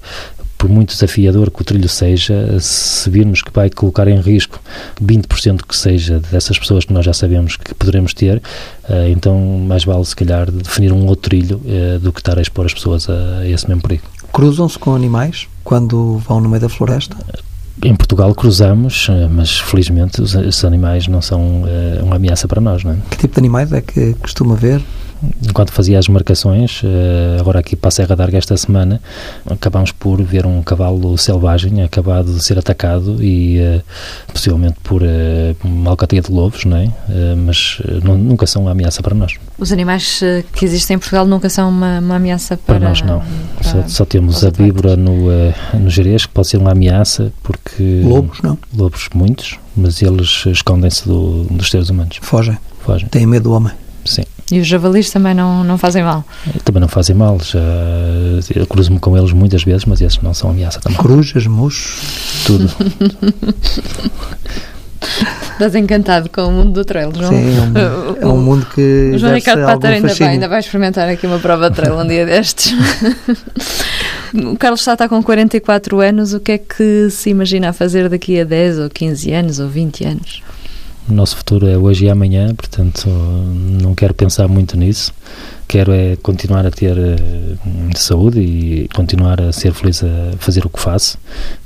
por 0.60 0.70
muito 0.70 0.89
desafiador 0.89 1.49
que 1.49 1.62
o 1.62 1.64
trilho 1.64 1.88
seja, 1.88 2.60
se 2.60 3.10
virmos 3.10 3.41
que 3.41 3.49
vai 3.51 3.70
colocar 3.70 4.10
em 4.10 4.20
risco 4.20 4.60
20% 5.01 5.62
que 5.66 5.76
seja 5.76 6.20
dessas 6.20 6.60
pessoas 6.60 6.84
que 6.84 6.91
nós 6.91 7.05
já 7.05 7.14
sabemos 7.14 7.55
que 7.55 7.74
poderemos 7.74 8.14
ter, 8.14 8.41
eh, 8.89 9.10
então 9.10 9.39
mais 9.66 9.86
vale 9.86 10.03
se 10.03 10.14
calhar 10.14 10.51
definir 10.51 10.91
um 10.91 11.07
outro 11.07 11.30
trilho 11.30 11.62
eh, 11.66 11.97
do 11.99 12.12
que 12.12 12.20
estar 12.20 12.38
a 12.38 12.41
expor 12.41 12.66
as 12.66 12.74
pessoas 12.74 13.07
a 13.10 13.47
esse 13.47 13.70
mesmo 13.70 13.82
perigo. 13.82 14.03
Cruzam-se 14.34 14.78
com 14.78 14.93
animais 14.93 15.47
quando 15.64 16.18
vão 16.18 16.41
no 16.41 16.49
meio 16.49 16.62
da 16.62 16.70
floresta? 16.70 17.16
Em 17.82 17.95
Portugal 17.95 18.36
cruzamos, 18.36 19.07
eh, 19.10 19.30
mas 19.32 19.57
felizmente 19.62 20.22
os, 20.22 20.36
os 20.36 20.66
animais 20.66 21.07
não 21.07 21.22
são 21.22 21.64
uma 22.03 22.18
ameaça 22.18 22.49
para 22.49 22.60
nós. 22.60 22.84
Não 22.84 22.91
é? 22.91 22.97
Que 23.12 23.18
tipo 23.18 23.36
de 23.36 23.39
animais 23.39 23.72
é 23.72 23.80
que 23.80 24.14
costuma 24.16 24.55
ver? 24.55 24.82
Enquanto 25.47 25.72
fazia 25.72 25.99
as 25.99 26.07
marcações, 26.07 26.82
eh, 26.84 27.38
agora 27.39 27.59
aqui 27.59 27.76
para 27.76 27.89
a 27.89 27.91
Serra 27.91 28.15
d'Arga 28.15 28.38
esta 28.38 28.55
semana, 28.55 29.01
acabámos 29.49 29.91
por 29.91 30.22
ver 30.22 30.45
um 30.45 30.61
cavalo 30.61 31.17
selvagem 31.17 31.82
acabado 31.82 32.34
de 32.34 32.43
ser 32.43 32.57
atacado 32.57 33.22
e 33.24 33.59
eh, 33.59 33.82
possivelmente 34.32 34.78
por 34.84 35.01
eh, 35.03 35.55
uma 35.63 35.91
alcateia 35.91 36.22
de 36.22 36.32
lobos, 36.32 36.65
não 36.65 36.78
é? 36.78 36.89
mas 37.36 37.82
nunca 38.03 38.45
são 38.45 38.63
uma 38.63 38.72
ameaça 38.72 39.01
para 39.01 39.15
nós. 39.15 39.36
Os 39.57 39.72
animais 39.72 40.22
que 40.53 40.65
existem 40.65 40.95
em 40.95 40.99
Portugal 40.99 41.26
nunca 41.26 41.49
são 41.49 41.70
uma, 41.70 41.99
uma 41.99 42.15
ameaça 42.15 42.57
para, 42.57 42.80
para 42.80 42.89
nós, 42.89 43.01
não. 43.01 43.22
Para 43.55 43.63
só, 43.63 43.88
só, 43.88 44.05
temos 44.05 44.43
a 44.43 44.49
víbora 44.49 44.95
no, 44.95 45.28
no 45.74 45.89
Jerez, 45.89 46.26
que 46.26 46.34
pode 46.34 46.47
ser 46.47 46.57
uma 46.57 46.72
ameaça 46.72 47.32
porque... 47.43 48.01
Lobos, 48.03 48.41
não? 48.41 48.57
Lobos, 48.76 49.09
muitos, 49.13 49.57
mas 49.76 50.01
eles 50.01 50.45
escondem-se 50.45 51.07
do, 51.07 51.43
dos 51.45 51.70
seres 51.70 51.89
humanos. 51.89 52.17
Fogem? 52.22 52.57
Fogem. 52.82 53.07
Têm 53.09 53.26
medo 53.26 53.43
do 53.43 53.53
homem? 53.53 53.74
Sim. 54.05 54.24
E 54.52 54.60
os 54.60 54.68
javalis 54.68 55.10
também 55.12 55.34
não, 55.34 55.64
não 55.64 55.78
fazem 55.78 56.04
mal? 56.04 56.24
Também 56.64 56.82
não 56.82 56.88
fazem 56.88 57.16
mal. 57.16 57.38
Já, 57.39 57.60
eu 58.56 58.66
cruzo-me 58.66 59.00
com 59.00 59.18
eles 59.18 59.32
muitas 59.32 59.64
vezes, 59.64 59.86
mas 59.86 60.02
esses 60.02 60.20
não 60.22 60.34
são 60.34 60.50
ameaça 60.50 60.80
também. 60.80 60.97
Corujas, 60.97 61.45
mochos? 61.47 62.43
Tudo. 62.45 62.70
Estás 65.60 65.76
encantado 65.76 66.30
com 66.30 66.43
o 66.43 66.52
mundo 66.52 66.72
do 66.72 66.86
trail, 66.86 67.12
João? 67.14 67.32
Sim, 67.32 67.58
é 67.58 67.62
um, 67.62 68.16
é 68.24 68.26
um 68.26 68.38
mundo 68.41 68.66
que. 68.74 69.12
O 69.14 69.18
João 69.18 69.34
Ricardo 69.34 69.66
Pater 69.66 69.91
ainda 69.91 70.14
vai, 70.14 70.28
ainda 70.28 70.47
vai 70.47 70.60
experimentar 70.62 71.10
aqui 71.10 71.28
uma 71.28 71.39
prova 71.39 71.70
de 71.70 71.76
trail 71.76 71.97
um 71.97 72.08
dia 72.08 72.26
destes. 72.26 72.74
o 74.34 74.58
Carlos 74.58 74.80
está, 74.80 74.93
está 74.93 75.10
com 75.10 75.22
44 75.22 76.00
anos, 76.00 76.34
o 76.34 76.39
que 76.39 76.54
é 76.54 76.58
que 76.58 77.10
se 77.10 77.30
imagina 77.30 77.70
a 77.70 77.74
fazer 77.74 78.08
daqui 78.08 78.39
a 78.39 78.45
10 78.45 78.80
ou 78.80 78.89
15 78.89 79.32
anos 79.34 79.60
ou 79.60 79.68
20 79.68 80.06
anos? 80.06 80.41
O 81.10 81.14
nosso 81.14 81.38
futuro 81.38 81.68
é 81.68 81.76
hoje 81.76 82.05
e 82.05 82.10
amanhã, 82.10 82.53
portanto 82.53 83.10
não 83.10 83.95
quero 83.95 84.14
pensar 84.14 84.47
muito 84.47 84.78
nisso. 84.78 85.12
Quero 85.68 85.91
é 85.91 86.16
continuar 86.18 86.66
a 86.68 86.72
ter 86.72 86.95
uh, 86.95 87.97
saúde 87.97 88.39
e 88.39 88.88
continuar 88.93 89.41
a 89.41 89.51
ser 89.51 89.74
feliz 89.74 90.03
a 90.03 90.38
fazer 90.38 90.66
o 90.66 90.70
que 90.70 90.80
faço. 90.80 91.18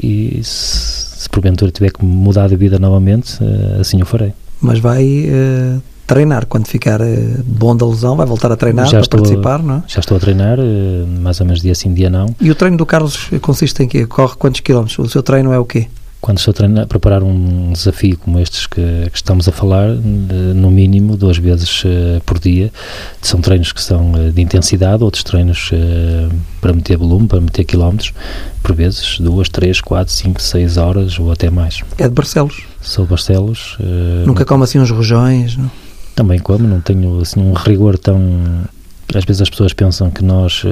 E 0.02 0.40
se, 0.44 1.24
se 1.24 1.30
porventura 1.30 1.72
tiver 1.72 1.92
que 1.92 2.06
mudar 2.06 2.48
de 2.48 2.56
vida 2.56 2.80
novamente, 2.80 3.38
uh, 3.44 3.82
assim 3.82 4.02
o 4.02 4.06
farei. 4.06 4.34
Mas 4.62 4.80
vai 4.80 5.04
uh, 5.04 5.82
treinar 6.08 6.46
quando 6.46 6.68
ficar 6.68 7.00
bom 7.46 7.76
da 7.76 7.86
lesão, 7.86 8.16
vai 8.16 8.26
voltar 8.26 8.50
a 8.50 8.56
treinar 8.56 8.86
já 8.86 8.92
para 8.92 9.02
estou, 9.02 9.20
participar, 9.20 9.62
não 9.62 9.76
é? 9.76 9.84
Já 9.88 10.00
estou 10.00 10.16
a 10.16 10.20
treinar, 10.22 10.58
mais 11.22 11.42
ou 11.42 11.46
menos 11.46 11.62
dia 11.62 11.76
sim, 11.76 11.94
dia 11.94 12.10
não. 12.10 12.28
E 12.40 12.50
o 12.50 12.56
treino 12.56 12.78
do 12.78 12.86
Carlos 12.86 13.30
consiste 13.42 13.84
em 13.84 13.90
quê? 13.90 14.06
Corre 14.06 14.36
quantos 14.38 14.62
quilómetros? 14.62 15.00
O 15.00 15.10
seu 15.10 15.22
treino 15.22 15.52
é 15.52 15.60
o 15.60 15.66
quê? 15.66 15.88
Quando 16.24 16.38
estou 16.38 16.54
a, 16.82 16.88
preparar 16.88 17.22
um 17.22 17.74
desafio 17.74 18.18
como 18.18 18.40
estes 18.40 18.66
que, 18.66 18.82
que, 19.12 19.18
estamos 19.18 19.46
a 19.50 19.52
falar, 19.52 19.90
no 19.90 20.72
mínimo 20.72 21.18
duas 21.18 21.38
vezes 21.38 21.84
uh, 21.84 22.22
por 22.26 22.40
dia, 22.40 22.72
são 23.22 23.42
treinos 23.42 23.74
que 23.74 23.82
são 23.84 24.14
uh, 24.14 24.32
de 24.32 24.42
intensidade, 24.42 25.04
outros 25.04 25.22
treinos 25.22 25.70
uh, 25.74 26.34
para 26.62 26.72
meter 26.72 26.96
volume, 26.96 27.28
para 27.28 27.42
meter 27.42 27.66
quilómetros, 27.66 28.14
por 28.64 28.74
vezes 28.74 29.20
duas, 29.20 29.50
três, 29.50 29.82
quatro, 29.82 30.14
cinco, 30.14 30.42
seis 30.42 30.78
horas 30.78 31.20
ou 31.20 31.30
até 31.30 31.50
mais. 31.50 31.82
É 31.98 32.08
de 32.08 32.14
Barcelos? 32.16 32.64
Sou 32.80 33.04
de 33.04 33.10
Barcelos. 33.10 33.78
Nunca 34.26 34.46
como 34.46 34.64
assim 34.64 34.80
uns 34.80 34.92
rojões? 34.92 35.58
Não? 35.58 35.70
Também 36.16 36.40
como, 36.40 36.66
não 36.66 36.80
tenho 36.80 37.20
assim 37.20 37.42
um 37.42 37.52
rigor 37.52 37.98
tão 37.98 38.64
às 39.16 39.26
vezes 39.26 39.42
as 39.42 39.50
pessoas 39.50 39.74
pensam 39.74 40.10
que 40.10 40.24
nós 40.24 40.64
uh, 40.64 40.70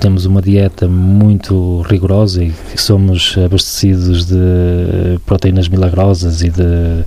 temos 0.00 0.26
uma 0.26 0.42
dieta 0.42 0.88
muito 0.88 1.82
rigorosa 1.82 2.42
e 2.42 2.50
que 2.50 2.80
somos 2.80 3.36
abastecidos 3.44 4.26
de 4.26 5.18
proteínas 5.26 5.68
milagrosas 5.68 6.42
e 6.42 6.50
de 6.50 7.04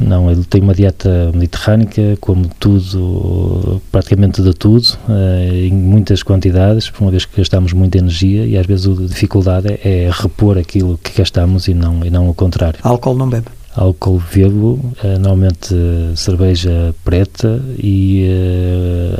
não, 0.00 0.30
ele 0.30 0.44
tem 0.44 0.60
uma 0.60 0.74
dieta 0.74 1.30
mediterrânica 1.34 2.16
como 2.20 2.48
tudo, 2.58 3.80
praticamente 3.90 4.42
de 4.42 4.52
tudo 4.52 4.86
uh, 5.08 5.54
em 5.54 5.72
muitas 5.72 6.22
quantidades, 6.22 6.90
por 6.90 7.02
uma 7.02 7.10
vez 7.10 7.24
que 7.24 7.36
gastamos 7.36 7.72
muita 7.72 7.98
energia 7.98 8.44
e 8.46 8.56
às 8.56 8.66
vezes 8.66 8.86
a 8.86 9.06
dificuldade 9.06 9.78
é 9.84 10.10
repor 10.12 10.58
aquilo 10.58 10.98
que 10.98 11.16
gastamos 11.16 11.68
e 11.68 11.74
não, 11.74 12.04
e 12.04 12.10
não 12.10 12.28
o 12.28 12.34
contrário. 12.34 12.78
Álcool 12.82 13.14
não 13.14 13.28
bebe? 13.28 13.46
Álcool 13.76 14.22
eh, 15.04 15.18
normalmente 15.18 15.74
cerveja 16.16 16.94
preta 17.04 17.62
e 17.78 18.26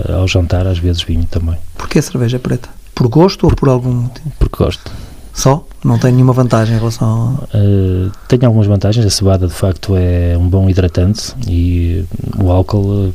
uh, 0.08 0.14
ao 0.14 0.26
jantar 0.26 0.66
às 0.66 0.78
vezes 0.78 1.02
vinho 1.02 1.26
também. 1.26 1.56
Porquê 1.76 2.00
cerveja 2.00 2.38
preta? 2.38 2.68
Por 2.94 3.08
gosto 3.08 3.44
ou 3.44 3.54
por 3.54 3.68
algum 3.68 3.92
motivo? 3.92 4.32
Porque 4.38 4.56
gosto. 4.56 4.90
Só? 5.32 5.66
Não 5.86 5.98
tem 5.98 6.12
nenhuma 6.12 6.32
vantagem 6.32 6.74
em 6.74 6.78
relação 6.78 7.38
a... 7.52 7.56
Uh, 7.56 8.10
tem 8.28 8.38
algumas 8.44 8.66
vantagens. 8.66 9.06
A 9.06 9.10
cevada, 9.10 9.46
de 9.46 9.54
facto, 9.54 9.94
é 9.96 10.36
um 10.36 10.48
bom 10.48 10.68
hidratante 10.68 11.34
e 11.48 12.04
o 12.38 12.50
álcool, 12.50 13.14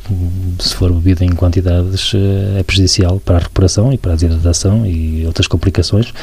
se 0.60 0.74
for 0.74 0.92
bebido 0.92 1.24
em 1.24 1.30
quantidades, 1.30 2.14
é 2.58 2.64
prejudicial 2.64 3.20
para 3.20 3.36
a 3.36 3.40
recuperação 3.40 3.92
e 3.92 3.98
para 3.98 4.14
a 4.14 4.16
desidratação 4.16 4.86
e 4.86 5.26
outras 5.26 5.48
complicações 5.48 6.14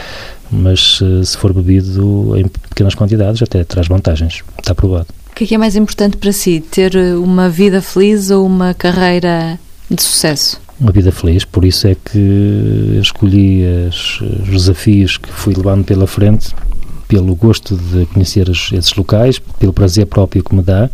mas 0.50 1.00
eh, 1.02 1.24
se 1.24 1.36
for 1.36 1.52
bebido 1.52 2.36
em 2.36 2.46
pequenas 2.46 2.94
quantidades 2.94 3.42
até 3.42 3.64
traz 3.64 3.86
vantagens, 3.86 4.42
está 4.58 4.74
provado. 4.74 5.06
O 5.30 5.34
que 5.34 5.44
é, 5.44 5.46
que 5.46 5.54
é 5.54 5.58
mais 5.58 5.76
importante 5.76 6.16
para 6.16 6.32
si, 6.32 6.60
ter 6.60 6.96
eh, 6.96 7.14
uma 7.14 7.48
vida 7.48 7.80
feliz 7.80 8.30
ou 8.30 8.44
uma 8.46 8.74
carreira 8.74 9.58
de 9.90 10.02
sucesso? 10.02 10.60
Uma 10.80 10.92
vida 10.92 11.10
feliz, 11.10 11.44
por 11.44 11.64
isso 11.64 11.88
é 11.88 11.94
que 11.96 12.98
escolhi 13.00 13.64
as, 13.88 14.20
os 14.20 14.48
desafios 14.48 15.18
que 15.18 15.28
fui 15.28 15.52
levando 15.54 15.84
pela 15.84 16.06
frente 16.06 16.54
pelo 17.08 17.34
gosto 17.34 17.74
de 17.74 18.04
conhecer 18.06 18.48
os, 18.50 18.70
esses 18.70 18.94
locais, 18.94 19.38
pelo 19.58 19.72
prazer 19.72 20.06
próprio 20.06 20.44
que 20.44 20.54
me 20.54 20.62
dá. 20.62 20.90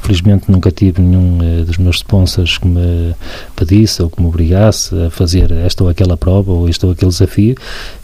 Felizmente 0.00 0.50
nunca 0.50 0.70
tive 0.70 1.02
nenhum 1.02 1.38
uh, 1.38 1.64
dos 1.66 1.76
meus 1.76 1.96
sponsors 1.96 2.56
que 2.56 2.66
me 2.66 3.14
pedisse 3.54 4.02
ou 4.02 4.08
que 4.08 4.20
me 4.20 4.26
obrigasse 4.26 4.96
a 5.04 5.10
fazer 5.10 5.52
esta 5.52 5.84
ou 5.84 5.90
aquela 5.90 6.16
prova 6.16 6.50
ou 6.50 6.68
este 6.68 6.86
ou 6.86 6.92
aquele 6.92 7.10
desafio 7.10 7.54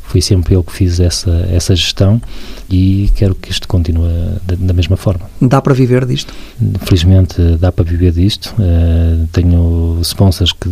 fui 0.07 0.21
sempre 0.21 0.55
eu 0.55 0.63
que 0.63 0.73
fiz 0.73 1.01
essa, 1.01 1.31
essa 1.51 1.75
gestão 1.75 2.21
e 2.71 3.11
quero 3.15 3.35
que 3.35 3.51
isto 3.51 3.69
continue 3.69 4.09
da, 4.47 4.57
da 4.59 4.73
mesma 4.73 4.97
forma. 4.97 5.29
Dá 5.41 5.61
para 5.61 5.75
viver 5.75 6.05
disto? 6.05 6.33
Felizmente 6.81 7.41
dá 7.61 7.71
para 7.71 7.85
viver 7.85 8.13
disto. 8.13 8.55
Uh, 8.59 9.27
tenho 9.33 9.99
sponsors 10.03 10.53
que 10.53 10.69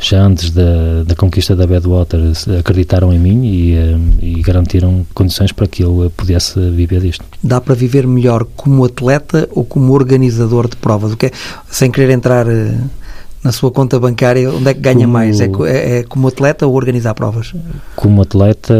já 0.00 0.22
antes 0.22 0.50
da, 0.50 1.04
da 1.06 1.14
conquista 1.14 1.54
da 1.54 1.66
Badwater 1.66 2.20
acreditaram 2.58 3.12
em 3.12 3.18
mim 3.18 3.44
e, 3.44 3.74
uh, 3.74 4.00
e 4.22 4.42
garantiram 4.42 5.06
condições 5.14 5.52
para 5.52 5.66
que 5.66 5.82
eu 5.82 6.12
pudesse 6.16 6.58
viver 6.70 7.00
disto. 7.00 7.24
Dá 7.42 7.60
para 7.60 7.74
viver 7.74 8.06
melhor 8.06 8.44
como 8.56 8.84
atleta 8.84 9.48
ou 9.52 9.64
como 9.64 9.92
organizador 9.92 10.68
de 10.68 10.76
provas? 10.76 11.12
O 11.12 11.16
que 11.16 11.26
é, 11.26 11.30
sem 11.70 11.90
querer 11.90 12.12
entrar... 12.12 12.46
Uh 12.46 13.03
na 13.44 13.52
sua 13.52 13.70
conta 13.70 14.00
bancária, 14.00 14.50
onde 14.50 14.70
é 14.70 14.74
que 14.74 14.80
ganha 14.80 15.00
como, 15.00 15.12
mais? 15.12 15.38
É, 15.38 15.44
é, 15.44 15.98
é, 15.98 16.02
como 16.02 16.28
atleta 16.28 16.66
ou 16.66 16.74
organizar 16.74 17.12
provas? 17.12 17.52
Como 17.94 18.22
atleta, 18.22 18.72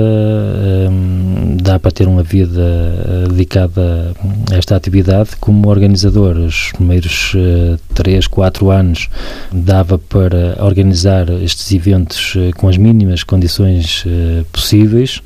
hum, 0.91 1.59
dá 1.61 1.79
para 1.79 1.91
ter 1.91 2.09
uma 2.09 2.23
vida 2.23 2.63
eh, 2.63 3.29
dedicada 3.29 4.15
a 4.51 4.57
esta 4.57 4.75
atividade. 4.75 5.31
Como 5.39 5.69
organizador, 5.69 6.37
os 6.37 6.73
primeiros 6.73 7.35
uh, 7.35 7.79
3, 7.95 8.27
4 8.27 8.71
anos 8.71 9.09
dava 9.53 9.99
para 9.99 10.57
organizar 10.65 11.29
estes 11.43 11.71
eventos 11.73 12.35
uh, 12.35 12.51
com 12.57 12.69
as 12.69 12.79
mínimas 12.79 13.23
condições 13.23 14.05
uh, 14.07 14.45
possíveis, 14.53 15.23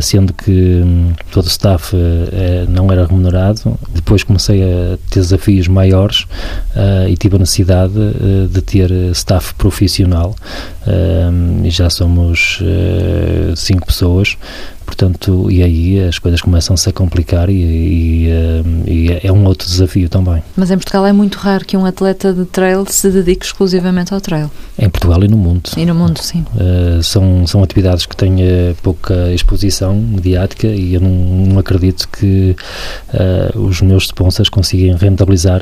sendo 0.00 0.32
que 0.32 0.80
um, 0.82 1.12
todo 1.30 1.44
o 1.44 1.48
staff 1.48 1.94
não 2.68 2.90
era 2.90 3.06
remunerado. 3.06 3.78
Depois 3.94 4.22
comecei 4.22 4.62
a 4.62 4.98
ter 5.10 5.20
desafios 5.20 5.68
maiores 5.68 6.26
e 7.08 7.16
tive 7.16 7.36
a 7.36 7.38
necessidade 7.40 7.92
de 8.50 8.62
ter 8.70 8.90
staff 9.12 9.54
profissional 9.54 10.34
e 11.64 11.70
já 11.70 11.90
somos 11.90 12.60
uh, 12.60 13.56
cinco 13.56 13.86
pessoas 13.86 14.36
portanto, 14.90 15.48
e 15.48 15.62
aí 15.62 16.00
as 16.00 16.18
coisas 16.18 16.40
começam-se 16.40 16.88
a 16.88 16.92
complicar 16.92 17.48
e, 17.48 17.54
e, 17.54 18.28
eh, 18.28 18.62
e, 18.86 19.20
é 19.22 19.30
um 19.30 19.44
outro 19.44 19.68
desafio 19.68 20.08
também. 20.08 20.42
Mas 20.56 20.70
em 20.72 20.76
Portugal 20.76 21.06
é 21.06 21.12
muito 21.12 21.36
raro 21.36 21.64
que 21.64 21.76
um 21.76 21.86
atleta 21.86 22.32
de 22.32 22.44
trail 22.44 22.84
se 22.88 23.08
dedique 23.08 23.46
exclusivamente 23.46 24.12
ao 24.12 24.20
trail. 24.20 24.50
Em 24.76 24.90
Portugal 24.90 25.22
e 25.22 25.28
no 25.28 25.36
mundo. 25.36 25.70
E 25.76 25.86
no 25.86 25.94
mundo, 25.94 26.18
sim. 26.18 26.44
Uh, 26.54 27.00
são, 27.04 27.46
são 27.46 27.62
atividades 27.62 28.04
que 28.04 28.16
têm 28.16 28.42
uh, 28.42 28.76
pouca 28.82 29.32
exposição 29.32 29.94
mediática 29.94 30.66
e 30.66 30.94
eu 30.94 31.00
não, 31.00 31.10
não 31.10 31.58
acredito 31.60 32.08
que 32.08 32.56
uh, 33.14 33.60
os 33.60 33.80
meus 33.80 34.04
sponsors 34.04 34.48
consigam 34.48 34.96
rentabilizar 34.96 35.60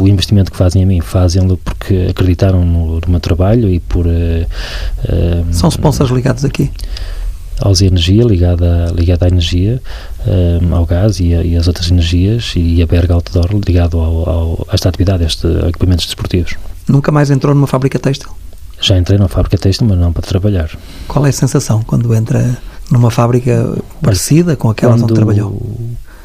o 0.00 0.08
investimento 0.08 0.50
que 0.50 0.56
fazem 0.56 0.82
a 0.82 0.86
mim. 0.86 1.00
Fazem-no 1.00 1.58
porque 1.58 2.06
acreditaram 2.08 2.64
no, 2.64 2.94
no, 2.94 3.08
meu 3.08 3.20
trabalho 3.20 3.68
e 3.68 3.80
por... 3.80 4.06
são 5.50 5.68
sponsors 5.68 6.10
ligados 6.10 6.44
aqui? 6.44 6.70
Ausea 7.62 7.88
Energia, 7.88 8.24
ligada, 8.24 8.92
ligada 8.94 9.26
à 9.26 9.28
energia, 9.28 9.80
um, 10.26 10.74
ao 10.74 10.84
gás 10.84 11.20
e, 11.20 11.34
a, 11.34 11.42
e 11.42 11.56
as 11.56 11.68
outras 11.68 11.90
energias, 11.90 12.52
e 12.56 12.82
a 12.82 12.86
Berg 12.86 13.12
Outdoor, 13.12 13.48
ligado 13.66 13.98
ao, 13.98 14.28
ao, 14.28 14.66
a 14.68 14.74
esta 14.74 14.88
atividade, 14.88 15.22
a 15.22 15.26
estes 15.26 15.44
equipamentos 15.68 16.06
desportivos. 16.06 16.56
Nunca 16.88 17.12
mais 17.12 17.30
entrou 17.30 17.54
numa 17.54 17.66
fábrica 17.66 17.98
têxtil? 17.98 18.30
Já 18.80 18.98
entrei 18.98 19.16
numa 19.16 19.28
fábrica 19.28 19.56
têxtil, 19.56 19.86
mas 19.86 19.96
não 19.96 20.12
para 20.12 20.22
trabalhar. 20.22 20.70
Qual 21.06 21.24
é 21.24 21.28
a 21.28 21.32
sensação 21.32 21.82
quando 21.82 22.12
entra 22.14 22.58
numa 22.90 23.10
fábrica 23.10 23.78
parecida 24.02 24.56
com 24.56 24.68
aquela 24.68 24.94
quando, 24.94 25.04
onde 25.04 25.14
trabalhou? 25.14 25.62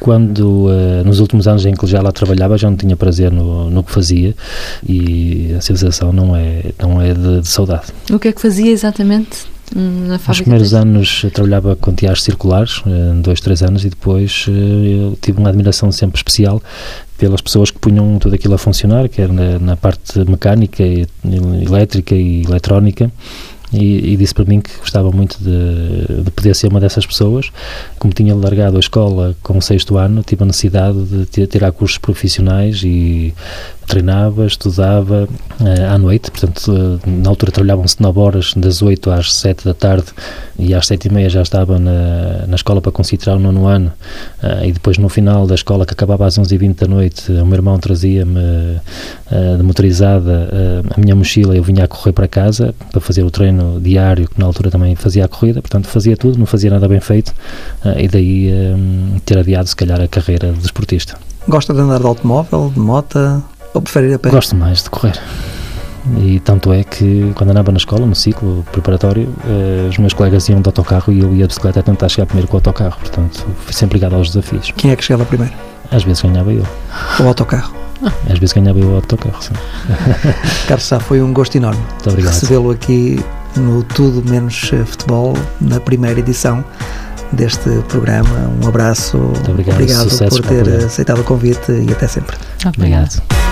Quando, 0.00 0.66
uh, 0.66 1.04
nos 1.04 1.20
últimos 1.20 1.46
anos 1.46 1.64
em 1.64 1.74
que 1.74 1.86
já 1.86 2.02
lá 2.02 2.10
trabalhava, 2.10 2.58
já 2.58 2.68
não 2.68 2.76
tinha 2.76 2.96
prazer 2.96 3.30
no, 3.30 3.70
no 3.70 3.84
que 3.84 3.92
fazia 3.92 4.34
e 4.86 5.54
a 5.56 5.60
sensação 5.60 6.12
não 6.12 6.34
é, 6.34 6.72
não 6.80 7.00
é 7.00 7.14
de, 7.14 7.40
de 7.42 7.48
saudade. 7.48 7.86
O 8.10 8.18
que 8.18 8.28
é 8.28 8.32
que 8.32 8.40
fazia 8.40 8.70
exatamente? 8.72 9.46
Na 9.74 10.18
fábrica? 10.18 10.28
Nos 10.28 10.40
primeiros 10.40 10.74
anos 10.74 11.26
trabalhava 11.32 11.76
com 11.76 11.94
tiares 11.94 12.22
circulares, 12.22 12.82
eh, 12.86 13.14
dois, 13.20 13.40
três 13.40 13.62
anos, 13.62 13.84
e 13.84 13.90
depois 13.90 14.46
eh, 14.48 14.50
eu 14.50 15.18
tive 15.20 15.38
uma 15.38 15.48
admiração 15.48 15.90
sempre 15.92 16.16
especial 16.16 16.62
pelas 17.16 17.40
pessoas 17.40 17.70
que 17.70 17.78
punham 17.78 18.18
tudo 18.18 18.34
aquilo 18.34 18.54
a 18.54 18.58
funcionar, 18.58 19.08
quer 19.08 19.28
na, 19.28 19.58
na 19.58 19.76
parte 19.76 20.18
mecânica, 20.20 20.84
elétrica 21.24 22.14
e 22.14 22.42
eletrónica, 22.42 23.10
e, 23.72 24.12
e, 24.12 24.16
disse 24.16 24.32
para 24.32 24.46
mim 24.46 24.60
que 24.60 24.74
gostava 24.78 25.10
muito 25.10 25.36
de, 25.38 26.22
de, 26.22 26.30
poder 26.30 26.54
ser 26.54 26.68
uma 26.68 26.80
dessas 26.80 27.04
pessoas. 27.04 27.50
Como 27.98 28.14
tinha 28.14 28.34
largado 28.34 28.76
a 28.76 28.80
escola 28.80 29.36
com 29.42 29.58
o 29.58 29.62
sexto 29.62 29.98
ano, 29.98 30.22
tive 30.22 30.42
a 30.42 30.46
necessidade 30.46 31.26
de 31.30 31.46
tirar 31.46 31.70
cursos 31.72 31.98
profissionais 31.98 32.82
e 32.82 33.34
treinava, 33.88 34.46
estudava 34.46 35.26
uh, 35.60 35.92
à 35.92 35.98
noite, 35.98 36.30
portanto, 36.30 36.70
uh, 36.70 37.00
na 37.06 37.30
altura 37.30 37.50
trabalhavam-se 37.50 38.00
9 38.00 38.20
horas, 38.20 38.52
das 38.54 38.82
8 38.82 39.10
às 39.10 39.34
7 39.34 39.64
da 39.64 39.74
tarde, 39.74 40.06
e 40.58 40.74
às 40.74 40.86
7 40.86 41.08
e 41.08 41.12
meia 41.12 41.30
já 41.30 41.40
estava 41.40 41.78
na, 41.78 42.46
na 42.46 42.54
escola 42.54 42.80
para 42.80 42.92
conseguir 42.92 43.16
tirar 43.16 43.36
o 43.36 43.40
nono 43.40 43.66
ano, 43.66 43.90
uh, 44.42 44.64
e 44.64 44.72
depois 44.72 44.98
no 44.98 45.08
final 45.08 45.46
da 45.46 45.54
escola, 45.54 45.86
que 45.86 45.94
acabava 45.94 46.26
às 46.26 46.36
11 46.36 46.54
e 46.54 46.58
20 46.58 46.78
da 46.78 46.86
noite, 46.86 47.32
o 47.32 47.46
meu 47.46 47.54
irmão 47.54 47.78
trazia-me 47.78 48.78
de 49.56 49.62
motorizada 49.62 50.84
a 50.94 51.00
minha 51.00 51.14
mochila, 51.14 51.56
eu 51.56 51.62
vinha 51.62 51.84
a 51.84 51.88
correr 51.88 52.12
para 52.12 52.28
casa 52.28 52.74
para 52.90 53.00
fazer 53.00 53.22
o 53.22 53.30
treino 53.30 53.80
diário, 53.80 54.28
que 54.28 54.38
na 54.38 54.46
altura 54.46 54.70
também 54.70 54.94
fazia 54.94 55.24
a 55.24 55.28
corrida, 55.28 55.62
portanto 55.62 55.86
fazia 55.86 56.16
tudo, 56.16 56.38
não 56.38 56.46
fazia 56.46 56.70
nada 56.70 56.86
bem 56.86 57.00
feito, 57.00 57.34
e 57.96 58.08
daí 58.08 58.50
ter 59.24 59.38
adiado 59.38 59.68
se 59.68 59.76
calhar 59.76 60.00
a 60.00 60.08
carreira 60.08 60.52
de 60.52 60.58
desportista. 60.58 61.16
Gosta 61.46 61.72
de 61.72 61.80
andar 61.80 62.00
de 62.00 62.06
automóvel, 62.06 62.70
de 62.74 62.80
moto? 62.80 63.42
Ou 63.78 63.82
preferir 63.82 64.12
a 64.12 64.18
pé? 64.18 64.30
Gosto 64.30 64.56
mais 64.56 64.82
de 64.82 64.90
correr. 64.90 65.16
E 66.16 66.40
tanto 66.40 66.72
é 66.72 66.82
que 66.82 67.30
quando 67.36 67.50
andava 67.50 67.70
na 67.70 67.78
escola, 67.78 68.04
no 68.04 68.14
ciclo 68.14 68.64
preparatório, 68.72 69.32
eh, 69.46 69.86
os 69.88 69.96
meus 69.98 70.12
colegas 70.12 70.48
iam 70.48 70.60
de 70.60 70.68
autocarro 70.68 71.12
e 71.12 71.20
eu 71.20 71.32
ia 71.32 71.42
de 71.42 71.48
bicicleta 71.48 71.78
a 71.78 71.82
tentar 71.82 72.08
chegar 72.08 72.26
primeiro 72.26 72.48
com 72.48 72.56
o 72.56 72.58
autocarro. 72.58 72.98
Portanto, 72.98 73.46
fui 73.60 73.72
sempre 73.72 73.98
ligado 73.98 74.16
aos 74.16 74.30
desafios. 74.30 74.72
Quem 74.76 74.90
é 74.90 74.96
que 74.96 75.04
chegava 75.04 75.24
primeiro? 75.24 75.54
Às 75.92 76.02
vezes 76.02 76.20
ganhava 76.22 76.52
eu. 76.52 76.64
O 77.20 77.28
autocarro? 77.28 77.72
Às 78.28 78.38
vezes 78.40 78.52
ganhava 78.52 78.80
eu 78.80 78.88
o 78.88 78.94
autocarro, 78.96 79.40
sim. 79.40 79.54
Carlos 80.66 80.86
Sá, 80.86 80.98
foi 80.98 81.22
um 81.22 81.32
gosto 81.32 81.54
enorme 81.54 81.80
recebê-lo 82.16 82.72
aqui 82.72 83.20
no 83.56 83.84
Tudo 83.84 84.28
Menos 84.28 84.70
Futebol, 84.86 85.34
na 85.60 85.78
primeira 85.78 86.18
edição 86.18 86.64
deste 87.32 87.70
programa. 87.88 88.50
Um 88.60 88.66
abraço. 88.66 89.18
Muito 89.18 89.52
obrigado, 89.52 89.76
obrigado 89.76 90.28
por 90.30 90.40
ter 90.40 90.68
aceitado 90.84 91.20
o 91.20 91.24
convite 91.24 91.70
e 91.70 91.92
até 91.92 92.08
sempre. 92.08 92.36
Obrigado. 92.64 92.76
obrigado. 92.76 93.47